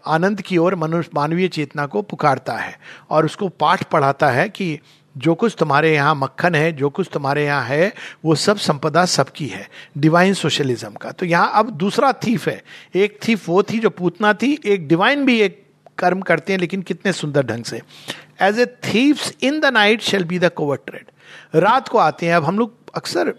आनंद 0.08 0.42
की 0.42 0.58
ओर 0.58 0.76
मनुष्य, 0.76 1.10
मानवीय 1.16 1.48
चेतना 1.48 1.86
को 1.86 2.02
पुकारता 2.02 2.54
है 2.54 2.78
और 3.10 3.26
उसको 3.26 3.48
पाठ 3.50 3.84
पढ़ाता 3.84 4.30
है 4.30 4.50
कि 4.50 4.80
जो 5.16 5.34
कुछ 5.34 5.56
तुम्हारे 5.60 5.94
यहाँ 5.94 6.16
मक्खन 6.16 6.56
है, 6.56 6.72
जो 6.72 6.90
कुछ 6.90 7.10
तुम्हारे 7.14 7.46
यहाँ 7.46 7.64
है, 7.64 7.94
वो 8.26 8.36
सब 8.36 8.58
संपदा 8.60 9.06
सबकी 9.08 9.48
है 9.48 9.68
डिवाइन 9.98 10.34
सोशलिज्म 10.34 10.90
का। 10.92 11.12
तो 11.12 11.26
यहाँ 11.26 11.52
अब 11.56 11.70
दूसरा 11.74 12.12
थीफ 12.26 12.48
है। 12.48 12.62
एक 12.96 13.20
थीफ 13.28 13.48
वो 13.50 13.62
थी 13.64 13.80
जो 13.80 13.90
पूतना 13.92 14.34
थी, 14.34 14.58
एक 14.66 14.88
डिवाइन 14.88 15.26
भी 15.26 15.40
एक 15.42 15.64
कर्म 15.98 16.22
करते 16.22 16.54
हैं, 16.54 16.60
लेकिन 16.60 16.82
कितने 16.82 17.14
सुंदर 17.14 17.46
ढंग 17.46 17.64
से। 17.64 17.82
As 18.42 18.60
a 18.60 18.66
thief's 18.86 19.34
in 19.44 19.60
the 19.60 19.66
night 19.66 20.02
shall 20.02 20.24
be 20.24 20.40
the 20.40 20.50
covert tread 20.52 21.12
रात 21.56 21.88
को 21.88 21.98
आते 21.98 22.26
हैं, 22.26 22.34
अब 22.34 22.44
हम 22.44 22.60
लोग 22.60 22.74
अक्सर 22.96 23.34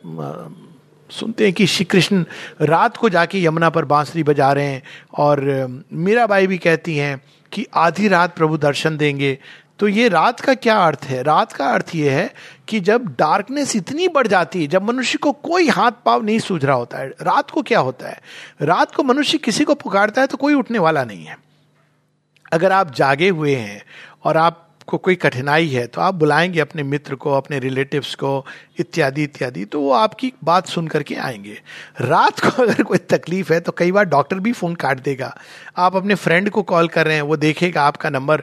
सुनते 1.10 1.44
हैं 1.44 1.52
कि 1.52 1.66
श्री 1.66 1.84
कृष्ण 1.84 2.24
रात 2.62 2.96
को 2.96 3.08
जाके 3.08 3.42
यमुना 3.42 3.68
पर 3.70 3.84
बांसुरी 3.84 4.22
बजा 4.22 4.52
रहे 4.52 4.66
हैं, 4.66 4.82
और 5.14 5.84
मीराबाई 5.92 6.46
भी 6.46 6.58
कहती 6.58 6.96
हैं 6.96 7.20
कि 7.52 7.66
आधी 7.74 8.08
रात 8.08 8.34
प्रभु 8.36 8.56
दर्शन 8.58 8.96
देंगे 8.96 9.38
तो 9.78 9.88
ये 9.88 10.08
रात 10.08 10.40
का 10.40 10.54
क्या 10.54 10.76
अर्थ 10.78 11.04
है? 11.04 11.22
रात 11.22 11.52
का 11.52 11.66
अर्थ 11.66 11.94
ये 11.94 12.10
है 12.10 12.32
कि 12.68 12.80
जब 12.80 13.06
डार्कनेस 13.18 13.74
इतनी 13.76 14.08
बढ़ 14.08 14.26
जाती 14.26 14.60
है, 14.62 14.66
जब 14.66 14.82
मनुष्य 14.82 15.18
को 15.18 15.32
कोई 15.32 15.68
हाथ 15.68 15.92
पाव 16.04 16.22
नहीं 16.22 16.38
सूझ 16.38 16.64
रहा 16.64 16.76
होता 16.76 16.98
है, 16.98 17.08
रात 17.08 17.50
को 17.50 17.62
क्या 17.62 17.80
होता 17.80 18.08
है? 18.08 18.20
रात 18.62 18.94
को 18.94 19.02
मनुष्य 19.02 19.38
किसी 19.38 19.64
को 19.64 19.74
पुकारता 19.74 20.20
है 20.20 20.26
तो 20.26 20.36
कोई 20.36 20.54
उठने 20.54 20.78
वाला 20.78 21.04
नहीं 21.04 21.24
है। 21.24 21.36
अगर 22.52 22.72
आप 22.72 22.94
जागे 22.94 23.28
हुए 23.28 23.54
हैं 23.54 23.82
और 24.24 24.36
आप 24.36 24.62
को 24.86 24.98
कोई 24.98 25.14
कठिनाई 25.14 25.68
है 25.68 25.86
तो 25.86 26.00
आप 26.00 26.14
बुलाएँगे 26.14 26.60
अपने 26.60 26.82
मित्र 26.82 27.14
को, 27.14 27.32
अपने 27.32 27.58
रिलेटिव्स 27.58 28.14
को, 28.14 28.44
इत्यादि 28.78 29.22
इत्यादि 29.22 29.64
तो 29.64 29.80
वो 29.80 29.90
आपकी 29.92 30.32
बात 30.44 30.66
सुन 30.66 30.88
करके 30.88 31.14
आएँगे। 31.14 31.58
रात 32.00 32.40
को 32.40 32.62
अगर 32.62 32.82
कोई 32.82 32.98
तकलीफ़ 32.98 33.52
है 33.52 33.60
तो 33.60 33.72
कई 33.72 33.92
बार 33.92 34.04
डॉक्टर 34.04 34.38
भी 34.38 34.52
फ़ोन 34.52 34.74
काट 34.74 35.00
देगा। 35.00 35.34
आप 35.76 35.96
अपने 35.96 36.14
फ्रेंड 36.14 36.50
को 36.50 36.62
कॉल 36.62 36.88
कर 36.88 37.06
रहे 37.06 37.14
हैं, 37.14 37.22
वो 37.22 37.36
देखेगा 37.36 37.82
आपका 37.82 38.10
नंबर 38.10 38.42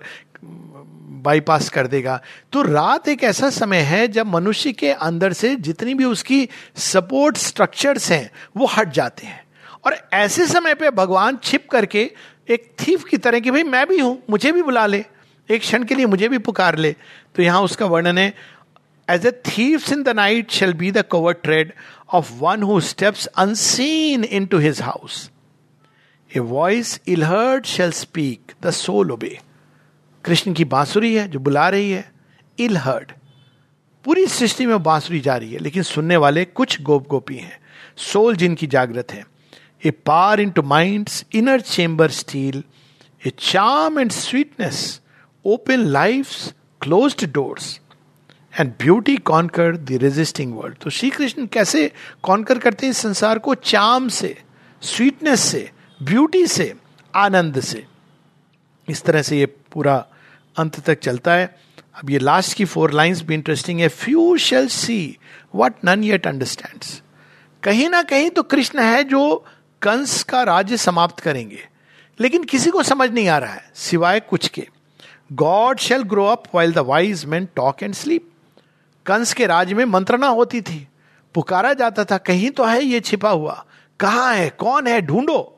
बाईपास 1.24 1.70
कर 1.70 1.88
देगा। 1.88 2.20
तो 2.54 2.62
रात 2.62 3.08
एक 3.08 3.24
ऐसा 3.24 3.50
समय 3.52 3.80
है 3.82 4.08
जब 4.08 4.28
मनुष्य 4.28 4.72
के 4.74 4.92
अंदर 4.92 5.34
से 5.34 5.56
जितनी 5.58 5.94
भी 5.94 6.06
उसकी 6.06 6.48
सपोर्ट 6.84 7.38
स्ट्रक्चर्स 7.38 8.12
हैं, 8.12 8.30
वो 8.58 8.66
हट 8.68 8.92
जाते 8.92 9.28
हैं। 9.28 9.42
और 9.86 9.96
ऐसे 10.14 10.48
समय 10.48 10.74
पे 10.74 10.90
भगवान 10.92 11.38
छिप 11.44 11.70
करके 11.70 12.10
एक 12.50 12.72
थीफ 12.80 13.04
की 13.04 13.18
तरह 13.18 13.40
की 13.40 13.52
भाई 13.52 13.64
मैं 13.64 13.86
भी 13.88 14.00
हूँ, 14.00 14.18
मुझे 14.30 14.52
भी 14.52 14.62
बुला 14.62 14.86
ले, 14.86 15.04
एक 15.50 15.62
क्षण 15.62 15.84
के 15.84 15.96
लिए 15.96 16.06
मुझे 16.06 16.30
भी 16.30 16.38
पुकार 16.40 16.78
ले। 16.78 16.96
तो 17.36 17.44
यहाँ 17.44 17.62
उसका 17.62 17.86
वर्णन 17.86 18.18
है 18.18 18.34
as 19.08 19.26
a 19.26 19.32
thief's 19.48 19.92
in 19.94 20.04
the 20.04 20.10
night 20.10 20.52
shall 20.52 20.74
be 20.74 20.92
the 20.92 21.04
covert 21.12 21.34
tread 21.44 21.74
of 22.14 22.32
one 22.40 22.64
who 22.64 22.80
steps 22.82 23.26
unseen 23.26 24.24
into 24.46 24.58
his 24.58 24.82
house 24.82 25.30
a 26.32 26.40
voice 26.42 27.00
ill heard 27.08 27.66
shall 27.66 27.92
speak 27.92 28.54
the 28.64 28.72
soul 28.72 29.12
obey 29.12 29.38
Krishna 30.26 30.54
की 30.54 30.66
बांसुरी 30.66 31.14
है, 31.16 31.28
जो 31.28 31.40
बुला 31.40 31.68
रही 31.70 31.92
है 31.92 32.12
इल 32.60 32.78
हर्ड 32.78 33.12
पूरी 34.06 34.26
सृष्टि 34.28 34.66
में 34.66 34.82
बांसुरी 34.84 35.20
जा 35.20 35.36
रही 35.38 35.54
है, 35.54 35.60
लेकिन 35.60 35.84
सुनने 35.84 36.18
वाले 36.18 36.46
कुछ 36.46 36.82
गोप 36.82 37.08
गोपी 37.08 37.36
हैं। 37.36 37.60
सोल 37.98 38.36
जिनकी 38.36 38.68
जागृत 38.68 39.12
है। 39.12 39.26
A 39.86 39.92
power 40.06 40.40
into 40.50 40.62
mind 40.62 41.10
inner 41.34 41.62
chamber 41.62 42.12
steal 42.12 42.64
a 43.28 43.32
charm 43.40 44.00
and 44.00 44.12
sweetness 44.12 45.02
open 45.46 45.80
life 45.80 46.36
close 46.82 47.24
doors 47.26 47.80
and 48.60 48.72
beauty 48.80 49.16
conquer 49.18 49.78
the 49.78 50.00
resisting 50.02 50.54
world 50.56 50.78
तो 50.78 50.90
श्री 50.90 51.10
कृष्ण 51.10 51.46
कैसे 51.48 51.92
कॉन्कर 52.24 52.60
करते 52.60 52.86
हैं 52.86 52.94
संसार 52.94 53.40
को? 53.40 53.56
चाम 53.56 54.08
से 54.10 54.36
स्वीटनेस 54.82 55.40
से 55.42 55.70
ब्यूटी 56.00 56.46
से, 56.48 56.74
आनंद 57.14 57.60
से। 57.60 57.86
इस 58.88 59.04
तरह 59.04 59.22
से 59.22 59.40
ये 59.40 59.46
पूरा 59.46 60.06
अंत 60.58 60.80
तक 60.80 61.00
चलता 61.00 61.34
है। 61.34 61.46
अब 61.96 62.10
ये 62.10 62.20
लास्ट 62.20 62.58
की 62.58 62.66
फोर 62.66 62.92
लाइंस 62.92 63.22
भी 63.22 63.34
इंटरेस्टिंग 63.34 63.80
है। 63.80 63.88
Few 63.88 64.38
shall 64.38 64.68
see 64.68 65.18
what 65.56 65.74
none 65.86 66.04
yet 66.04 66.28
understand 66.28 66.84
कहीं 67.64 67.90
ना 67.90 68.04
कहीं 68.04 68.30
तो 68.30 68.44
कृष्ण 68.44 68.80
है 68.80 69.04
जो 69.04 69.46
कंस 69.82 70.24
का 70.24 70.44
राज्य 70.44 70.78
समाप्त 70.78 71.20
करेंगे। 71.20 71.60
लेकिन 72.20 72.44
किसी 72.44 72.70
को 72.70 72.84
समझ 72.84 73.10
नहीं 73.12 73.28
आ 73.28 73.38
रहा 73.38 73.54
है, 73.54 73.72
सिवाय 73.76 74.20
कुछ 74.20 74.48
के। 74.48 74.68
God 75.34 75.80
shall 75.80 76.02
grow 76.02 76.26
up 76.26 76.44
while 76.56 76.74
the 76.74 76.78
wise 76.78 77.26
man 77.26 77.48
talk 77.56 77.84
and 77.84 77.94
sleep 77.94 78.30
Kamsa 79.06 79.34
के 79.34 79.46
राज 79.46 79.74
में 79.74 79.86
मंत्रणा 79.86 80.28
होती 80.28 80.62
थी। 80.62 80.88
पुकारा 81.34 81.74
जाता 81.74 82.04
था, 82.04 82.18
कहीं 82.18 82.50
तो 82.50 82.64
है 82.64 82.84
ये 82.84 83.00
छिपा 83.00 83.30
हुआ। 83.30 83.66
कहाँ 84.00 84.36
है? 84.36 84.50
कौन 84.50 84.88
है? 84.88 85.02
ढूंढो। 85.02 85.53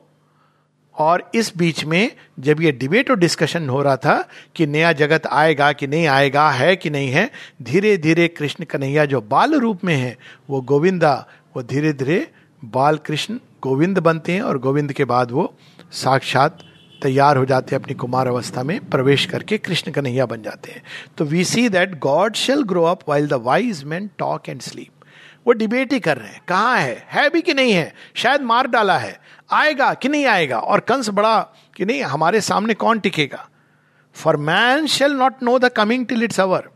और 0.96 1.30
इस 1.34 1.52
बीच 1.56 1.84
में 1.84 2.10
जब 2.40 2.60
ये 2.62 2.72
डिबेट 2.72 3.10
और 3.10 3.18
डिस्कशन 3.18 3.68
हो 3.68 3.82
रहा 3.82 3.96
था 3.96 4.16
कि 4.56 4.66
नया 4.66 4.92
जगत 4.92 5.26
आएगा 5.26 5.72
कि 5.72 5.86
नहीं 5.86 6.06
आएगा, 6.06 6.50
है 6.50 6.76
कि 6.76 6.90
नहीं 6.90 7.10
है 7.10 7.30
धीरे 7.62 7.96
धीरे 7.96 8.28
कृष्ण 8.28 8.64
कन्हैया 8.64 9.04
जो 9.04 9.20
बाल 9.22 9.54
रूप 9.54 9.84
में 9.84 9.94
है, 9.94 10.16
वो 10.50 10.60
गोविंदा, 10.62 11.26
वो 11.56 11.62
धीरे 11.62 11.92
धीरे 11.92 12.26
बाल 12.62 12.96
कृष्ण 12.96 13.38
गोविंद 13.62 13.98
बनते 13.98 14.32
हैं 14.32 14.42
और 14.42 14.58
गोविंद 14.58 14.92
के 14.92 15.04
बाद 15.04 15.30
वो 15.30 15.52
साक्षात 15.92 16.58
तैयार 17.02 17.36
हो 17.36 17.44
जाते 17.44 17.74
हैं 17.74 17.82
अपनी 17.82 17.94
कुमार 17.94 18.26
अवस्था 18.26 18.62
में 18.62 18.78
प्रवेश 18.90 19.24
करके 19.26 19.58
कृष्ण 19.58 19.92
कन्हैया 19.92 20.26
बन 20.26 20.42
जाते 20.42 20.72
हैं। 20.72 20.82
तो 21.18 21.24
we 21.24 21.44
see 21.44 21.68
that 21.68 21.98
god 22.00 22.34
shall 22.34 22.62
grow 22.62 22.84
up 22.84 23.00
while 23.08 23.26
the 23.28 23.42
wise 23.44 23.82
man 23.84 24.10
talk 24.18 24.48
and 24.48 24.60
sleep 24.60 25.04
वो 25.46 25.52
डिबेट 25.52 25.92
ही 25.92 25.98
कर 26.00 26.16
रहे 26.16 26.28
हैं, 26.28 26.40
कहाँ 26.48 26.78
है 26.78 27.06
है 27.12 27.28
भी 27.30 27.40
कि 27.40 27.54
नहीं 27.54 27.72
है, 27.72 27.92
शायद 28.14 28.42
मार 28.42 28.66
डाला 28.66 28.98
है 28.98 29.18
आएगा 29.50 29.92
कि 29.94 30.08
नहीं 30.08 30.26
आएगा? 30.26 30.58
और 30.58 30.80
कंस 30.80 31.08
बड़ा 31.08 31.40
कि 31.76 31.84
नहीं, 31.84 32.02
हमारे 32.02 32.40
सामने 32.40 32.74
कौन 32.74 32.98
टिकेगा? 32.98 33.48
For 34.16 34.36
man 34.36 34.86
shall 34.86 35.12
not 35.12 35.42
know 35.42 35.58
the 35.58 35.68
coming 35.68 36.06
till 36.06 36.22
its 36.24 36.40
hour 36.40 36.68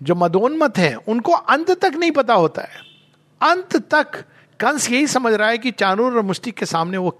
जो 0.00 0.14
मदोन्मत 0.14 0.78
है, 0.78 0.94
उनको 0.96 1.32
अंत 1.32 1.70
तक 1.80 1.94
नहीं 1.94 2.10
पता 2.10 2.34
होता 2.34 2.62
है। 2.62 2.80
अंत 3.40 3.76
तक 3.90 4.24
कंस 4.60 4.90
यही 4.90 5.06
समझ 5.06 5.32
रहा 5.32 5.48
है 5.48 5.58
कि 5.58 5.70
चानूर 5.70 6.16
और 6.16 6.22
मुस्टिक 6.22 6.54
के 6.54 6.66
सामने 6.66 6.96
वो 6.96 7.10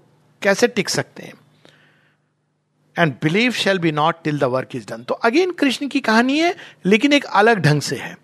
कैसे 0.41 0.67
टिक 0.67 0.89
सकते 0.89 1.23
हैं। 1.23 1.33
And 2.95 3.13
belief 3.23 3.51
shall 3.51 3.79
be 3.79 3.91
not 3.91 4.21
till 4.23 4.39
the 4.39 4.43
work 4.43 4.75
is 4.75 4.85
done 4.87 5.03
तो 5.03 5.13
अगेन 5.13 5.51
कृष्ण 5.51 5.87
की 5.87 5.99
कहानी 5.99 6.39
है, 6.39 6.55
लेकिन 6.85 7.13
एक 7.13 7.25
अलग 7.25 7.59
ढंग 7.59 7.81
से 7.81 7.95
है। 7.95 8.15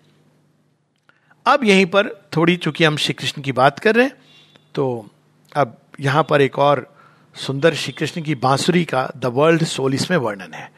अब 1.46 1.64
यहीं 1.64 1.86
पर 1.86 2.08
थोड़ी, 2.36 2.56
चूँकि 2.56 2.84
हम 2.84 2.96
श्री 2.96 3.14
कृष्ण 3.14 3.42
की 3.42 3.52
बात 3.52 3.78
कर 3.78 3.94
रहे 3.94 4.06
हैं 4.06 4.16
तो 4.74 5.06
अब 5.56 5.76
यहाँ 6.00 6.22
पर 6.30 6.40
एक 6.40 6.58
और 6.58 6.86
सुंदर 7.36 7.74
श्री 7.74 7.92
कृष्ण 7.92 8.22
की 8.22 8.34
बांसुरी 8.34 8.84
का 8.84 9.10
द 9.16 9.26
वर्ल्ड 9.34 9.64
सोल 9.64 9.94
इसमें 9.94 10.16
वर्णन 10.16 10.54
है। 10.54 10.70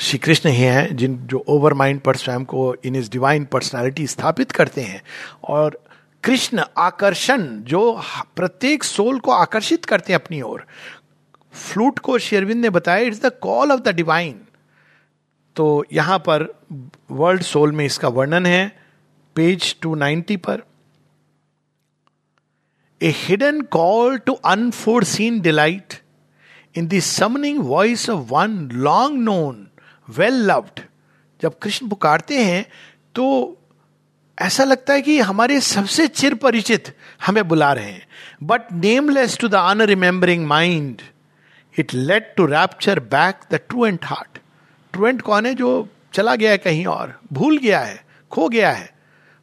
श्री 0.00 0.18
कृष्ण 0.18 0.50
ही 0.50 0.56
हैं 0.56 0.96
जिन 0.96 1.16
जो 1.26 1.44
ओवर 1.48 1.74
माइंड 1.74 2.00
पर 2.00 2.16
स्वयं 2.16 2.44
को 2.44 2.74
इन 2.84 2.96
इज़ 2.96 3.10
डिवाइन 3.10 3.44
पर्सनालिटी 3.44 4.06
स्थापित 4.06 4.52
करते 4.52 4.80
हैं 4.80 5.02
और 5.44 5.78
कृष्ण 6.24 6.64
आकर्षण 6.78 7.46
जो 7.62 7.80
प्रत्येक 8.36 8.84
सोल 8.84 9.18
को 9.18 9.32
आकर्षित 9.32 9.84
करते 9.84 10.12
हैं 10.12 10.20
अपनी 10.20 10.40
ओर। 10.42 10.64
फ्लूट 11.52 11.98
को 11.98 12.18
शेरविंद 12.18 12.60
ने 12.60 12.70
बताया 12.70 13.06
it's 13.06 13.22
the 13.22 13.32
call 13.42 13.72
of 13.72 13.80
the 13.80 13.94
divine 13.94 14.40
तो 15.56 15.84
यहाँ 15.92 16.18
पर 16.18 16.46
वर्ल्ड 17.10 17.42
सोल 17.42 17.72
में 17.72 17.84
इसका 17.84 18.08
वर्णन 18.08 18.46
है 18.46 18.68
पेज 19.36 19.74
290 19.86 20.36
पर। 20.36 20.62
A 23.02 23.12
hidden 23.16 23.60
call 23.60 24.18
to 24.18 24.32
unforeseen 24.32 25.40
delight 25.40 25.94
in 26.76 26.88
the 26.88 27.00
summoning 27.00 27.58
voice 27.60 28.10
of 28.10 28.32
one 28.32 28.68
long 28.72 29.20
known 29.20 29.68
well 30.08 30.34
loved 30.34 30.80
जब 31.42 31.58
कृष्ण 31.58 31.88
पुकारते 31.88 32.44
हैं 32.44 32.66
तो 33.14 33.56
ऐसा 34.38 34.64
लगता 34.64 34.92
है 34.92 35.02
कि 35.02 35.20
हमारे 35.20 35.60
सबसे 35.60 36.06
चिर 36.06 36.34
परिचित 36.34 36.96
हमें 37.26 37.48
बुला 37.48 37.72
रहे 37.72 37.90
हैं। 37.90 38.06
But 38.42 38.62
nameless 38.72 39.38
to 39.38 39.48
the 39.48 39.54
unremembering 39.54 40.46
mind 40.46 41.02
it 41.78 41.94
lured 41.94 42.34
to 42.36 42.46
rapture 42.46 43.00
back 43.00 43.40
the 43.50 43.54
truant 43.54 44.04
heart 44.04 44.38
truant 44.92 45.22
कौन 45.22 45.46
है 45.46 45.54
जो 45.54 45.88
चला 46.12 46.34
गया 46.36 46.50
है 46.50 46.58
कहीं 46.58 46.86
और, 46.86 47.20
भूल 47.32 47.58
गया 47.58 47.80
है, 47.80 48.04
खो 48.30 48.48
गया 48.48 48.72
है? 48.72 48.90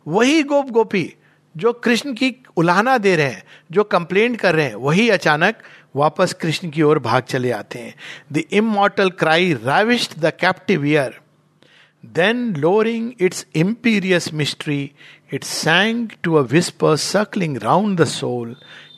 वही 0.08 0.44
गोप 0.44 0.70
गोपी 0.70 1.14
जो 1.58 1.74
कृष्ण 1.74 2.14
की 2.14 2.32
उलाहना 2.58 2.98
दे 2.98 3.16
रहे 3.16 3.28
हैं, 3.28 3.44
जो 3.72 3.84
कंप्लेंट 3.86 4.40
कर 4.40 4.56
रहे 4.56 4.66
हैं, 4.66 4.76
वही 4.76 5.10
अचानक 5.10 5.58
वापस 5.96 6.34
कृष्ण 6.34 6.70
की 6.70 6.82
ओर 6.82 7.00
भाग 7.00 7.24
चले 7.24 7.52
आते 7.52 7.80
हैं। 7.80 7.94
The 8.32 8.44
immortal 8.54 9.10
cry 9.20 9.54
ravished 9.64 10.18
the 10.20 10.32
captive 10.40 10.86
ear 10.86 11.20
then 12.04 12.56
lowering 12.56 13.12
its 13.22 13.46
imperious 13.56 14.34
mystery 14.34 14.82
it 15.34 15.44
sank 15.44 16.10
to 16.24 16.36
a 16.36 16.42
whisper 16.52 16.96
circling 16.98 17.58
round 17.58 18.00
the 18.00 18.06
soul 18.06 18.56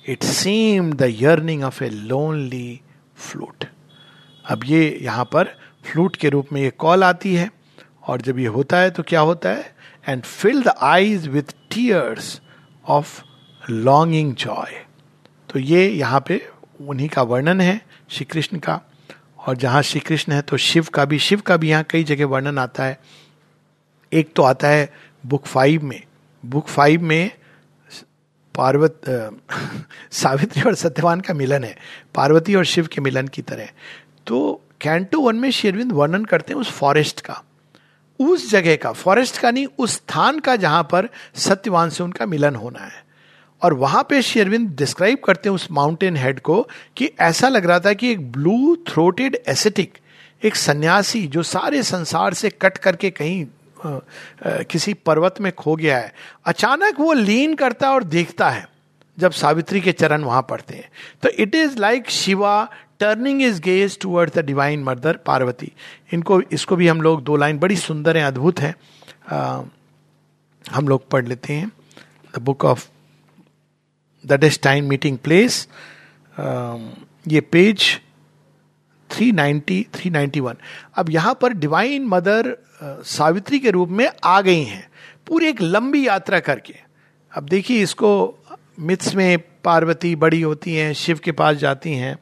it 0.10 0.24
seemed 0.24 0.92
the 0.94 1.14
yearning 1.22 1.64
of 1.64 1.84
a 1.84 1.90
lonely 1.90 2.80
flute 3.18 3.66
अब 4.46 4.64
ये 4.66 4.98
यहाँ 5.02 5.26
पर 5.26 5.56
फ्लूट 5.86 6.16
के 6.16 6.30
रूप 6.30 6.48
में 6.54 6.62
ये 6.62 6.70
कॉल 6.70 7.04
आती 7.04 7.34
है, 7.36 7.50
और 8.08 8.22
जब 8.22 8.40
ये 8.40 8.48
होता 8.48 8.78
है 8.80 8.90
तो 8.92 9.04
क्या 9.04 9.20
होता 9.20 9.50
है? 9.50 9.76
And 10.10 10.24
fill 10.24 10.62
the 10.64 10.74
eyes 10.82 11.28
with 11.28 11.54
tears 11.74 12.40
of 12.86 13.22
longing 13.70 14.36
joy 14.36 14.86
तो 15.50 15.60
ये 15.60 15.90
यहाँ 15.90 16.24
पे 16.28 16.50
उन्हीं 16.88 17.10
का 17.10 17.22
वर्णन 17.22 17.62
है 17.62 17.82
श्री 18.10 18.26
कृष्ण 18.26 18.60
का। 18.60 18.82
और 19.48 19.58
जहाँ 19.58 19.82
श्री 19.82 20.00
कृष्ण 20.00 20.34
है 20.34 20.42
तो 20.42 20.58
शिव 20.58 20.88
का 20.94 21.06
भी, 21.06 21.20
शिव 21.20 21.42
का 21.42 21.58
भी 21.58 21.70
यहाँ 21.70 21.84
कई 21.84 22.04
जगह 22.04 22.26
वर्णन 22.26 22.58
आता 22.58 22.84
है। 22.84 23.00
एक 24.14 24.34
तो 24.36 24.44
आता 24.44 24.68
है 24.68 24.94
बुक 25.26 25.46
फाइव 25.46 25.84
में। 25.84 26.04
बुक 26.46 26.68
फाइव 26.68 27.02
में 27.02 27.32
पार्वत 28.56 29.02
सावित्री 30.12 30.62
और 30.62 30.76
सत्यवान 30.76 31.22
का 31.22 31.34
मिलन 31.34 31.64
है। 31.64 31.78
पार्वती 32.16 32.56
और 32.56 32.66
शिव 32.66 32.88
के 32.88 33.02
मिलन 33.02 33.28
की 33.28 33.42
तरह। 33.42 33.70
तो 34.28 34.62
कैंटो 34.82 35.20
वन 35.22 35.36
में 35.36 35.52
शेरविंद 35.52 35.92
वर्णन 35.92 36.26
करते 36.26 36.54
हैं 36.54 36.62
उस 36.62 36.72
फॉरेस्ट 36.72 37.22
का। 37.22 37.44
उस 38.20 38.52
जगह 38.52 38.76
का, 38.76 38.92
फॉरेस्ट 38.92 39.38
का 39.38 39.52
नहीं, 39.52 39.68
उस 39.78 39.92
स्थान 39.92 40.40
का 40.40 40.56
जहाँ 40.56 40.84
पर 40.84 41.10
सत्यवान 41.36 41.90
से 41.90 42.04
उनका 42.04 42.26
मिलन 42.26 42.56
होना 42.56 42.80
है। 42.80 43.07
और 43.62 43.74
वहाँ 43.74 44.06
पे 44.10 44.22
शेरविंद 44.22 44.70
डिस्क्राइब 44.76 45.18
करते 45.26 45.50
हैं 45.50 45.56
उस 45.56 45.68
माउंटेन 45.72 46.18
हेड 46.18 46.40
को 46.40 46.68
कि 46.98 47.12
ऐसा 47.20 47.48
लग 47.50 47.66
रहा 47.66 47.80
था 47.80 47.94
कि 47.94 48.12
एक 48.12 48.32
ब्लू 48.32 48.76
थ्रोटेड 48.76 49.38
एसेटिक 49.48 49.98
एक 50.44 50.56
सन्यासी 50.56 51.28
जो 51.28 51.44
सारे 51.44 51.84
संसार 51.84 52.34
से 52.34 52.50
कट 52.50 52.78
करके 52.78 53.10
कहीं 53.10 53.46
आ, 53.86 53.90
आ, 53.90 54.00
किसी 54.46 54.94
पर्वत 54.94 55.36
में 55.42 55.52
खो 55.52 55.76
गया 55.76 55.98
है 55.98 56.14
अचानक 56.46 57.00
वो 57.00 57.14
लीन 57.14 57.56
करता 57.56 57.92
और 57.92 58.04
देखता 58.04 58.50
है 58.50 58.70
जब 59.20 59.32
सावित्री 59.32 59.82
के 59.82 59.92
चरण 59.92 60.24
वहाँ 60.24 60.48
पड़ते 60.50 60.76
हैं। 60.76 60.90
तो 61.22 61.30
it 61.30 61.56
is 61.56 61.78
like 61.78 62.10
Shiva 62.10 62.70
turning 63.00 63.42
his 63.42 63.62
gaze 63.62 64.00
toward 64.00 64.32
the 64.34 64.40
divine 64.40 64.84
mother 64.84 65.18
Parvati 65.18 65.72
इनको 66.14 66.42
इसको 66.42 66.76
भी 66.76 66.88
हम 66.88 67.02
लोग 67.02 67.24
दो 67.24 67.36
लाइन 67.36 67.58
बड़ी 67.60 67.76
सुंदर 67.76 68.18
है 68.18 68.24
अद्भुत 68.24 68.60
है। 68.60 68.76
हम 70.72 70.88
लोग 70.88 71.10
पढ़ 71.10 71.26
लेते 71.26 71.54
हैं। 71.54 71.72
The 72.36 72.40
book 72.40 72.66
of 72.66 72.88
the 74.28 74.50
time 74.64 74.90
meeting 74.90 75.18
place 75.18 75.68
ये 77.28 77.42
पेज 77.42 77.84
390 79.10 79.84
391 79.96 80.56
अब 80.96 81.10
यहाँ 81.10 81.38
पर 81.42 81.54
डिवाइन 81.54 82.06
मदर 82.06 82.56
सावित्री 82.84 83.60
के 83.60 83.72
रूप 83.72 83.90
में 83.90 84.10
आ 84.24 84.40
गई 84.42 84.64
हैं। 84.64 84.90
पूरी 85.28 85.48
एक 85.48 85.62
लंबी 85.62 86.08
यात्रा 86.08 86.40
करके। 86.40 86.76
अब 87.32 87.44
देखिए 87.44 87.82
इसको 87.84 88.10
मिथ्स 88.80 89.16
में 89.16 89.38
पार्वती 89.64 90.16
बड़ी 90.16 90.42
होती 90.42 90.76
हैं, 90.76 90.94
शिव 90.94 91.20
के 91.24 91.32
पास 91.32 91.58
जाती 91.58 91.94
हैं। 91.94 92.18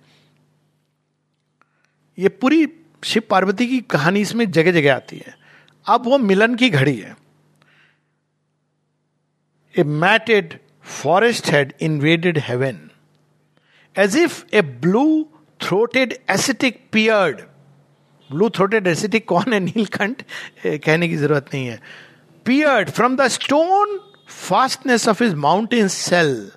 ये 2.18 2.30
पूरी 2.30 2.68
शिव 3.04 3.24
पार्वती 3.30 3.68
की 3.68 3.80
कहानी 3.82 4.22
इसमें 4.22 4.50
जगह 4.52 4.72
जगह 4.72 4.96
आती 4.96 5.18
है। 5.18 5.36
अब 5.86 6.06
वो 6.06 6.18
मिलन 6.18 6.56
की 6.56 6.70
घड़ी 6.70 6.98
है। 7.00 7.16
A 9.76 9.84
matted 9.84 10.58
forest 10.86 11.50
had 11.52 11.74
invaded 11.82 12.38
heaven 12.48 12.80
as 13.96 14.18
if 14.18 14.44
a 14.54 14.62
blue 14.62 15.06
throated 15.60 16.18
ascetic 16.30 16.80
peered 16.92 17.42
blue 18.30 18.50
throated 18.50 18.88
ascetic 18.88 19.28
कौन 19.28 19.54
है? 19.54 19.60
नीलकंठ? 19.60 20.22
कहने 20.66 21.08
की 21.08 21.16
ज़रूरत 21.16 21.50
नहीं 21.54 21.68
है. 21.68 21.80
Peered 22.46 22.90
from 22.90 23.16
the 23.18 23.28
stone 23.28 24.00
fastness 24.28 25.08
of 25.08 25.24
his 25.24 25.34
mountain 25.34 25.88
cell 25.88 26.52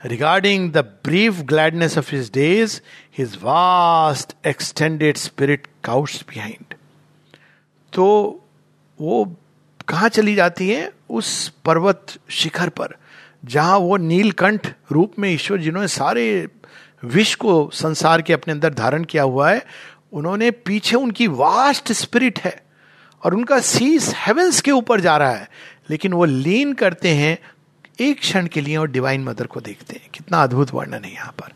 regarding 0.00 0.70
the 0.72 0.78
brief 1.04 1.40
gladness 1.48 1.96
of 1.98 2.14
his 2.14 2.30
days 2.34 2.80
his 3.18 3.36
vast 3.42 4.34
extended 4.46 5.16
spirit 5.16 5.66
काउट्स 5.84 6.22
behind 6.28 6.74
तो 7.92 8.06
वो 9.00 9.24
कहा 9.88 10.08
चली 10.08 10.34
जाती 10.34 10.68
है? 10.70 10.92
उस 11.10 11.48
पर्वत 11.64 12.18
शिखर 12.30 12.68
पर. 12.68 12.94
जहाँ 13.44 13.78
वो 13.78 13.96
नीलकंठ 13.96 14.74
रूप 14.92 15.12
में 15.18 15.30
ईश्वर 15.30 15.58
जिन्होंने 15.58 15.88
सारे 15.88 16.48
विश्व 17.04 17.38
को 17.40 17.70
संसार 17.72 18.22
के 18.22 18.32
अपने 18.32 18.52
अंदर 18.52 18.74
धारण 18.74 19.04
किया 19.04 19.22
हुआ 19.22 19.50
है, 19.50 19.66
उन्होंने 20.12 20.50
पीछे 20.50 20.96
उनकी 20.96 21.26
वास्ट 21.26 21.92
स्पिरिट 21.92 22.38
है 22.38 22.62
और 23.24 23.34
उनका 23.34 23.60
सीस 23.60 24.12
हेवेंस 24.16 24.60
के 24.60 24.70
ऊपर 24.70 25.00
जा 25.00 25.16
रहा 25.16 25.30
है। 25.30 25.50
लेकिन 25.90 26.12
वो 26.12 26.24
लीन 26.24 26.72
करते 26.72 27.08
हैं, 27.08 27.38
एक 28.00 28.20
क्षण 28.20 28.46
के 28.46 28.60
लिए 28.60 28.76
और 28.76 28.90
डिवाइन 28.90 29.24
मदर 29.24 29.46
को 29.46 29.60
देखते 29.60 29.92
हैं। 29.92 30.08
कितना 30.14 30.42
अद्भुत 30.42 30.74
वर्णन 30.74 31.04
है 31.04 31.12
यहाँ 31.12 31.34
पर। 31.38 31.52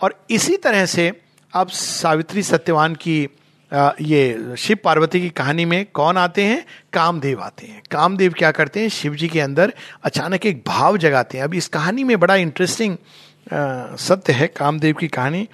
और 0.00 0.24
इसी 0.30 0.56
तरह 0.56 0.86
से 0.86 1.20
अब 1.54 1.68
सावित्री 1.68 2.42
सत्यवान 2.42 2.94
की 2.94 3.28
ये 3.72 4.54
शिव 4.58 4.78
पार्वती 4.84 5.20
की 5.20 5.28
कहानी 5.30 5.64
में 5.64 5.84
कौन 5.94 6.16
आते 6.16 6.44
हैं? 6.44 6.64
कामदेव 6.92 7.40
आते 7.42 7.66
हैं। 7.66 7.82
कामदेव 7.90 8.32
क्या 8.32 8.50
करते 8.50 8.80
हैं? 8.80 8.88
शिव 8.88 9.14
जी 9.14 9.28
के 9.28 9.40
अंदर 9.40 9.72
अचानक 10.04 10.46
एक 10.46 10.62
भाव 10.66 10.96
जगाते 10.96 11.38
हैं। 11.38 11.44
अब 11.44 11.54
इस 11.54 11.68
कहानी 11.68 12.04
में 12.04 12.18
बड़ा 12.20 12.36
इंटरेस्टिंग 12.36 12.96
सत्य 13.98 14.32
है 14.32 14.46
कामदेव 14.46 14.94
की 14.94 15.08
कहानी। 15.08 15.48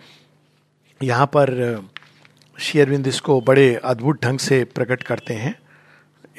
यहाँ 1.01 1.27
पर 1.27 1.89
शेयरविंद 2.59 3.07
इसको 3.07 3.41
बड़े 3.41 3.75
अद्भुत 3.75 4.23
ढंग 4.25 4.39
से 4.39 4.63
प्रकट 4.65 5.03
करते 5.03 5.35
हैं 5.35 5.55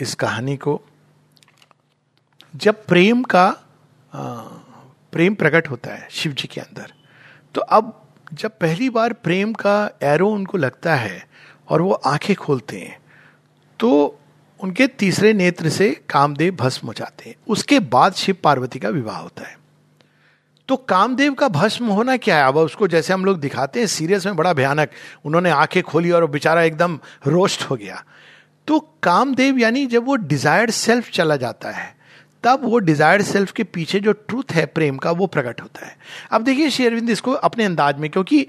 इस 0.02 0.16
कहानी 0.16 0.58
को। 0.58 0.82
जब 2.54 2.86
प्रेम 2.86 3.24
का 3.24 3.50
प्रेम 4.14 5.36
प्रकट 5.36 5.70
होता 5.70 5.94
है 5.94 6.08
शिव 6.12 6.32
जी 6.32 6.48
के 6.48 6.62
अंदर 6.62 6.94
तो 7.56 7.62
अब 7.62 7.94
जब 8.34 8.52
पहली 8.52 8.90
बार 8.90 9.14
प्रेम 9.14 9.54
का 9.54 9.78
एरो 10.04 10.30
उनको 10.30 10.58
लगता 10.58 10.96
है 10.96 11.27
और 11.70 11.82
वो 11.82 11.92
आँखें 11.92 12.36
खोलते 12.36 12.80
हैं 12.80 12.98
तो 13.80 14.20
उनके 14.60 14.88
तीसरे 14.88 15.34
नेत्र 15.34 15.70
से 15.70 15.90
कामदेव 16.10 16.56
भस्म 16.56 16.88
हो 16.88 16.94
जाते 16.94 17.30
हैं। 17.30 17.36
उसके 17.48 17.80
बाद 17.80 18.14
शिव 18.14 18.36
पार्वती 18.44 18.80
का 18.80 18.90
विवाह 18.90 19.18
होता 19.18 19.44
है। 19.44 19.58
तो 20.68 20.76
कामदेव 20.76 21.34
का 21.34 21.48
भस्म 21.48 21.86
होना 21.86 22.18
क्या 22.18 22.38
है? 22.38 22.48
अब 22.48 22.58
उसको 22.58 22.88
जैसे 22.88 23.14
हम 23.14 23.26
लोग 23.26 23.40
दिखाते 23.40 23.80
हैं, 23.80 23.88
सीरियस 23.88 24.26
में 24.26 24.36
बड़ा 24.36 24.54
भयानक, 24.54 24.90
उन्होंने 25.26 25.50
आँखें 25.50 25.84
खोली 25.84 26.12
और 26.12 26.26
बेचारा 26.26 26.62
एकदम 26.62 27.00
रोस्ट 27.28 27.64
हो 27.64 27.76
गया। 27.76 28.04
तो 28.68 28.80
कामदेव 29.04 29.58
यानी 29.58 29.86
जब 29.86 30.06
वो 30.06 30.16
डिजायर्ड 30.16 30.72
सेल्फ 30.72 31.12
चला 31.12 31.36
जाता 31.36 31.72
है 31.72 31.97
तब 32.48 32.62
वो 32.64 32.80
डिजायर्ड 32.80 33.24
सेल्फ 33.24 33.52
के 33.52 33.64
पीछे 33.66 34.00
जो 34.00 34.12
ट्रूथ 34.12 34.52
है 34.54 34.66
प्रेम 34.68 34.98
का, 34.98 35.12
वो 35.12 35.28
प्रकट 35.28 35.62
होता 35.62 35.86
है। 35.86 35.96
अब 36.32 36.44
देखिए 36.44 36.70
श्री 36.70 36.86
अरविंद 36.86 37.10
इसको 37.10 37.32
अपने 37.32 37.66
अंदाज 37.66 38.00
में, 38.00 38.10
क्योंकि 38.10 38.42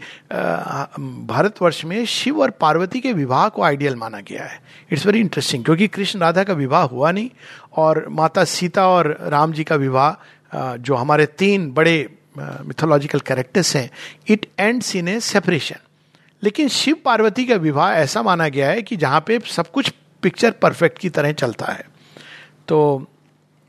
भारतवर्ष 1.27 1.85
में 1.85 2.05
शिव 2.07 2.41
और 2.43 2.51
पार्वती 2.61 3.01
के 3.01 3.13
विवाह 3.15 3.49
को 3.49 3.63
आइडियल 3.63 3.97
माना 3.97 4.21
गया 4.21 4.45
है। 4.45 4.61
इट्स 4.91 5.07
वेरी 5.07 5.21
इंटरेस्टिंग 5.21 5.65
क्योंकि 5.65 5.89
कृष्ण 5.89 6.21
राधा 6.21 6.45
का 6.45 6.53
विवाह 6.55 6.85
हुआ 6.85 7.11
नहीं, 7.11 7.31
और 7.75 8.05
माता 8.11 8.45
सीता 8.47 8.89
और 8.89 9.17
राम 9.23 9.53
जी 9.53 9.65
का 9.65 9.77
विवाह 9.77 10.77
जो 10.79 10.95
हमारे 10.95 11.27
तीन 11.29 11.71
बड़े 11.73 11.99
मिथोलॉजिकल 12.39 13.21
कैरेक्टर्स 13.21 13.75
हैं 13.77 13.91
it 14.29 14.47
ends 14.59 14.95
in 14.97 15.09
a 15.09 15.19
separation 15.21 15.77
लेकिन 16.43 16.69
शिव 16.69 16.97
पार्वती 17.05 17.45
का 17.45 17.55
विवाह 17.57 17.93
ऐसा 17.93 18.23
माना 18.23 18.49
गया 18.49 18.69
है 18.71 18.83
कि 18.83 18.97
जहाँ 18.97 19.21
पे 19.27 19.39
सब 19.47 19.71
कुछ 19.71 19.93
पिक्चर 20.23 20.51
परफेक्ट 20.63 20.99
की 20.99 21.09
तरह 21.09 21.33
चलता 21.33 21.67
है। 21.67 21.85
तो 22.69 22.79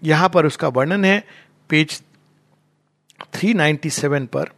यहाँ 0.02 0.30
पर 0.30 0.45
उसका 0.45 0.68
वर्णन 0.68 1.06
है, 1.06 1.24
पेज 1.70 2.02
397 3.34 4.28
पर 4.28 4.50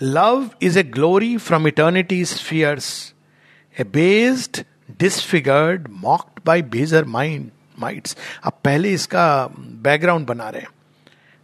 love 0.00 0.48
is 0.62 0.78
a 0.78 0.82
glory 0.82 1.36
from 1.38 1.66
eternity 1.68 2.24
spheres 2.24 3.14
abased 3.84 4.62
disfigured 5.00 5.88
mocked 6.04 6.40
by 6.46 6.62
baser 6.70 7.04
mights 7.04 7.50
mites 7.78 8.16
अब 8.44 8.52
पहले 8.64 8.92
इसका 8.92 9.26
बैकग्राउंड 9.56 10.26
बना 10.26 10.48
रहे 10.48 10.62
हैं। 10.62 10.68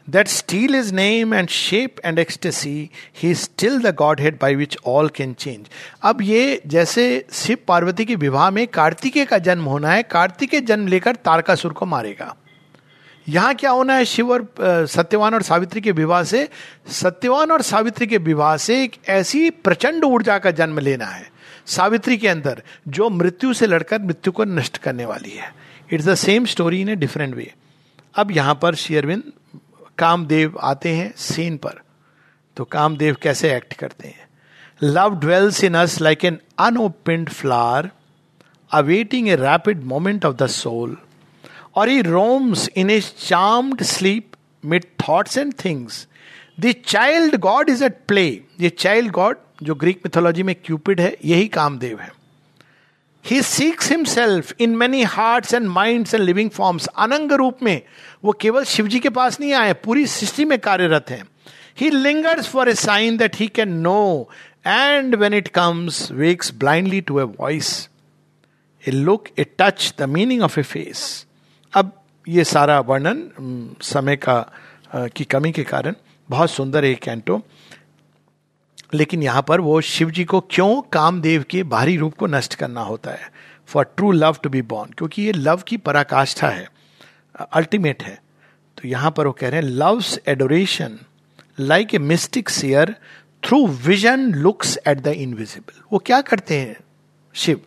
That 0.08 0.28
still 0.28 0.74
is 0.74 0.92
name 0.94 1.34
and 1.34 1.48
shape 1.48 2.00
and 2.04 2.18
ecstasy 2.18 2.90
he 3.22 3.34
still 3.34 3.78
the 3.80 3.94
godhead 4.20 4.38
by 4.42 4.54
which 4.54 4.76
all 4.86 5.08
can 5.08 5.32
change 5.34 5.66
अब 6.02 6.22
ये 6.22 6.60
जैसे 6.66 7.26
शिव 7.32 7.58
पार्वती 7.68 8.04
के 8.04 8.14
विवाह 8.16 8.50
में 8.50 8.66
कार्तिकेय 8.68 9.24
का 9.24 9.38
जन्म 9.38 9.64
होना 9.64 9.90
है, 9.90 10.02
कार्तिकेय 10.02 10.60
जन्म 10.60 10.86
लेकर 10.88 11.16
तारकासुर 11.16 11.72
को 11.72 11.86
मारेगा। 11.86 12.34
यहाँ 13.30 13.54
क्या 13.54 13.70
होना 13.70 13.94
है? 13.94 14.04
शिव 14.04 14.30
और 14.32 14.86
सत्यवान 14.86 15.34
और 15.34 15.42
सावित्री 15.42 15.80
के 15.80 15.92
विवाह 15.92 16.22
से, 16.24 16.48
सत्यवान 16.90 17.50
और 17.50 17.62
सावित्री 17.62 18.06
के 18.06 18.18
विवाह 18.18 18.56
से 18.56 18.82
एक 18.84 18.96
ऐसी 19.08 19.50
प्रचंड 19.50 20.04
ऊर्जा 20.04 20.38
का 20.38 20.50
जन्म 20.50 20.78
लेना 20.78 21.06
है 21.06 21.28
सावित्री 21.66 22.16
के 22.16 22.28
अंदर, 22.28 22.62
जो 22.88 23.08
मृत्यु 23.10 23.52
से 23.54 23.66
लड़कर 23.66 24.02
मृत्यु 24.02 24.32
को 24.32 24.44
नष्ट 24.44 24.78
करने 24.78 25.04
वाली 25.04 25.30
है। 25.30 25.52
It's 25.92 26.06
the 26.06 26.14
same 26.14 26.44
story 26.46 26.80
in 26.80 26.88
a 26.88 26.94
different 26.96 27.34
way 27.34 27.52
अब 28.14 28.30
यहाँ 28.30 28.54
पर 28.62 28.74
शेयरविंद 28.74 29.22
कामदेव 29.98 30.58
आते 30.62 30.88
हैं 30.88 31.12
सीन 31.18 31.56
पर। 31.56 31.80
तो 32.56 32.64
कामदेव 32.64 33.16
कैसे 33.22 33.54
एक्ट 33.54 33.72
करते 33.74 34.08
हैं? 34.08 34.28
Love 34.82 35.18
dwells 35.20 35.62
in 35.64 35.74
us 35.74 36.00
like 36.00 36.24
an 36.24 36.38
unopened 36.58 37.28
flower 37.28 37.90
awaiting 38.70 39.28
a 39.28 39.36
rapid 39.36 39.84
moment 39.84 40.24
of 40.24 40.36
the 40.36 40.46
soul 40.48 40.96
or 41.74 41.86
he 41.86 42.02
roams 42.02 42.68
in 42.68 42.88
his 42.88 43.12
charmed 43.12 43.84
sleep 43.86 44.36
mid 44.62 44.86
thoughts 44.98 45.36
and 45.36 45.56
things. 45.56 46.06
The 46.58 46.74
child 46.74 47.40
God 47.40 47.68
is 47.68 47.82
at 47.82 48.06
play. 48.06 48.30
ये 48.60 48.68
child 48.68 49.10
god 49.10 49.36
जो 49.62 49.74
Greek 49.74 50.00
mythology 50.06 50.42
में 50.42 50.54
Cupid 50.64 51.00
है, 51.00 51.16
यही 51.24 51.46
कामदेव 51.48 52.00
है। 52.00 52.10
He 53.24 53.40
seeks 53.42 53.90
himself 53.90 54.60
in 54.60 54.76
many 54.76 55.02
hearts 55.02 55.54
and 55.54 55.66
minds 55.68 56.14
and 56.14 56.22
living 56.24 56.50
forms 56.50 56.86
Ananga 56.86 57.32
रूप 57.32 57.62
में, 57.62 57.82
वो 58.24 58.32
केवल 58.40 58.64
शिव 58.64 58.86
जी 58.88 58.98
के 59.00 59.08
पास 59.08 59.40
नहीं 59.40 59.52
आए, 59.52 59.72
पूरी 59.72 60.06
सृष्टि 60.06 60.44
में 60.44 60.58
कार्यरत 60.58 61.10
हैं। 61.10 61.22
He 61.80 61.90
lingers 61.90 62.48
for 62.48 62.68
a 62.68 62.74
sign 62.74 63.16
that 63.16 63.36
he 63.36 63.46
can 63.48 63.72
know 63.82 64.28
and 64.66 65.14
when 65.14 65.34
it 65.34 65.48
comes 65.48 66.10
wakes 66.12 66.52
blindly 66.58 67.00
to 67.00 67.20
a 67.20 67.24
voice 67.40 67.88
a 68.84 68.90
look 68.90 69.28
a 69.38 69.44
touch 69.58 69.92
the 69.98 70.08
meaning 70.08 70.42
of 70.42 70.58
a 70.60 70.62
face 70.62 71.26
अब 71.72 71.92
ये 72.26 72.44
सारा 72.44 72.78
वर्णन 72.80 73.74
समय 73.82 74.16
का 74.18 75.08
की 75.08 75.24
कमी 75.24 75.52
के 75.52 75.64
कारण 75.64 75.94
बहुत 76.28 76.50
सुंदर 76.50 76.84
एक 76.84 77.00
कैंटो। 77.02 77.40
लेकिन 78.94 79.22
यहाँ 79.22 79.42
पर 79.48 79.60
वो 79.60 79.80
शिव 79.80 80.10
जी 80.10 80.24
को 80.24 80.40
क्यों 80.50 80.80
कामदेव 80.92 81.44
के 81.50 81.62
बाहरी 81.64 81.96
रूप 81.96 82.16
को 82.18 82.26
नष्ट 82.26 82.54
करना 82.54 82.80
होता 82.80 83.10
है? 83.10 83.30
For 83.68 83.84
true 83.96 84.10
love 84.12 84.36
to 84.42 84.50
be 84.50 84.62
born 84.62 84.90
क्योंकि 84.98 85.22
ये 85.22 85.32
लव 85.32 85.62
की 85.66 85.76
पराकाष्ठा 85.78 86.48
है 86.48 86.68
अल्टीमेट 87.52 88.02
है। 88.02 88.18
तो 88.78 88.88
यहाँ 88.88 89.10
पर 89.10 89.26
वो 89.26 89.32
कह 89.32 89.48
रहे 89.48 89.60
हैं 89.60 89.68
love's 89.68 90.18
adoration 90.28 90.98
like 91.60 91.94
a 91.94 91.98
mystic 91.98 92.48
seer 92.48 92.94
through 93.42 93.66
vision 93.66 94.32
looks 94.34 94.78
at 94.88 95.00
the 95.00 95.06
invisible 95.08 95.82
वो 95.92 95.98
क्या 95.98 96.20
करते 96.22 96.58
हैं, 96.58 96.76
शिव? 97.34 97.60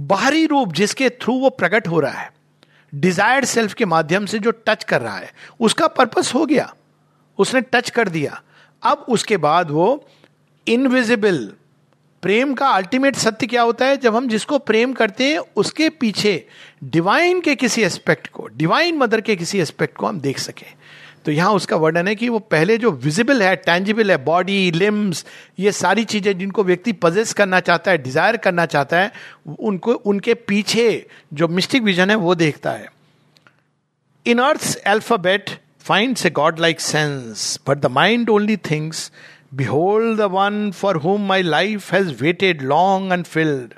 बाहरी 0.00 0.46
रूप 0.46 0.72
जिसके 0.72 1.08
थ्रू 1.12 1.38
वो 1.40 1.50
प्रकट 1.50 1.88
हो 1.88 2.00
रहा 2.00 2.12
है 2.12 2.30
डिजायर्ड 2.94 3.44
सेल्फ 3.44 3.74
के 3.74 3.84
माध्यम 3.84 4.26
से 4.26 4.38
जो 4.38 4.50
टच 4.50 4.84
कर 4.84 5.00
रहा 5.00 5.18
है, 5.18 5.32
उसका 5.60 5.86
पर्पस 5.86 6.34
हो 6.34 6.46
गया। 6.46 6.74
उसने 7.38 7.60
टच 7.60 7.90
कर 7.90 8.08
दिया। 8.08 8.42
अब 8.82 9.06
उसके 9.08 9.36
बाद 9.36 9.70
वो 9.70 10.08
इनविजिबल 10.68 11.52
प्रेम 12.22 12.54
का 12.54 12.68
अल्टीमेट 12.68 13.16
सत्य 13.16 13.46
क्या 13.46 13.62
होता 13.62 13.86
है? 13.86 13.96
जब 13.96 14.16
हम 14.16 14.28
जिसको 14.28 14.58
प्रेम 14.58 14.92
करते 14.92 15.24
हैं, 15.24 15.38
उसके 15.56 15.88
पीछे 15.88 16.46
डिवाइन 16.84 17.40
के 17.40 17.54
किसी 17.54 17.82
एस्पेक्ट 17.82 18.28
को 18.28 18.46
डिवाइन 18.46 18.96
मदर 18.96 19.20
के 19.20 19.36
किसी 19.36 19.60
एस्पेक्ट 19.60 19.96
को 19.96 20.06
हम 20.06 20.20
देख 20.20 20.38
सकें। 20.38 20.74
तो 21.28 21.32
यहाँ 21.32 21.50
उसका 21.52 21.76
वर्णन 21.76 22.08
है 22.08 22.14
कि 22.14 22.28
वो 22.28 22.38
पहले 22.52 22.76
जो 22.78 22.90
विजिबल 23.04 23.42
है 23.42 23.54
टेंजिबल 23.64 24.10
है 24.10 24.16
बॉडी 24.24 24.70
लिम्स 24.74 25.24
ये 25.60 25.72
सारी 25.72 26.04
चीज़ें 26.04 26.38
जिनको 26.38 26.62
व्यक्ति 26.64 26.92
पजेस 27.02 27.32
करना 27.40 27.60
चाहता 27.60 27.90
है 27.90 27.98
डिज़ायर 28.02 28.36
करना 28.46 28.66
चाहता 28.66 29.00
है 29.00 29.12
उनको 29.60 29.94
उनके 30.12 30.34
पीछे 30.48 30.86
जो 31.34 31.48
मिस्टिक 31.48 31.82
विजन 31.82 32.10
है 32.10 32.16
वो 32.16 32.34
देखता 32.34 32.70
है 32.70 32.88
in 34.26 34.38
earth 34.38 34.78
alphabet 34.94 35.50
finds 35.90 36.26
a 36.26 36.30
godlike 36.60 36.80
sense 36.80 37.58
but 37.68 37.78
the 37.78 37.90
mind 37.98 38.30
only 38.30 38.56
thinks 38.70 39.10
behold 39.54 40.16
Behold 40.16 40.16
the 40.16 40.30
one 40.30 40.72
for 40.72 40.94
whom 41.00 41.26
my 41.26 41.40
life 41.42 41.90
has 41.90 42.20
waited 42.22 42.62
long 42.62 43.12
unfilled. 43.12 43.74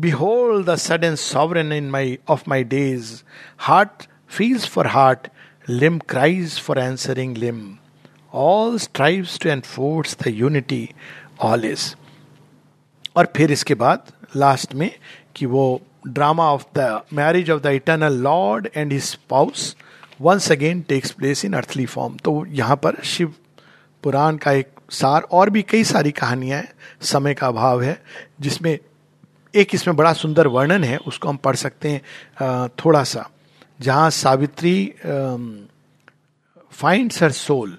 Behold 0.00 0.64
the 0.64 0.76
sudden 0.78 1.16
sovereign 1.18 1.70
in 1.72 1.90
my 1.90 2.18
of 2.28 2.46
my 2.46 2.62
days. 2.74 3.24
Heart 3.68 4.06
feels 4.26 4.66
for 4.66 4.88
heart, 4.88 5.28
limb 5.68 6.00
cries 6.00 6.58
for 6.58 6.78
answering 6.78 7.34
limb. 7.34 7.78
All 8.32 8.78
strives 8.78 9.38
to 9.38 9.50
enforce 9.50 10.14
the 10.14 10.30
unity, 10.32 10.94
all 11.40 11.64
is. 11.64 11.94
और 13.16 13.28
फिर 13.36 13.52
इसके 13.52 13.74
बाद 13.74 14.12
last 14.36 14.74
में 14.74 14.90
कि 15.36 15.46
वो 15.46 15.64
drama 16.08 16.50
of 16.52 16.64
the 16.78 17.00
marriage 17.12 17.50
of 17.50 17.62
the 17.62 17.66
eternal 17.74 18.16
lord 18.22 18.68
and 18.76 18.92
his 18.92 19.02
spouse 19.02 19.74
once 20.20 20.50
again 20.52 20.80
takes 20.88 21.10
place 21.10 21.44
in 21.44 21.52
earthly 21.52 21.86
form 21.86 22.16
तो 22.24 22.44
यहाँ 22.50 22.76
पर 22.76 23.02
शिव 23.04 23.34
पुराण 24.02 24.36
का 24.36 24.52
एक 24.52 24.68
सार 24.90 25.22
और 25.30 25.50
भी 25.50 25.62
कई 25.62 25.84
सारी 25.84 26.10
कहानियाँ 26.12 26.58
हैं 26.58 26.72
समय 27.04 27.34
का 27.34 27.46
अभाव 27.46 27.82
है 27.82 28.00
जिसमें 28.40 28.78
एक 29.54 29.74
इसमें 29.74 29.96
बड़ा 29.96 30.12
सुंदर 30.12 30.46
वर्णन 30.48 30.84
है 30.84 30.96
उसको 30.98 31.28
हम 31.28 31.36
पढ़ 31.36 31.56
सकते 31.56 31.88
हैं 31.88 32.68
थोड़ा 32.84 33.02
सा 33.04 33.28
जहाँ 33.80 34.10
सावित्री 34.12 34.94
फाइंड 36.72 37.10
सर 37.10 37.30
सोल 37.32 37.76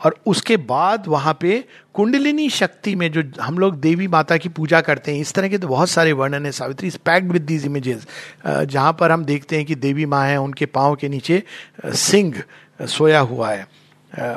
और 0.00 0.16
उसके 0.26 0.56
बाद 0.56 1.06
वहाँ 1.08 1.36
पे 1.40 1.64
कुंडलिनी 1.94 2.48
शक्ति 2.50 2.94
में 2.94 3.10
जो 3.12 3.22
हम 3.40 3.58
लोग 3.58 3.80
देवी 3.80 4.06
माता 4.08 4.36
की 4.36 4.48
पूजा 4.48 4.80
करते 4.80 5.12
हैं, 5.12 5.20
इस 5.20 5.32
तरह 5.34 5.48
के 5.48 5.58
तो 5.58 5.68
बहुत 5.68 5.90
सारे 5.90 6.12
वर्णन 6.12 6.46
है। 6.46 6.52
Savitri 6.52 6.90
packed 7.04 7.32
with 7.32 7.42
these 7.42 7.66
images 7.66 8.06
जहाँ 8.46 8.92
पर 9.00 9.10
हम 9.10 9.24
देखते 9.24 9.56
हैं 9.56 9.66
कि 9.66 9.74
देवी 9.76 10.06
माँ 10.06 10.24
है, 10.26 10.36
उनके 10.36 10.66
पाँव 10.68 10.94
के 10.96 11.08
नीचे 11.08 11.42
सिंह 11.86 12.42
सोया 12.80 13.20
हुआ 13.20 13.50
है। 13.50 13.66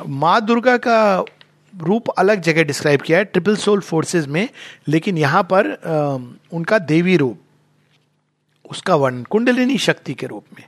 माँ 0.08 0.40
दुर्गा 0.46 0.78
का 0.78 1.26
रूप 1.74 2.10
अलग 2.10 2.42
जगह 2.42 2.64
डिस्क्राइब 2.64 3.02
किया 3.02 3.18
है 3.18 3.26
ट्रिपल 3.26 3.56
सोल 3.56 3.80
फोर्सेस 3.82 4.28
में, 4.28 4.48
लेकिन 4.88 5.18
यहाँ 5.18 5.44
पर 5.44 5.72
उनका 6.54 6.80
देवी 6.80 7.18
रूप, 7.18 7.40
उसका 8.66 8.96
वर्णन 8.96 9.24
कुंडलिनी 9.24 9.78
शक्ति 9.80 10.14
के 10.14 10.28
रूप 10.28 10.46
में। 10.54 10.64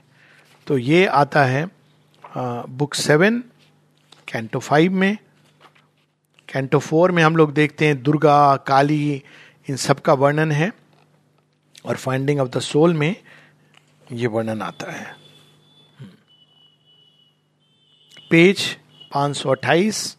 तो 0.68 0.76
ये 0.78 1.06
आता 1.06 1.44
है 1.44 1.64
बुक 2.28 2.94
सेवन 2.94 3.38
कैंटो 4.28 4.58
फाइव 4.58 4.92
में। 4.92 5.16
कैंटो 6.48 6.78
फोर 6.78 7.12
में 7.12 7.22
हम 7.22 7.36
लोग 7.36 7.52
देखते 7.54 7.86
हैं 7.86 8.02
दुर्गा 8.02 8.56
काली 8.66 9.22
इन 9.68 9.76
सब 9.76 10.00
का 10.00 10.12
वर्णन 10.14 10.52
है। 10.52 10.70
और 11.84 11.96
फाइंडिंग 11.96 12.40
ऑफ़ 12.40 12.48
द 12.48 12.60
सोल 12.60 12.94
में 12.94 13.14
ये 14.12 14.26
वर्णन 14.26 14.62
आता 14.62 14.90
है। 14.92 15.16
पेज 18.30 18.66
पाँच 19.14 19.36
सौ 19.36 19.50
अट्ठाईस। 19.50 20.16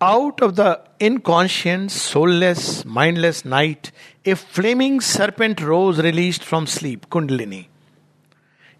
Out 0.00 0.42
of 0.44 0.50
the 0.56 0.72
inconscient, 1.00 1.92
soulless, 1.92 2.62
mindless 2.96 3.38
night, 3.46 3.90
a 4.26 4.34
flaming 4.34 5.00
serpent 5.00 5.60
rose 5.60 6.00
released 6.00 6.42
from 6.42 6.66
sleep, 6.66 7.08
Kundalini. 7.08 7.66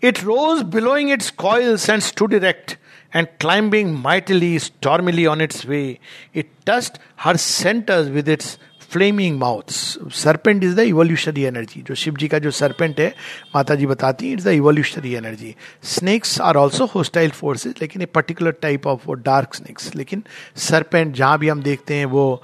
It 0.00 0.22
rose 0.22 0.62
billowing 0.62 1.08
its 1.08 1.30
coils 1.30 1.88
and 1.88 2.02
stood 2.02 2.32
erect, 2.32 2.76
and 3.14 3.28
climbing 3.38 3.94
mightily, 3.94 4.58
stormily 4.58 5.26
on 5.26 5.40
its 5.40 5.64
way, 5.64 6.00
it 6.34 6.48
touched 6.66 6.98
her 7.16 7.38
centers 7.38 8.10
with 8.10 8.28
its 8.28 8.58
flaming 8.90 9.38
mouths 9.38 9.76
serpent 10.14 10.64
is 10.64 10.74
the 10.76 10.80
evolutionary 10.88 11.42
energy 11.44 11.82
जो 11.88 11.94
शिव 11.94 12.16
जी 12.16 12.28
का 12.28 12.38
जो 12.38 12.50
serpent 12.52 13.00
है, 13.00 13.08
माता 13.54 13.74
जी 13.74 13.86
बताती 13.86 14.26
हैं 14.26 14.32
it's 14.32 14.44
the 14.44 14.48
evolutionary 14.50 15.14
energy 15.14 15.54
snakes 15.94 16.40
are 16.40 16.56
also 16.56 16.86
hostile 16.94 17.30
forces 17.30 17.74
लेकिन 17.82 18.02
a 18.02 18.06
particular 18.14 18.54
type 18.62 18.86
of 18.86 19.06
वो 19.06 19.14
dark 19.14 19.54
snakes 19.54 19.94
लेकिन 19.96 20.22
सरपेंट 20.68 21.14
जहाँ 21.14 21.38
भी 21.38 21.48
हम 21.48 21.62
देखते 21.62 21.94
हैं, 21.94 22.04
वो 22.06 22.42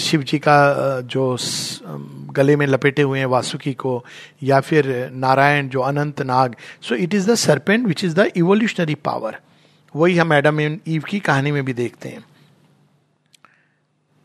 शिव 0.00 0.22
जी 0.22 0.38
का 0.38 1.00
जो 1.02 1.36
गले 2.34 2.56
में 2.56 2.66
लपेटे 2.66 3.02
हुए 3.02 3.18
हैं 3.18 3.26
वासुकी 3.26 3.72
को, 3.74 4.04
या 4.42 4.60
फिर 4.60 5.10
नारायण 5.14 5.68
जो 5.68 5.80
Ananta 5.80 6.22
Naag. 6.22 6.56
So 6.82 6.94
it 6.94 7.14
is 7.14 7.30
the 7.30 7.34
serpent 7.36 7.86
which 7.86 8.04
is 8.04 8.14
the 8.14 8.30
evolutionary 8.36 8.94
power 9.04 9.38
वही 9.94 10.16
हम 10.16 10.32
एडम 10.32 10.60
एंड 10.60 10.78
ईव 10.88 11.02
की 11.08 11.20
कहानी 11.20 11.52
में 11.52 11.64
भी 11.64 11.72
देखते 11.74 12.08
हैं। 12.08 12.24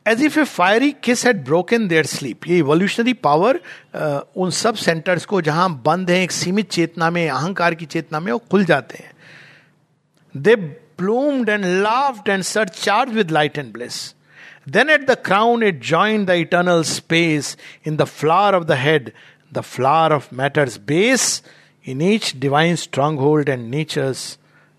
As 0.07 0.23
if 0.25 0.37
a 0.39 0.45
fiery 0.45 0.91
kiss 1.05 1.25
had 1.27 1.45
broken 1.45 1.87
their 1.89 2.07
sleep 2.07 2.47
ये 2.49 2.59
इवोल्यूशनरी 2.59 3.13
पावर 3.27 3.61
उन 4.37 4.51
सब 4.59 4.75
सेंटर्स 4.85 5.25
को 5.33 5.41
जहां 5.49 5.73
बंद 5.83 6.11
है 6.11 6.23
एक 6.23 6.31
सीमित 6.33 6.71
चेतना 6.71 7.11
में 7.11 7.29
अहंकार 7.29 7.75
की 7.75 7.87
चेतना 7.87 8.21
में 8.21 8.33
वो 8.33 8.39
खुल 8.51 8.65
जाते 8.65 9.05
हैं 9.05 9.13
they 10.35 10.57
bloomed 11.01 11.49
and 11.49 11.83
laughed 11.83 12.29
and 12.29 12.45
surcharged 12.45 13.15
with 13.15 13.31
light 13.31 13.57
and 13.57 13.73
bliss. 13.73 14.15
Then 14.67 14.91
at 14.91 15.07
the 15.07 15.17
crown 15.17 15.63
it 15.63 15.81
joined 15.81 16.27
the 16.27 16.35
eternal 16.35 16.85
space 16.85 17.57
in 17.83 17.97
the 17.97 18.07
flower 18.07 18.55
of 18.55 18.67
the 18.67 18.77
head, 18.77 19.13
the 19.51 19.63
flower 19.63 20.13
of 20.13 20.31
matter's 20.31 20.77
base, 20.77 21.43
in 21.85 22.03
each 22.03 22.39
divine 22.39 22.77
stronghold 22.77 23.49
and 23.49 23.71
nature's 23.71 24.37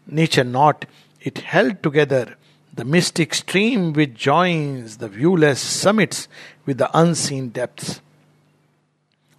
nature 0.08 0.44
not, 0.44 0.86
it 1.22 1.40
held 1.40 1.82
together 1.82 2.36
The 2.77 2.85
mystic 2.85 3.35
stream 3.35 3.93
which 3.95 4.15
joins 4.15 4.97
the 4.99 5.09
viewless 5.09 5.59
summits 5.59 6.29
with 6.67 6.79
the 6.79 6.89
unseen 6.95 7.49
depths. 7.51 8.01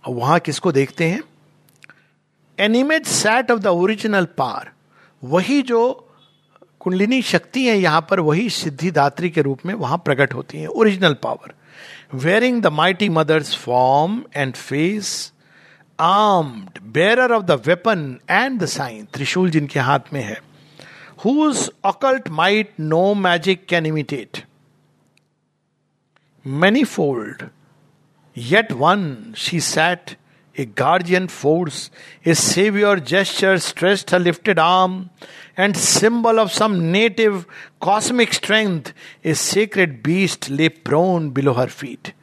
अब 0.03 0.15
वहाँ 0.15 0.39
किसको 0.39 0.71
देखते 0.71 1.05
हैं? 1.05 1.21
An 2.59 2.75
image 2.75 3.05
set 3.05 3.51
of 3.51 3.59
the 3.59 3.67
original 3.67 4.25
power 4.37 4.71
वही 5.23 5.61
जो 5.61 5.81
कुंडलिनी 6.79 7.21
शक्ति 7.21 7.65
है 7.67 7.77
यहाँ 7.77 8.07
पर, 8.09 8.19
वही 8.19 8.49
सिद्धिदात्री 8.49 9.29
के 9.29 9.41
रूप 9.41 9.65
में 9.65 9.73
वहाँ 9.73 9.97
प्रकट 9.97 10.33
होती 10.33 10.57
है 10.57 10.67
original 10.67 11.13
power 11.13 11.53
wearing 12.13 12.61
the 12.61 12.67
mighty 12.67 13.09
mother's 13.09 13.55
form 13.55 14.23
and 14.35 14.55
face 14.55 15.33
armed 15.99 16.79
bearer 16.91 17.31
of 17.31 17.43
the 17.43 17.61
weapon 17.67 18.19
and 18.29 18.59
the 18.59 18.65
sign 18.65 19.07
trishul 19.13 19.49
जिनके 19.49 19.79
हाथ 19.79 20.13
में 20.13 20.21
है। 20.21 20.39
Whose 21.27 21.69
occult 21.83 22.29
might 22.29 22.77
no 22.79 23.13
magic 23.13 23.67
can 23.67 23.85
imitate. 23.85 24.45
Manifold, 26.45 27.49
yet 28.33 28.71
one 28.71 29.33
she 29.35 29.59
sat, 29.59 30.15
a 30.57 30.63
guardian 30.63 31.27
force, 31.27 31.91
a 32.25 32.33
savior 32.33 32.95
gesture 32.95 33.59
stretched 33.59 34.11
her 34.11 34.19
lifted 34.19 34.57
arm, 34.57 35.09
and 35.57 35.75
symbol 35.75 36.39
of 36.39 36.53
some 36.53 36.93
native 36.93 37.45
cosmic 37.81 38.31
strength, 38.31 38.93
a 39.25 39.35
sacred 39.35 40.01
beast 40.01 40.49
lay 40.49 40.69
prone 40.69 41.31
below 41.31 41.55
her 41.55 41.67
feet, 41.67 42.13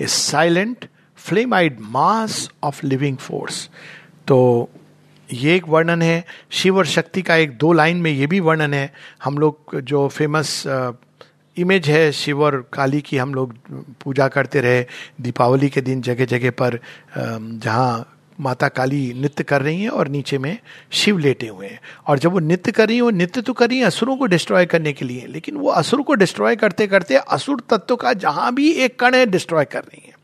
a 0.00 0.08
silent, 0.08 0.88
flame 1.14 1.52
eyed 1.52 1.78
mass 1.78 2.48
of 2.60 2.82
living 2.82 3.16
force. 3.16 3.68
तो 4.26 4.68
ये 5.28 5.54
एक 5.56 5.68
वर्णन 5.68 6.02
है। 6.02 6.24
शिव 6.50 6.78
और 6.78 6.86
शक्ति 6.86 7.22
का 7.22 7.36
एक 7.36 7.56
दो 7.58 7.72
लाइन 7.72 7.96
में 7.96 8.10
ये 8.10 8.26
भी 8.26 8.40
वर्णन 8.40 8.74
है। 8.74 8.92
हम 9.24 9.38
लोग 9.38 9.80
जो 9.80 10.06
फ़ेमस 10.08 10.62
इमेज 11.56 11.88
है 11.88 12.10
शिव 12.12 12.42
और 12.42 12.56
काली 12.72 13.00
की, 13.00 13.16
हम 13.16 13.34
लोग 13.34 13.54
पूजा 14.02 14.28
करते 14.28 14.60
रहे 14.60 14.84
दीपावली 15.20 15.68
के 15.68 15.80
दिन 15.80 16.02
जगह 16.02 16.24
जगह 16.26 16.50
पर 16.52 16.78
जहाँ 17.16 18.14
माता 18.38 18.68
काली 18.68 19.12
नृत्य 19.14 19.44
कर 19.44 19.62
रही 19.62 19.82
हैं 19.82 19.88
और 19.90 20.08
नीचे 20.08 20.38
में 20.38 20.58
शिव 20.92 21.18
लेटे 21.18 21.46
हुए 21.48 21.66
हैं। 21.66 21.80
और 22.06 22.18
जब 22.18 22.32
वो 22.32 22.38
नृत्य 22.38 22.72
कर 22.72 22.86
रही 22.88 22.96
हैं, 22.96 23.02
वो 23.02 23.10
नृत्य 23.10 23.42
तो 23.42 23.52
कर 23.52 23.68
रही 23.68 23.78
है 23.78 23.84
असुरों 23.84 24.16
को 24.16 24.26
डिस्ट्रॉय 24.26 24.66
करने 24.66 24.92
के 24.92 25.04
लिए, 25.04 25.26
लेकिन 25.26 25.56
वो 25.56 25.70
असुर 25.70 26.02
को 26.02 26.14
डिस्ट्रॉय 26.14 26.56
करते 26.56 26.86
करते 26.86 27.16
असुर 27.16 27.62
तत्व 27.70 27.96
का 27.96 28.12
जहाँ 28.14 28.54
भी 28.54 28.70
एक 28.74 28.98
कण 29.00 29.14
है 29.14 29.26
डिस्ट्रॉय 29.26 29.64
कर 29.64 29.80
रही 29.80 30.02
है। 30.06 30.16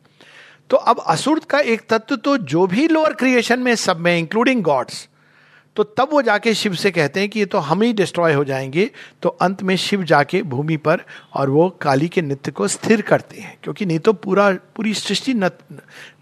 तो 0.70 0.76
अब 0.76 1.00
असुर 1.06 1.40
का 1.50 1.58
एक 1.58 1.82
तत्व 1.88 2.16
तो 2.16 2.36
जो 2.36 2.66
भी 2.66 2.88
लोअर 2.88 3.12
क्रिएशन 3.12 3.60
में 3.60 3.74
सब 3.74 4.00
में 4.00 4.18
इंक्लूडिंग 4.18 4.62
गॉड्स 4.62 5.08
तो 5.76 5.84
तब 5.84 6.08
वो 6.12 6.22
जाके 6.22 6.54
शिव 6.54 6.74
से 6.74 6.90
कहते 6.90 7.20
हैं 7.20 7.28
कि 7.28 7.38
ये 7.38 7.46
तो 7.46 7.58
हम 7.58 7.82
ही 7.82 7.92
डिस्ट्रॉय 7.92 8.32
हो 8.32 8.44
जाएँगे। 8.44 8.90
तो 9.22 9.28
अंत 9.28 9.62
में 9.62 9.76
शिव 9.76 10.02
जाके 10.02 10.42
भूमि 10.42 10.76
पर 10.76 11.00
और 11.34 11.50
वो 11.50 11.68
काली 11.70 12.08
के 12.08 12.22
नृत्य 12.22 12.50
को 12.50 12.68
स्थिर 12.68 13.00
करते 13.02 13.40
हैं, 13.40 13.56
क्योंकि 13.62 13.86
नहीं 13.86 13.98
तो 13.98 14.12
पूरा, 14.12 14.50
पूरी 14.76 14.94
सृष्टि 14.94 15.34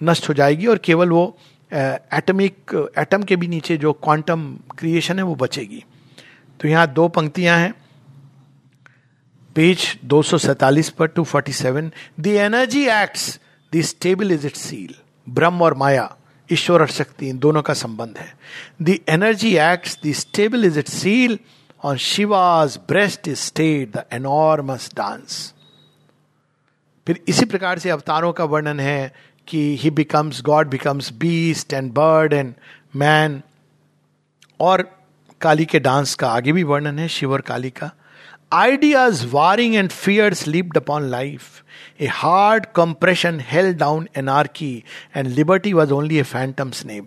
नष्ट 0.02 0.28
हो 0.28 0.34
जाएगी 0.34 0.66
और 0.66 0.78
केवल 0.78 1.10
वो 1.10 1.36
एटमिक 1.72 2.90
एटम 2.98 3.22
के 3.22 3.36
भी 3.36 3.48
नीचे 3.48 3.76
जो 3.76 3.92
क्वांटम 3.92 4.56
क्रिएशन 4.78 5.18
है 5.18 5.24
वो 5.24 5.34
बचेगी। 5.34 5.84
तो 6.60 6.68
यहाँ 6.68 6.86
दो 6.86 7.08
पंक्तियाँ 7.08 7.58
हैं। 7.58 7.72
पेज 9.56 9.98
दो 10.04 10.22
पर 10.98 11.06
two 11.06 11.24
forty 11.24 11.52
seven 11.52 11.92
the 12.20 12.26
energy 12.26 12.86
acts 12.86 13.40
the 13.74 13.80
stable 13.80 14.32
is 14.32 14.46
it 14.46 14.56
seal 14.56 14.94
Brahma 15.26 15.62
और 15.62 15.74
माया 15.74 16.14
ईश्वर 16.52 16.80
और 16.80 16.88
शक्ति 16.88 17.28
इन 17.28 17.38
दोनों 17.38 17.62
का 17.62 17.74
संबंध 17.74 18.18
है। 18.18 18.32
The 18.82 18.98
energy 19.08 19.56
acts 19.56 19.98
the 20.06 20.12
stable 20.12 20.64
is 20.64 20.78
it 20.78 20.88
seal 20.88 21.38
on 21.84 21.96
Shiva's 21.96 22.78
breast 22.88 23.28
is 23.28 23.38
stayed 23.38 23.92
the 23.96 24.04
enormous 24.12 24.90
dance 24.94 25.54
फिर 27.06 27.20
इसी 27.28 27.44
प्रकार 27.44 27.78
से 27.78 27.90
अवतारों 27.90 28.32
का 28.32 28.44
वर्णन 28.44 28.80
है 28.80 29.12
कि 29.48 29.76
he 29.80 29.90
becomes 29.90 30.42
god 30.42 30.68
becomes 30.68 31.12
beast 31.12 31.72
and 31.72 31.92
bird 31.92 32.32
and 32.32 32.54
man 32.96 33.42
और 34.60 34.82
काली 35.40 35.64
के 35.64 35.78
डांस 35.80 36.14
का 36.14 36.28
आगे 36.28 36.52
भी 36.52 36.62
वर्णन 36.62 36.98
है 36.98 37.08
शिव 37.08 37.32
और 37.32 37.40
काली 37.40 37.70
का। 37.70 37.90
Ideas 38.52 39.26
warring 39.26 39.74
and 39.74 39.90
fear 39.90 40.34
slept 40.34 40.76
upon 40.76 41.02
life 41.10 41.42
a 42.00 42.06
hard 42.12 42.66
compression 42.76 43.38
held 43.50 43.76
down 43.78 44.08
anarchy 44.18 44.72
and 45.16 45.28
liberty 45.28 45.72
was 45.72 45.92
only 45.92 46.18
a 46.18 46.22
phantom's 46.24 46.84
name 46.86 47.06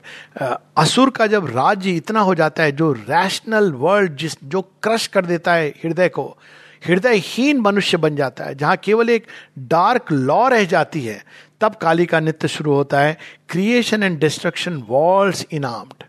असुर 0.78 1.10
का 1.10 1.28
जब 1.28 1.50
राज्य 1.56 1.92
इतना 1.92 2.20
हो 2.20 2.34
जाता 2.36 2.64
है 2.64 2.72
जो 2.72 2.92
रैशनल 2.94 3.72
वर्ल्ड 3.76 4.16
जिस 4.18 4.38
जो 4.46 4.62
क्रश 4.84 5.08
कर 5.08 5.26
देता 5.26 5.54
है 5.54 5.70
हृदय 5.84 6.10
को 6.10 6.26
हृदयहीन 6.88 7.60
मनुष्य 7.60 7.98
बन 7.98 8.16
जाता 8.16 8.46
है 8.46 8.56
जहाँ 8.56 8.76
केवल 8.84 9.10
एक 9.10 9.28
डार्क 9.70 10.12
लॉ 10.12 10.48
रह 10.48 10.66
जाती 10.66 11.06
है 11.06 11.22
तब 11.62 11.76
काली 11.82 12.06
का 12.06 12.20
नृत्य 12.20 12.48
शुरू 12.48 12.74
होता 12.74 13.00
है 13.00 13.18
creation 13.50 14.04
and 14.04 14.20
destruction 14.20 14.84
waltzed 14.90 15.46
inarmed 15.52 16.04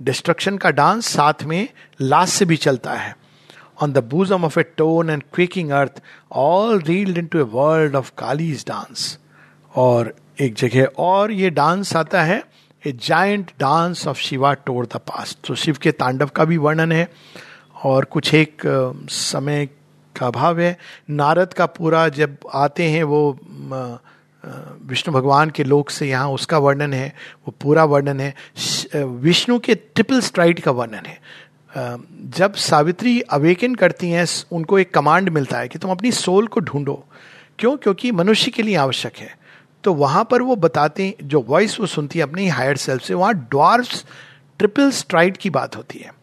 destruction 0.00 0.56
का 0.58 0.70
डांस 0.76 1.06
साथ 1.06 1.42
में 1.44 1.68
लास्ट 2.00 2.34
से 2.34 2.44
भी 2.44 2.56
चलता 2.58 2.92
है 2.94 3.21
on 3.82 3.92
the 3.92 4.02
bosom 4.14 4.44
of 4.44 4.56
a 4.56 4.64
torn 4.80 5.10
and 5.10 5.24
quaking 5.36 5.72
earth, 5.72 6.00
all 6.30 6.78
reeled 6.88 7.18
into 7.22 7.40
a 7.40 7.46
world 7.56 8.00
of 8.00 8.14
Kali's 8.16 8.64
dance. 8.70 9.06
और 9.74 10.14
एक 10.40 10.54
जगह 10.54 10.88
और 10.98 11.32
ये 11.32 11.50
डांस 11.50 11.94
आता 11.96 12.22
है 12.22 12.42
a 12.86 12.92
giant 13.04 13.50
dance 13.60 14.06
of 14.08 14.18
Shiva 14.20 14.52
tore 14.66 14.86
the 14.94 14.96
past 15.08 15.38
तो 15.46 15.54
शिव 15.54 15.76
के 15.82 15.92
तांडव 15.92 16.30
का 16.36 16.44
भी 16.44 16.56
वर्णन 16.56 16.92
है 16.92 17.08
और 17.84 18.04
कुछ 18.04 18.32
एक 18.34 18.62
समय 19.10 19.66
का 20.16 20.30
भाव 20.30 20.60
है। 20.60 20.76
नारद 21.10 21.52
का 21.54 21.66
पूरा 21.66 22.08
जब 22.08 22.36
आते 22.54 22.88
हैं 22.90 23.02
वो 23.04 23.20
विष्णु 24.88 25.14
भगवान 25.14 25.50
के 25.50 25.64
लोक 25.64 25.90
से 25.90 26.08
यहाँ 26.08 26.30
उसका 26.30 26.58
वर्णन 26.58 26.92
है 26.92 27.08
वो 27.46 27.54
पूरा 27.62 27.84
वर्णन 27.84 28.20
है। 28.20 28.34
विष्णु 28.94 29.58
के 29.58 29.74
ट्रिपल 29.74 30.20
स्ट्राइड 30.20 30.60
का 30.60 30.70
वर्णन 30.70 31.06
है। 31.06 31.18
जब 32.36 32.54
सावित्री 32.54 33.20
अवेकन 33.20 33.74
करती 33.74 34.10
हैं 34.10 34.26
उनको 34.52 34.78
एक 34.78 34.94
कमांड 34.94 35.28
मिलता 35.28 35.58
है 35.58 35.68
कि 35.68 35.78
तुम 35.78 35.90
अपनी 35.90 36.12
सोल 36.12 36.46
को 36.46 36.60
ढूंढो। 36.60 37.04
क्यों? 37.58 37.76
क्योंकि 37.76 38.12
मनुष्य 38.12 38.50
के 38.50 38.62
लिए 38.62 38.76
आवश्यक 38.76 39.16
है। 39.16 39.38
तो 39.84 39.94
वहाँ 39.94 40.28
पर 40.30 40.42
वो 40.42 40.56
बताते, 40.56 41.16
जो 41.22 41.40
वॉइस 41.40 41.80
वो 41.80 41.86
सुनती 41.86 42.18
है 42.18 42.22
अपनी 42.22 42.48
हायर 42.48 42.76
सेल्फ 42.76 43.02
से, 43.02 43.14
वहाँ 43.14 43.34
ड्वार्फ 43.34 44.04
ट्रिपल 44.58 44.90
स्ट्राइड 44.90 45.36
की 45.36 45.50
बात 45.50 45.76
होती 45.76 45.98
है। 45.98 46.14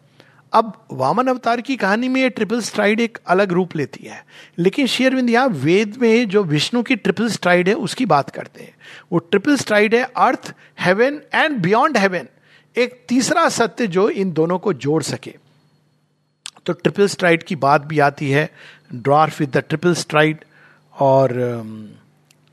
अब 0.52 0.86
वामन 0.92 1.26
अवतार 1.26 1.60
की 1.60 1.76
कहानी 1.76 2.08
में 2.08 2.20
ये 2.20 2.28
ट्रिपल 2.28 2.60
स्ट्राइड 2.60 3.00
एक 3.00 3.18
अलग 3.26 3.52
रूप 3.52 3.76
लेती 3.76 4.06
है। 4.06 4.26
लेकिन 4.58 4.86
शेयरविंद 4.86 5.30
यहाँ 5.30 5.48
वेद 5.48 5.98
में 6.02 6.28
जो 6.28 6.44
विष्णु 6.44 6.82
की 6.82 6.96
ट्रिपल 6.96 7.28
स्ट्राइड 7.28 7.68
है, 7.68 7.74
उसकी 7.74 8.06
बात 8.06 8.30
करते 8.30 8.62
हैं। 8.62 8.74
वो 9.12 9.18
ट्रिपल 9.18 9.56
स्ट्राइड 9.56 9.94
है 9.94 10.02
earth 10.16 10.54
heaven 10.80 11.20
and 11.34 11.58
beyond 11.58 11.96
heaven 11.96 12.26
एक 12.76 13.00
तीसरा 13.08 13.48
सत्य 13.48 13.86
जो 13.86 14.08
इन 14.10 14.32
दोनों 14.32 14.58
को 14.58 14.72
जोड़ 14.72 15.02
सके। 15.02 15.34
तो 16.66 16.72
ट्रिपल 16.72 17.06
स्ट्राइड 17.08 17.42
की 17.42 17.56
बात 17.56 17.84
भी 17.86 17.98
आती 17.98 18.30
है 18.30 18.50
dwarf 18.94 19.40
with 19.40 19.50
the 19.50 19.62
triple 19.68 19.94
stride 19.94 20.44
और 20.94 21.32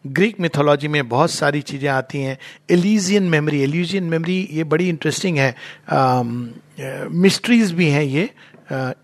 ग्रीक 0.05 0.39
मिथोलॉजी 0.39 0.87
में 0.87 1.07
बहुत 1.09 1.31
सारी 1.31 1.61
चीज़ें 1.61 1.89
आती 1.89 2.21
हैं। 2.21 2.37
एलिजियन 2.69 3.23
मेमोरी 3.23 3.61
एलिजियन 3.61 4.03
मेमोरी 4.03 4.47
ये 4.51 4.63
बड़ी 4.63 4.89
इंटरेस्टिंग 4.89 5.37
है। 5.37 5.55
मिस्ट्रीज 7.09 7.71
भी 7.71 7.89
हैं 7.89 8.03
ये। 8.03 8.29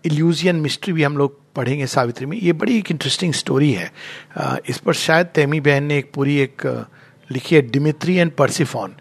एल्यूजियन 0.06 0.56
मिस्ट्री 0.56 0.92
भी 0.92 1.02
हम 1.02 1.16
लोग 1.16 1.38
पढ़ेंगे 1.54 1.86
सावित्री 1.86 2.26
में। 2.26 2.36
ये 2.38 2.52
बड़ी 2.52 2.78
एक 2.78 2.90
इंटरेस्टिंग 2.90 3.32
स्टोरी 3.32 3.72
है। 3.72 3.90
uh, 4.40 4.58
इस 4.68 4.78
पर 4.78 4.94
शायद 4.94 5.26
तैमी 5.26 5.60
बहन 5.60 5.84
ने 5.84 5.98
एक 5.98 6.10
पूरी 6.14 6.36
एक 6.38 6.62
uh, 6.66 6.84
लिखी 7.30 7.54
है 7.54 7.60
डिमित्री 7.62 8.16
एंड 8.16 8.32
परसिफॉन 8.32 8.94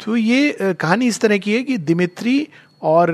तो 0.00 0.16
ये 0.16 0.56
कहानी 0.60 1.06
इस 1.06 1.20
तरह 1.20 1.38
की 1.38 1.54
है 1.54 1.62
कि 1.62 1.76
दिमित्री 1.78 2.46
और 2.82 3.10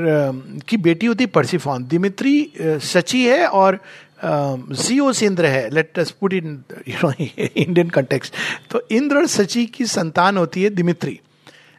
की 0.69 0.77
बेटी 0.77 1.07
होती 1.07 1.27
परसिफॉन। 1.27 1.85
दिमित्री 1.85 2.53
सची 2.61 3.25
है 3.27 3.47
और 3.47 3.79
जियोस 4.25 5.23
इंद्र 5.23 5.47
है। 5.47 5.69
Let 5.71 5.99
us 5.99 6.11
put 6.11 6.33
in 6.33 6.63
you 6.89 6.97
know 7.05 7.13
Indian 7.21 7.89
context 7.91 8.35
तो 8.71 8.87
इंद्र 8.91 9.17
और 9.17 9.27
सची 9.27 9.67
की 9.67 9.87
संतान 9.87 10.37
होती 10.37 10.63
है 10.63 10.71
दिमित्री। 10.71 11.19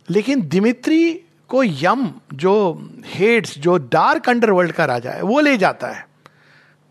लेकिन 0.09 0.47
दिमित्री 0.47 1.13
को 1.49 1.63
यम, 1.63 2.09
जो 2.33 2.91
हेड्स, 3.05 3.57
जो 3.59 3.77
डार्क 3.77 4.29
अंडरवर्ल्ड 4.29 4.71
का 4.71 4.85
राजा 4.85 5.11
है, 5.11 5.21
वो 5.21 5.39
ले 5.39 5.57
जाता 5.57 5.87
है। 5.87 6.05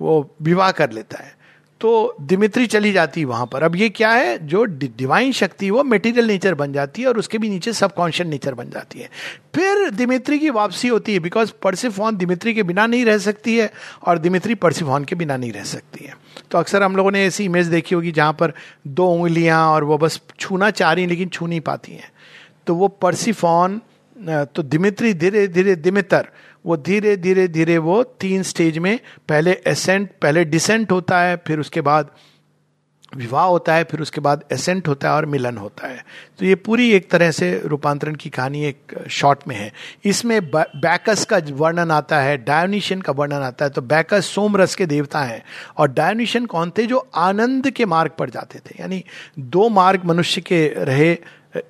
वो 0.00 0.34
विवाह 0.42 0.70
कर 0.72 0.90
लेता 0.90 1.22
है। 1.24 1.35
तो 1.80 2.16
दिमित्री 2.20 2.66
चली 2.66 2.92
जाती 2.92 3.20
है 3.20 3.26
वहाँ 3.26 3.46
पर। 3.46 3.62
अब 3.62 3.74
ये 3.76 3.88
क्या 3.88 4.10
है? 4.10 4.46
जो 4.46 4.64
डिवाइन 4.64 5.32
शक्ति, 5.32 5.70
वो 5.70 5.82
मेटीरियल 5.84 6.26
नेचर 6.26 6.54
बन 6.54 6.72
जाती 6.72 7.02
है 7.02 7.08
और 7.08 7.18
उसके 7.18 7.38
भी 7.38 7.48
नीचे 7.50 7.72
सबकॉन्शियस 7.72 8.28
नेचर 8.28 8.54
बन 8.54 8.70
जाती 8.70 9.00
है। 9.00 9.08
फिर 9.54 9.90
दिमित्री 9.90 10.38
की 10.38 10.50
वापसी 10.50 10.88
होती 10.88 11.12
है 11.12 11.18
बिकॉज़ 11.18 11.52
परसिफॉन 11.62 12.16
दिमित्री 12.16 12.54
के 12.54 12.62
बिना 12.62 12.86
नहीं 12.86 13.04
रह 13.04 13.18
सकती 13.18 13.56
है 13.56 13.70
और 14.06 14.18
दिमित्री 14.18 14.54
परसिफॉन 14.54 15.04
के 15.04 15.14
बिना 15.14 15.36
नहीं 15.36 15.52
रह 15.52 15.64
सकती 15.64 16.04
है। 16.04 16.14
तो 16.50 16.58
अक्सर 16.58 16.82
हम 16.82 16.96
लोगों 16.96 17.10
ने 17.10 17.24
ऐसी 17.24 17.44
इमेज 17.44 17.66
देखी 17.66 17.94
होगी 17.94 18.12
जहाँ 18.12 18.32
पर 18.32 18.52
दो 18.86 19.06
उंगलियाँ 19.08 19.66
और 19.68 19.84
वो 19.84 19.98
बस 19.98 20.20
छूना 20.38 20.70
चाह 20.70 20.92
रही 20.92 21.06
लेकिन 21.06 21.28
छू 21.28 21.46
नहीं 21.46 21.60
पाती 21.60 21.92
हैं। 21.92 22.10
तो 22.66 22.74
वो 22.74 22.88
परसिफॉन 22.88 23.80
तो 24.54 24.62
दिमित्री 24.62 25.12
धीरे 25.14 25.46
धीरे 25.48 25.74
दिमितर 25.76 26.28
वो 26.66 26.76
धीरे 26.76 27.16
धीरे 27.16 27.48
धीरे 27.48 27.78
वो 27.78 28.02
तीन 28.20 28.42
स्टेज 28.42 28.78
में 28.78 28.98
पहले 29.28 29.60
एसेंट 29.66 30.10
पहले 30.22 30.44
डिसेंट 30.44 30.92
होता 30.92 31.20
है, 31.20 31.36
फिर 31.36 31.60
उसके 31.60 31.80
बाद 31.80 32.10
विवाह 33.16 33.44
होता 33.44 33.74
है, 33.74 33.84
फिर 33.84 34.00
उसके 34.00 34.20
बाद 34.20 34.42
एसेंट 34.52 34.88
होता 34.88 35.08
है 35.08 35.14
और 35.14 35.26
मिलन 35.26 35.56
होता 35.56 35.88
है। 35.88 36.04
तो 36.38 36.46
ये 36.46 36.54
पूरी 36.54 36.90
एक 36.92 37.10
तरह 37.10 37.30
से 37.30 37.50
रूपांतरण 37.64 38.14
की 38.14 38.30
कहानी 38.30 38.64
एक 38.64 38.94
शॉर्ट 39.10 39.46
में 39.48 39.54
है। 39.56 39.72
इसमें 40.04 40.40
बैकस 40.46 41.24
का 41.24 41.40
वर्णन 41.50 41.90
आता 41.90 42.18
है 42.20 42.36
डायोनिशियन 42.38 43.00
का 43.00 43.12
वर्णन 43.12 43.42
आता 43.42 43.64
है 43.64 43.70
तो 43.70 43.82
बैकस 43.82 44.26
सोमरस 44.26 44.74
के 44.74 44.86
देवता 44.86 45.22
हैं। 45.22 45.42
और 45.78 45.92
डायोनिशियन 45.92 46.46
कौन 46.46 46.72
थे? 46.78 46.86
जो 46.86 47.08
आनंद 47.14 47.70
के 47.70 47.84
मार्ग 47.84 48.10
पर 48.18 48.30
जाते 48.30 48.58
थे। 48.58 48.76
यानी 48.80 49.04
दो 49.38 49.68
मार्ग 49.68 50.04
मनुष्य 50.04 50.40
के 50.40 50.66
रहे 50.78 51.16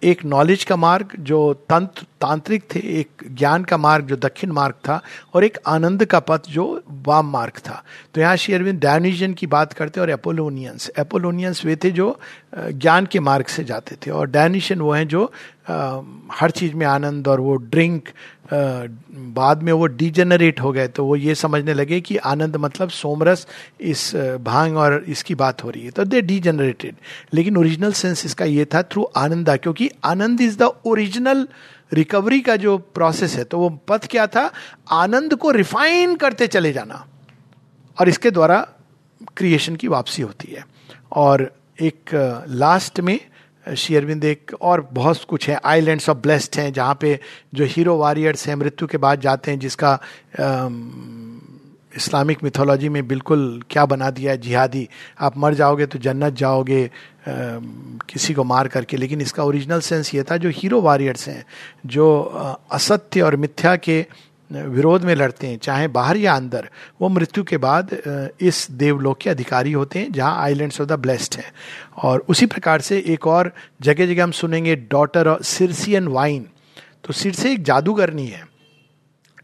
एक 0.05 0.24
नॉलेज 0.24 0.64
का 0.64 0.76
मार्ग, 0.76 1.12
जो 1.18 1.53
तंत्र, 1.70 2.07
तांत्रिक 2.20 2.62
थे, 2.74 2.80
एक 3.01 3.24
ज्ञान 3.30 3.64
का 3.64 3.76
मार्ग, 3.76 4.07
जो 4.07 4.16
दक्षिण 4.16 4.53
मार्ग 4.53 4.74
था, 4.89 5.01
और 5.34 5.45
एक 5.45 5.59
आनंद 5.66 6.05
का 6.05 6.20
पथ, 6.20 6.49
जो 6.49 6.82
वाम 7.07 7.30
मार्ग 7.30 7.59
था। 7.68 7.82
तो 8.14 8.20
यहाँ 8.20 8.37
श्री 8.37 8.55
अरविंद 8.55 8.80
डायनिजन 8.80 9.34
की 9.34 9.47
बात 9.47 9.72
करते 9.72 10.01
और 10.01 10.11
एपोलोनियंस 10.11 10.91
एपोलोनियंस 10.99 11.64
वे 11.64 11.76
थे 11.76 11.91
जो 11.91 12.18
ज्ञान 12.57 13.07
के 13.07 13.20
मार्ग 13.20 13.47
से 13.47 13.64
जाते 13.64 13.97
थे, 13.97 14.11
और 14.11 14.30
डायनिशन 14.30 14.80
वो 14.80 14.93
हैं 14.93 15.07
जो 15.09 15.24
हर 15.68 16.51
चीज़ 16.51 16.74
में 16.74 16.87
आनंद, 16.87 17.28
और 17.28 17.41
वो 17.41 17.55
ड्रिंक 17.57 18.09
बाद 18.49 19.63
में 19.63 19.73
वो 19.73 19.87
डिजेनरेट 19.87 20.61
हो 20.61 20.73
गए 20.73 20.89
तो 20.89 21.05
वो 21.05 21.17
ये 21.17 21.35
समझने 21.35 21.75
लगे 21.75 22.01
कि 22.01 22.17
आनंद 22.17 22.57
मतलब 22.57 22.89
सोमरस 22.91 23.47
इस 23.83 24.11
भाँग 24.41 24.77
और 24.77 25.03
इसकी 25.09 25.35
बात 25.35 25.65
हो 25.65 25.71
रही 25.71 25.85
है। 25.85 25.91
तो 25.91 26.05
दे 26.05 26.21
डिजेनरेटेड 26.23 26.97
लेकिन 27.35 27.57
ओरिजिनल 27.57 27.93
सेंस 27.95 28.25
इसका 28.27 28.45
ये 28.45 28.65
था 28.65 28.83
थ्रू 28.83 29.03
आनंदा, 29.17 29.57
क्योंकि 29.57 29.91
Ananda 30.05 30.41
is 30.41 30.59
the 30.59 30.71
original 30.87 31.47
recovery 31.93 32.41
का 32.41 32.57
जो 32.57 32.77
प्रोसेस 32.79 33.35
है 33.37 33.45
तो 33.45 33.59
वो 33.59 33.69
पथ 33.89 34.07
क्या 34.07 34.27
था? 34.27 34.51
आनंद 34.93 35.35
को 35.35 35.51
रिफाइन 35.53 36.17
करते 36.17 36.47
चले 36.47 36.73
जाना। 36.73 37.05
और 37.99 38.09
इसके 38.09 38.31
द्वारा 38.31 38.67
क्रिएशन 39.37 39.77
की 39.77 39.89
वापसी 39.89 40.23
होती 40.23 40.53
है। 40.53 40.65
और 41.13 41.51
एक 41.79 42.11
लास्ट 42.49 43.01
में 43.01 43.19
शेयरविंद 43.67 44.25
एक 44.25 44.53
और 44.61 44.89
बहुत 44.93 45.25
कुछ 45.29 45.49
है। 45.49 45.59
आइलैंड्स 45.64 46.09
ऑफ़ 46.09 46.19
ब्लेस्ड 46.19 46.59
हैं 46.59 46.73
जहाँ 46.73 46.99
पे 47.01 47.19
जो 47.55 47.64
हीरो 47.64 47.97
वॉरियर्स 47.97 48.47
हैं 48.49 48.55
मृत्यु 48.55 48.89
के 48.89 48.99
बाद 48.99 49.21
जाते 49.21 49.51
हैं 49.51 49.59
जिसका 49.59 49.99
इस्लामिक 51.97 52.43
मिथोलॉजी 52.45 52.89
में 52.89 53.07
बिल्कुल 53.09 53.62
क्या 53.71 53.85
बना 53.87 54.11
दिया 54.11 54.33
है 54.33 54.39
जिहादी। 54.39 54.89
आप 55.21 55.37
मर 55.39 55.55
जाओगे 55.55 55.87
तो 55.87 55.99
जन्नत 55.99 56.35
जाओगे 56.35 56.85
आ, 56.85 56.91
किसी 58.09 58.35
को 58.35 58.45
मार 58.45 58.69
करके। 58.69 58.97
लेकिन 58.97 59.21
इसका 59.21 59.45
ओरिजिनल 59.45 59.81
सेंस 59.81 60.14
ये 60.14 60.23
था 60.23 60.37
जो 60.37 60.51
हीरो 60.55 60.81
वॉरियर्स 60.81 61.29
हैं 61.29 61.45
जो 61.87 62.07
असत्य 62.71 63.21
और 63.21 63.37
मिथ्या 63.37 63.75
के 63.77 64.05
विरोध 64.51 65.05
में 65.05 65.15
लड़ते 65.15 65.47
हैं, 65.47 65.59
चाहे 65.59 65.87
बाहर 65.89 66.17
या 66.17 66.35
अंदर, 66.35 66.69
वो 67.01 67.09
मृत्यु 67.09 67.45
के 67.45 67.57
बाद 67.59 67.97
इस 68.41 68.67
देवलोक 68.73 69.19
के 69.19 69.31
अधिकारी 69.31 69.73
होते 69.73 69.99
हैं, 69.99 70.13
जहाँ 70.13 70.43
आइलैंड्स 70.43 70.81
ऑफ़ 70.81 70.89
द 70.89 70.99
ब्लेस्ड 71.01 71.35
हैं। 71.35 71.53
और 71.99 72.25
उसी 72.29 72.47
प्रकार 72.47 72.81
से 72.81 73.03
एक 73.07 73.27
और 73.27 73.53
जगह 73.83 74.07
जगह 74.07 74.23
हम 74.25 74.31
सुनेंगे 74.33 74.77
डॉटर 74.91 75.29
ऑफ़ 75.29 75.43
सिरसियन 75.45 76.09
वाइन 76.09 76.47
तो 77.05 77.13
सिरसे 77.13 77.53
एक 77.53 77.63
जादूगरनी 77.63 78.27
है 78.27 78.45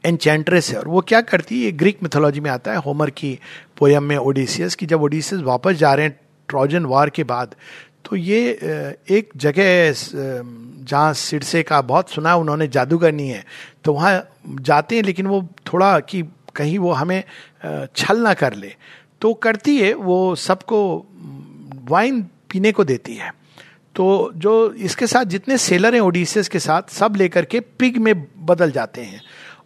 एनचेंट्रेस 0.05 0.71
है, 0.71 0.79
और 0.79 0.89
वो 0.89 1.01
क्या 1.01 1.21
करती 1.21 1.55
है, 1.55 1.65
ये 1.65 1.73
ग्रीक 1.73 2.03
मिथोलॉजी 2.03 2.41
में 2.41 2.51
आता 2.51 2.73
है 2.73 2.79
होमर 2.79 3.11
की 3.11 3.39
पोयम 3.79 4.05
में 4.05 4.17
ओडिसियस 4.17 4.75
की 4.75 4.87
जब 4.87 5.03
ओडिसियस 5.03 5.43
वापस 5.43 5.75
जा 5.75 5.95
रहे 5.95 6.07
हैं 6.07 6.19
ट्रोजन 6.49 6.85
वार 6.85 7.11
के 7.11 7.25
बाद 7.25 7.55
तो 8.13 8.17
ये 8.17 8.51
एक 9.09 9.29
जगह 9.37 9.93
जहाँ 10.85 11.13
सिरसे 11.15 11.63
का 11.63 11.81
बहुत 11.81 12.11
सुना 12.11 12.35
उन्होंने 12.37 12.67
जादूगरनी 12.69 13.29
है 13.29 13.45
तो 13.85 13.93
वहाँ 13.93 14.29
जाते 14.61 14.97
हैं, 14.97 15.03
लेकिन 15.03 15.27
वो 15.27 15.41
थोड़ा 15.73 16.01
कि 16.01 16.23
कहीं 16.57 16.79
वो 16.79 16.93
हमें 16.93 17.23
छल 17.97 18.19
ना 18.19 18.35
कर 18.35 18.55
ले। 18.55 18.75
तो 19.21 19.33
करती 19.35 19.77
है, 19.79 19.93
वो 19.95 20.35
सबको 20.35 21.07
वाइन 21.89 22.21
पीने 22.51 22.73
को 22.73 22.85
देती 22.85 23.15
है। 23.15 23.33
तो 23.95 24.33
जो 24.37 24.53
इसके 24.75 25.07
साथ 25.07 25.25
जितने 25.25 25.59
सेलर 25.59 25.95
हैं 25.95 26.01
ओडिसियस 26.01 26.49
के 26.49 26.59
साथ, 26.59 26.93
सब 26.93 27.17
लेकर 27.17 27.45
के 27.45 27.61
पिग 27.61 27.97
में 27.99 28.15
बदल 28.47 28.71
जाते 28.71 29.01
हैं। 29.01 29.23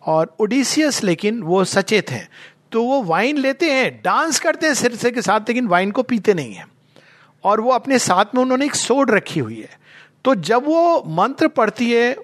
और 0.07 0.34
ओडिसियस 0.40 1.03
लेकिन 1.05 1.42
वो 1.42 1.64
सचेत 1.64 2.11
हैं। 2.11 2.28
तो 2.72 2.84
वो 2.84 3.03
वाइन 3.03 3.38
लेते 3.38 3.72
हैं, 3.72 4.01
डांस 4.05 4.40
करते 4.40 4.66
हैं 4.66 4.74
सिरसे 4.74 5.11
के 5.11 5.22
साथ, 5.22 5.40
लेकिन 5.40 5.66
वाइन 5.66 5.90
को 5.90 6.03
पीते 6.03 6.34
नहीं 6.34 6.55
है। 6.55 6.75
और 7.47 7.61
वो 7.61 7.70
अपने 7.70 7.99
साथ 7.99 8.34
में 8.34 8.42
उन्होंने 8.42 8.64
एक 8.64 8.74
सोड 8.74 9.11
रखी 9.11 9.40
हुई 9.40 9.61
है। 9.61 9.78
तो 10.24 10.34
जब 10.34 10.64
वो 10.66 11.03
मंत्र 11.09 11.49
पढ़ती 11.49 11.90
है 11.92 12.16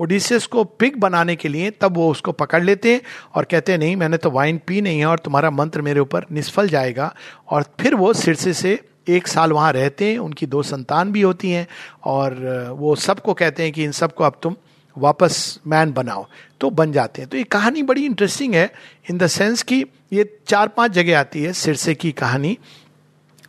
ओडिसियस 0.00 0.46
को 0.46 0.64
पिग 0.64 0.96
बनाने 0.96 1.36
के 1.36 1.48
लिए, 1.48 1.70
तब 1.70 1.96
वो 1.96 2.10
उसको 2.10 2.32
पकड़ 2.32 2.62
लेते 2.64 2.92
हैं 2.92 3.00
और 3.34 3.44
कहते 3.44 3.72
हैं, 3.72 3.78
नहीं, 3.78 3.96
मैंने 3.96 4.16
तो 4.16 4.30
वाइन 4.30 4.60
पी 4.66 4.80
नहीं 4.80 4.98
है 4.98 5.06
और 5.06 5.18
तुम्हारा 5.18 5.50
मंत्र 5.50 5.82
मेरे 5.82 6.00
ऊपर 6.00 6.26
निष्फल 6.32 6.68
जाएगा। 6.68 7.14
और 7.48 7.64
फिर 7.80 7.94
वो 7.94 8.12
सिरसे 8.12 8.52
से 8.52 8.78
एक 9.08 9.28
साल 9.28 9.52
वहाँ 9.52 9.72
रहते 9.72 10.10
हैं, 10.10 10.18
उनकी 10.18 10.46
दो 10.46 10.62
संतान 10.62 11.12
भी 11.12 11.20
होती 11.20 11.50
हैं 11.50 11.66
और 12.04 12.34
वो 12.78 12.94
सबको 12.96 13.34
कहते 13.34 13.62
हैं 13.62 13.72
कि 13.72 13.84
इन 13.84 13.92
सबको 13.92 14.24
अब 14.24 14.38
तुम 14.42 14.56
वापस 14.96 15.60
मैन 15.66 15.92
बनाओ। 15.92 16.26
तो 16.60 16.70
बन 16.70 16.92
जाते 16.92 17.22
हैं। 17.22 17.28
तो 17.30 17.36
ये 17.36 17.44
कहानी 17.44 17.82
बड़ी 17.82 18.04
इंटरेस्टिंग 18.04 18.54
है 18.54 18.72
इन 19.10 19.18
द 19.18 19.26
सेंस 19.26 19.62
कि 19.62 19.84
ये 20.12 20.24
चार 20.46 20.68
पाँच 20.68 20.90
जगह 20.90 21.20
आती 21.20 21.42
है 21.42 21.52
सिरसे 21.52 21.94
की 21.94 22.12
कहानी। 22.12 22.58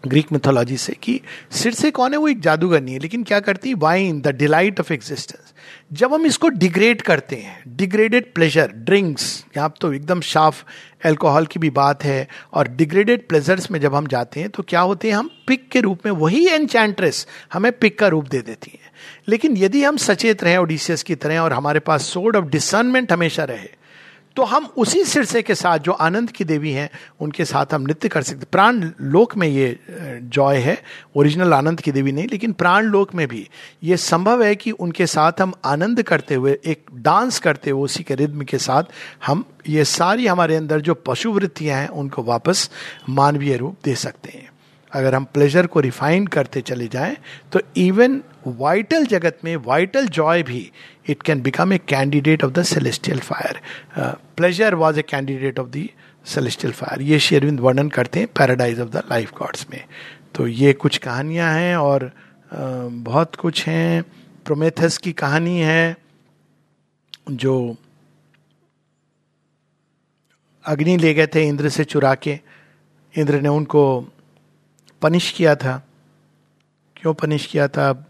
ग्रीक 0.04 0.32
मिथोलॉजी 0.32 0.78
से 0.78 0.94
कि 1.04 1.20
सिर 1.52 1.74
से 1.74 1.92
कौन 1.92 2.12
है 2.12 2.18
वो 2.18 2.28
एक 2.28 2.40
जादूगर 2.42 2.82
नहीं 2.82 2.94
है, 2.94 3.00
लेकिन 3.00 3.24
क्या 3.24 3.40
करती 3.40 3.70
है? 3.70 3.76
Wine 3.76 4.22
the 4.22 4.36
delight 4.36 4.80
of 4.80 4.94
existence 4.94 5.54
जब 5.92 6.14
हम 6.14 6.26
इसको 6.26 6.50
डिग्रेड 6.50 7.02
करते 7.02 7.36
हैं 7.36 7.76
डिग्रेडेड 7.78 8.34
प्लेजर 8.34 8.72
ड्रिंक्स 8.76 9.46
यहाँ 9.58 9.74
तो 9.82 9.92
एकदम 9.94 10.22
साफ़ 10.22 10.64
एल्कोहल 11.06 11.46
की 11.46 11.60
भी 11.60 11.70
बात 11.70 12.04
है, 12.04 12.28
और 12.54 12.68
डिग्रेडेड 12.68 13.28
प्लेजर्स 13.28 13.70
में 13.72 13.80
जब 13.80 13.96
हम 13.96 14.08
जाते 14.08 14.40
हैं 14.40 14.50
तो 14.50 14.64
क्या 14.64 14.80
होते 14.82 15.10
हैं 15.10 15.16
हम? 15.16 15.30
पिक 15.48 15.68
के 15.70 15.82
रूप 15.82 16.06
में 16.06 16.12
वही 16.14 16.46
एनचैंट्रेस 16.48 17.26
हमें 17.54 17.72
पिक 17.72 18.00
का 18.00 18.08
रूप 18.08 18.28
दे 18.28 18.40
देती 18.40 18.72
है। 18.74 18.92
लेकिन 19.28 19.58
यदि 19.58 19.84
हम 19.84 19.98
सचेत 19.98 20.44
रहें 20.44 20.58
ओडिसियस 20.58 21.04
की 21.04 21.16
तरह, 21.16 21.40
और 21.40 21.54
हमारे 21.54 21.80
पास 21.82 22.04
सोर्ड 22.04 22.36
ऑफ़ 22.36 22.46
डिसर्नमेंट 22.46 23.12
हमेशा 23.12 23.44
रहे 23.44 23.68
तो 24.36 24.44
हम 24.44 24.66
उसी 24.78 25.04
सिरसे 25.04 25.42
के 25.42 25.56
साथ, 25.56 25.80
जो 25.80 25.92
आनंद 25.92 26.32
की 26.32 26.44
देवी 26.44 26.72
हैं, 26.72 26.90
उनके 27.20 27.46
साथ 27.46 27.74
हम 27.74 27.82
नृत्य 27.82 28.10
कर 28.10 28.22
सकते। 28.22 28.46
प्राण 28.52 28.92
लोक 29.02 29.36
में 29.38 29.48
ये 29.48 29.80
जॉय 30.24 30.58
है, 30.58 30.78
ओरिजिनल 31.16 31.54
आनंद 31.54 31.82
की 31.82 31.92
देवी 31.92 32.12
नहीं, 32.12 32.28
लेकिन 32.28 32.54
प्राण 32.54 32.86
लोक 32.86 33.16
में 33.16 33.28
भी। 33.28 33.48
ये 33.84 33.98
संभव 33.98 34.44
है 34.44 34.56
कि 34.56 34.72
उनके 34.72 35.08
साथ 35.08 35.42
हम 35.42 35.54
आनंद 35.66 36.02
करते 36.02 36.36
हुए, 36.36 36.60
एक 36.66 36.86
डांस 36.94 37.40
करते 37.40 37.72
हुए 37.72 37.84
उसी 37.84 38.04
के 38.04 38.16
रिद्म 38.16 38.42
के 38.42 38.58
साथ 38.58 38.84
हम 39.26 39.46
ये 39.70 39.86
सारी 39.86 40.28
हमारे 40.28 40.56
अंदर 40.56 40.82
जो 40.82 40.94
पशु 40.94 41.32
वृत्तियाँ 41.32 41.80
हैं, 41.80 41.88
उनको 41.88 42.24
वापस 42.24 42.70
मानवीय 43.10 43.58
रूप 43.58 43.78
दे 43.84 43.96
सकते 43.96 44.30
हैं। 44.30 44.51
अगर 44.94 45.16
हम 45.16 45.24
प्लेजर 45.24 45.68
को 45.68 45.80
रिफाइन 45.80 46.28
करते 46.28 46.62
चले 46.62 46.88
जाएँ 46.88 47.16
तो 47.52 47.62
इवन 47.78 48.22
वाइटल 48.48 49.06
जगत 49.06 49.40
में 49.44 49.56
वाइटल 49.56 50.08
जॉय 50.08 50.44
भी 50.44 50.72
it 51.10 51.22
can 51.22 51.42
become 51.42 51.74
a 51.74 51.78
candidate 51.78 52.44
of 52.44 52.52
the 52.52 52.64
celestial 52.64 53.20
fire 53.20 53.62
pleasure 54.38 54.76
was 54.76 55.00
a 55.00 55.02
candidate 55.02 55.60
of 55.60 55.68
the 55.68 55.88
celestial 56.26 56.74
fire 56.74 57.02
ये 57.02 57.20
शेरविंद 57.20 57.60
वर्णन 57.60 57.90
करते 57.90 58.20
हैं 58.20 58.28
paradise 58.38 58.80
of 58.80 58.90
the 58.90 59.04
life 59.12 59.32
gods 59.34 59.66
में. 59.70 59.84
तो 60.36 60.48
ये 60.48 60.74
कुछ 60.74 60.98
कहानियाँ 60.98 61.54
हैं 61.54 61.76
और 61.76 62.04
uh, 62.06 62.90
बहुत 63.06 63.36
कुछ 63.36 63.68
हैं। 63.68 64.04
प्रोमेथस 64.46 64.98
की 64.98 65.12
कहानी 65.14 65.60
है 65.60 65.98
जो 67.32 67.76
अग्नि 70.66 70.98
ले 70.98 71.14
गए 71.14 71.28
थे 71.28 71.48
इंद्र 71.48 71.70
से 71.70 71.84
चुरा 71.84 72.14
के। 72.16 72.40
इंद्र 73.16 73.42
ने 73.42 73.50
उनको 73.50 73.84
पनिश 75.02 75.32
किया 75.32 75.56
था। 75.56 75.88
क्यों 76.98 77.14
पनिश 77.14 77.46
किया 77.46 77.68
था? 77.68 78.08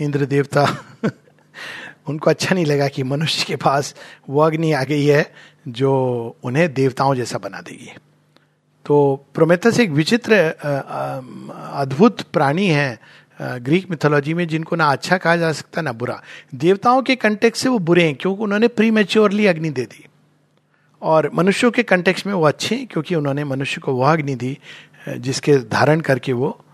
इंद्र 0.00 0.26
देवता 0.26 0.66
उनको 2.08 2.30
अच्छा 2.30 2.54
नहीं 2.54 2.66
लगा 2.66 2.88
कि 2.88 3.02
मनुष्य 3.02 3.44
के 3.44 3.56
पास 3.56 3.94
वो 4.30 4.40
अग्नि 4.40 4.72
आ 4.72 4.82
गई 4.84 5.04
है 5.06 5.32
जो 5.68 5.92
उन्हें 6.44 6.74
देवताओं 6.74 7.14
जैसा 7.14 7.38
बना 7.38 7.60
देगी। 7.60 7.90
तो 8.86 9.24
प्रोमेथस 9.34 9.80
एक 9.80 9.90
विचित्र 9.90 10.34
अद्भुत 11.74 12.22
प्राणी 12.22 12.66
है 12.66 12.98
ग्रीक 13.42 13.90
मिथोलॉजी 13.90 14.34
में, 14.34 14.48
जिनको 14.48 14.76
ना 14.76 14.86
अच्छा 14.86 15.18
कहा 15.18 15.36
जा 15.36 15.52
सकता, 15.52 15.82
ना 15.82 15.92
बुरा। 15.92 16.22
देवताओं 16.54 17.02
के 17.02 17.16
कंटेक्स 17.16 17.60
से 17.60 17.68
वो 17.68 17.78
बुरे 17.78 18.04
हैं, 18.04 18.14
क्योंकि 18.14 18.42
उन्होंने 18.42 18.68
प्री 18.68 18.90
मेच्योरली 18.90 19.46
अग्नि 19.46 19.70
दे 19.70 19.84
दी। 19.84 20.06
और 21.02 21.30
मनुष्यों 21.34 21.70
के 21.70 21.82
कंटेक्स 21.82 22.26
में 22.26 22.34
वो 22.34 22.44
अच्छे 22.46 22.74
हैं, 22.74 22.86
क्योंकि 22.86 23.14
उन्होंने 23.14 23.44
मनुष्य 23.44 23.80
को 23.80 23.94
वह 23.94 24.12
अग्नि 24.12 24.34
दी 24.34 24.58
जिसके 25.08 25.56
धारण 25.56 26.00
करके 26.00 26.32
वो 26.32 26.64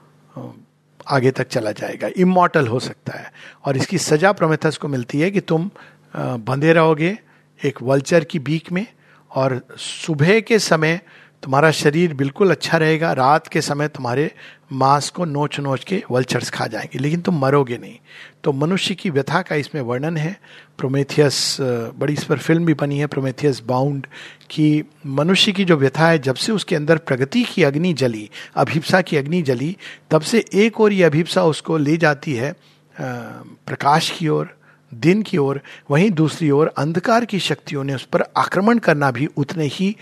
आगे 1.08 1.30
तक 1.30 1.48
चला 1.48 1.72
जाएगा। 1.72 2.08
इमोटल 2.16 2.66
हो 2.66 2.80
सकता 2.80 3.18
है। 3.18 3.32
और 3.64 3.76
इसकी 3.76 3.98
सजा 3.98 4.32
प्रमेथस 4.32 4.76
को 4.76 4.88
मिलती 4.88 5.20
है 5.20 5.30
कि 5.30 5.40
तुम 5.40 5.70
बंधे 6.16 6.72
रहोगे 6.72 7.18
एक 7.64 7.82
वल्चर 7.82 8.24
की 8.24 8.38
बीक 8.38 8.72
में 8.72 8.86
और 9.30 9.60
सुबह 9.76 10.40
के 10.40 10.58
समय 10.58 11.00
तुम्हारा 11.42 11.70
शरीर 11.70 12.12
बिल्कुल 12.14 12.50
अच्छा 12.50 12.78
रहेगा, 12.78 13.12
रात 13.12 13.46
के 13.48 13.60
समय 13.60 13.88
तुम्हारे 13.88 14.30
मांस 14.72 15.08
को 15.10 15.24
नोच 15.24 15.58
नोच 15.60 15.84
के 15.84 16.02
वल्चर्स 16.10 16.50
खा 16.50 16.66
जाएँगे, 16.66 16.98
लेकिन 16.98 17.20
तुम 17.20 17.38
मरोगे 17.38 17.78
नहीं। 17.78 17.98
तो 18.44 18.52
मनुष्य 18.52 18.94
की 18.94 19.10
व्यथा 19.10 19.40
का 19.42 19.56
इसमें 19.56 19.80
वर्णन 19.82 20.16
है। 20.16 20.36
प्रोमेथियस 20.78 21.56
बड़ी 21.60 22.12
इस 22.12 22.24
पर 22.24 22.38
फ़िल्म 22.38 22.64
भी 22.64 22.74
बनी 22.74 22.98
है, 22.98 23.06
प्रोमेथियस 23.06 23.62
बाउंड, 23.66 24.06
कि 24.50 24.84
मनुष्य 25.06 25.52
की 25.52 25.64
जो 25.64 25.76
व्यथा 25.76 26.06
है, 26.06 26.18
जब 26.18 26.34
से 26.34 26.52
उसके 26.52 26.76
अंदर 26.76 26.98
प्रगति 26.98 27.42
की 27.44 27.62
अग्नि 27.62 27.92
जली, 27.94 28.28
अभिप्सा 28.56 29.00
की 29.00 29.16
अग्नि 29.16 29.42
जली, 29.42 29.76
तब 30.10 30.22
से 30.22 30.44
एक 30.54 30.80
और 30.80 30.92
ये 30.92 31.02
अभिप्सा 31.04 31.44
उसको 31.44 31.76
ले 31.76 31.96
जाती 31.96 32.34
है 32.34 32.54
प्रकाश 32.96 34.10
की 34.10 34.28
ओर, 34.28 34.56
दिन 34.92 35.22
की 35.22 35.38
ओर, 35.38 35.60
वहीं 35.90 36.10
दूसरी 36.10 36.50
ओर 36.50 36.72
अंधकार 36.78 37.24
की 37.24 37.38
शक्तियों 37.40 37.84
ने 37.84 37.94
उस 37.94 38.04
पर 38.04 38.24
आक्रमण 38.36 38.78
करना 38.78 39.10
भी 39.10 39.26
उतने 39.36 39.66
ही 39.66 39.96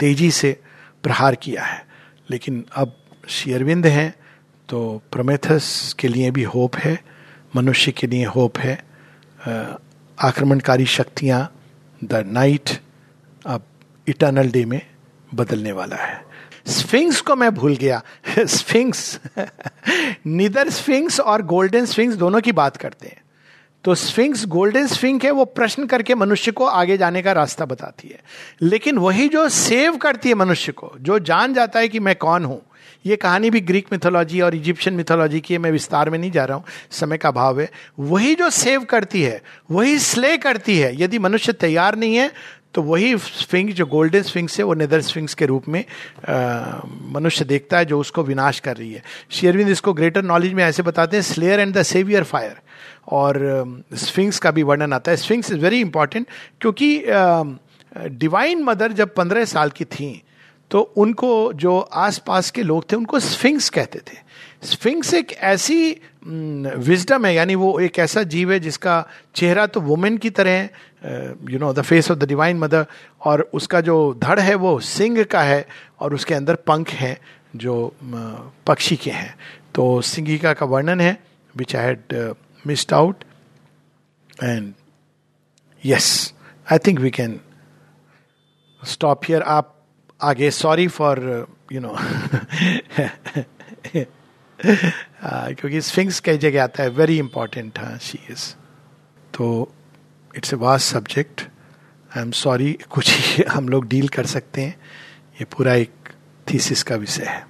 तेज़ी 0.00 0.30
से 0.30 0.60
प्रहार 1.02 1.34
किया 1.34 1.64
है। 1.64 1.86
लेकिन 2.30 2.66
अब 2.74 2.96
शेयरविंद 3.28 3.86
हैं 3.86 4.14
तो 4.68 5.02
प्रमेथस 5.12 5.96
के 5.98 6.08
लिए 6.08 6.30
भी 6.30 6.42
होप 6.42 6.76
है, 6.76 7.04
मनुष्य 7.56 7.92
के 7.92 8.06
लिए 8.06 8.24
होप 8.24 8.58
है। 8.58 8.84
आक्रमणकारी 10.22 10.86
शक्तियाँ 10.86 11.60
द 12.04 12.14
नाइट 12.14 12.70
अब 13.46 13.64
इटर्नल 14.08 14.50
डे 14.50 14.64
में 14.64 14.80
बदलने 15.34 15.72
वाला 15.72 15.96
है। 15.96 16.24
स्फिंक्स 16.66 17.20
को 17.20 17.36
मैं 17.36 17.54
भूल 17.54 17.76
गया। 17.76 18.02
स्फिंक्स, 18.38 19.20
निदर 20.26 20.70
स्फिंक्स 20.70 21.20
और 21.20 21.42
गोल्डन 21.42 21.86
स्फिंक्स 21.86 22.16
दोनों 22.16 22.40
की 22.40 22.52
बात 22.52 22.76
करते 22.76 23.08
हैं। 23.08 23.25
तो 23.86 23.94
स्फिंक्स, 23.94 24.46
गोल्डन 24.46 24.86
स्फिंक 24.86 25.24
है, 25.24 25.30
वो 25.30 25.44
प्रश्न 25.44 25.86
करके 25.86 26.14
मनुष्य 26.14 26.52
को 26.52 26.64
आगे 26.64 26.96
जाने 26.96 27.22
का 27.22 27.32
रास्ता 27.32 27.64
बताती 27.64 28.08
है। 28.08 28.20
लेकिन 28.62 28.98
वही 28.98 29.28
जो 29.28 29.48
सेव 29.48 29.96
करती 29.96 30.28
है 30.28 30.34
मनुष्य 30.34 30.72
को, 30.72 30.92
जो 31.00 31.18
जान 31.18 31.54
जाता 31.54 31.78
है 31.78 31.88
कि 31.88 31.98
मैं 31.98 32.16
कौन 32.16 32.44
हूँ, 32.44 32.62
ये 33.06 33.16
कहानी 33.16 33.50
भी 33.50 33.60
ग्रीक 33.60 33.86
मिथोलॉजी 33.92 34.40
और 34.40 34.54
इजिप्शियन 34.54 34.96
मिथोलॉजी 34.96 35.40
की 35.40 35.54
है, 35.54 35.60
मैं 35.60 35.70
विस्तार 35.70 36.10
में 36.10 36.18
नहीं 36.18 36.30
जा 36.30 36.44
रहा 36.44 36.56
हूँ, 36.56 36.64
समय 36.90 37.16
का 37.16 37.30
भाव 37.30 37.60
है। 37.60 37.70
वही 38.00 38.34
जो 38.34 38.50
सेव 38.50 38.84
करती 38.84 39.22
है, 39.22 39.42
वही 39.70 39.98
स्ले 39.98 40.36
करती 40.36 40.78
है, 40.78 41.02
यदि 41.02 41.18
मनुष्य 41.18 41.52
तैयार 41.52 41.96
नहीं 41.96 42.16
है 42.16 42.30
तो 42.76 42.82
वही 42.82 43.16
स्फिंग, 43.18 43.70
जो 43.70 43.84
गोल्डन 43.86 44.22
स्फिंग्स 44.22 44.58
है, 44.58 44.64
वो 44.64 44.74
नेदर 44.74 45.00
स्फिंग्स 45.00 45.34
के 45.34 45.46
रूप 45.46 45.68
में 45.68 45.84
मनुष्य 47.12 47.44
देखता 47.44 47.78
है, 47.78 47.84
जो 47.84 48.00
उसको 48.00 48.22
विनाश 48.22 48.60
कर 48.60 48.76
रही 48.76 48.92
है। 48.92 49.02
शेयरविंद 49.30 49.68
इसको 49.70 49.92
ग्रेटर 49.94 50.22
नॉलेज 50.24 50.52
में 50.52 50.62
ऐसे 50.64 50.82
बताते 50.82 51.16
हैं 51.16 51.22
slayer 51.24 51.60
and 51.60 51.74
the 51.76 51.82
saviour 51.84 52.24
fire 52.24 52.56
और 53.12 53.38
स्फिंग्स 53.94 54.38
का 54.38 54.50
भी 54.50 54.62
वर्णन 54.62 54.92
आता 54.92 55.10
है। 55.10 55.16
स्फिंग्स 55.16 55.50
इज़ 55.52 55.58
वेरी 55.60 55.80
इंपॉर्टेंट 55.80 56.26
क्योंकि 56.60 56.88
डिवाइन 58.20 58.62
मदर 58.64 58.92
जब 58.92 59.14
पंद्रह 59.14 59.44
साल 59.46 59.70
की 59.70 59.84
थी 59.86 60.22
तो 60.70 60.80
उनको 60.96 61.52
जो 61.54 61.78
आसपास 61.78 62.50
के 62.50 62.62
लोग 62.62 62.90
थे, 62.92 62.96
उनको 62.96 63.18
स्फिंक्स 63.20 63.68
कहते 63.70 63.98
थे। 63.98 64.16
स्फिंक्स 64.62 65.12
एक 65.14 65.32
ऐसी 65.32 66.00
विजडम 66.24 67.26
है, 67.26 67.34
यानी 67.34 67.54
वो 67.54 67.78
एक 67.80 67.98
ऐसा 67.98 68.22
जीव 68.24 68.52
है 68.52 68.58
जिसका 68.60 69.06
चेहरा 69.34 69.66
तो 69.66 69.80
वुमेन 69.80 70.16
की 70.18 70.30
तरह 70.30 70.50
है 70.50 70.70
you 71.50 71.58
know 71.58 71.72
the 71.72 71.82
face 71.82 72.10
of 72.10 72.18
the 72.18 72.28
divine 72.28 72.58
mother 72.58 72.86
और 73.24 73.48
उसका 73.54 73.80
जो 73.80 73.96
धड़ 74.22 74.38
है 74.40 74.54
वो 74.54 74.78
सिंह 74.80 75.22
का 75.24 75.42
है, 75.42 75.66
और 76.00 76.14
उसके 76.14 76.34
अंदर 76.34 76.54
पंख 76.66 76.90
हैं 76.90 77.16
जो 77.56 77.96
पक्षी 78.66 78.96
के 78.96 79.10
हैं। 79.10 79.34
तो 79.74 80.00
सिंगिका 80.00 80.52
का 80.52 80.66
वर्णन 80.66 81.00
है 81.00 81.16
which 81.56 81.76
I 81.76 81.84
had 81.84 82.34
missed 82.66 82.92
out 82.92 83.24
and 84.42 84.72
yes 85.84 86.34
I 86.72 86.78
think 86.78 87.00
we 87.00 87.10
can 87.10 87.40
stop 88.82 89.24
here 89.24 89.42
आप 89.42 89.74
आगे 90.20 90.50
सॉरी 90.50 90.88
फॉर 90.88 91.46
यू 91.72 91.80
नो 91.80 91.96
क्योंकि 95.54 95.80
स्फिंक्स 95.80 96.20
कई 96.20 96.38
जगह 96.38 96.64
आता 96.64 96.82
है 96.82 96.88
वेरी 96.88 97.18
इंपॉर्टेंट 97.18 97.78
हाँ 97.78 97.98
शी 97.98 98.18
इज़ 98.30 98.54
तो 99.34 99.74
it's 100.36 100.54
a 100.54 100.56
vast 100.56 100.92
subject 100.92 101.42
I 102.16 102.22
am 102.22 102.30
sorry 102.30 102.78
कुछ 102.90 103.16
ही 103.16 103.44
हम 103.44 103.68
लोग 103.68 103.88
डील 103.88 104.08
कर 104.08 104.26
सकते 104.26 104.60
हैं। 104.60 104.80
ये 105.32 105.44
पूरा 105.44 105.74
एक 105.74 105.90
थीसिस 106.52 106.82
का 106.82 106.96
विषय 106.96 107.24
है। 107.24 107.46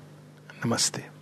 नमस्ते। 0.67 1.16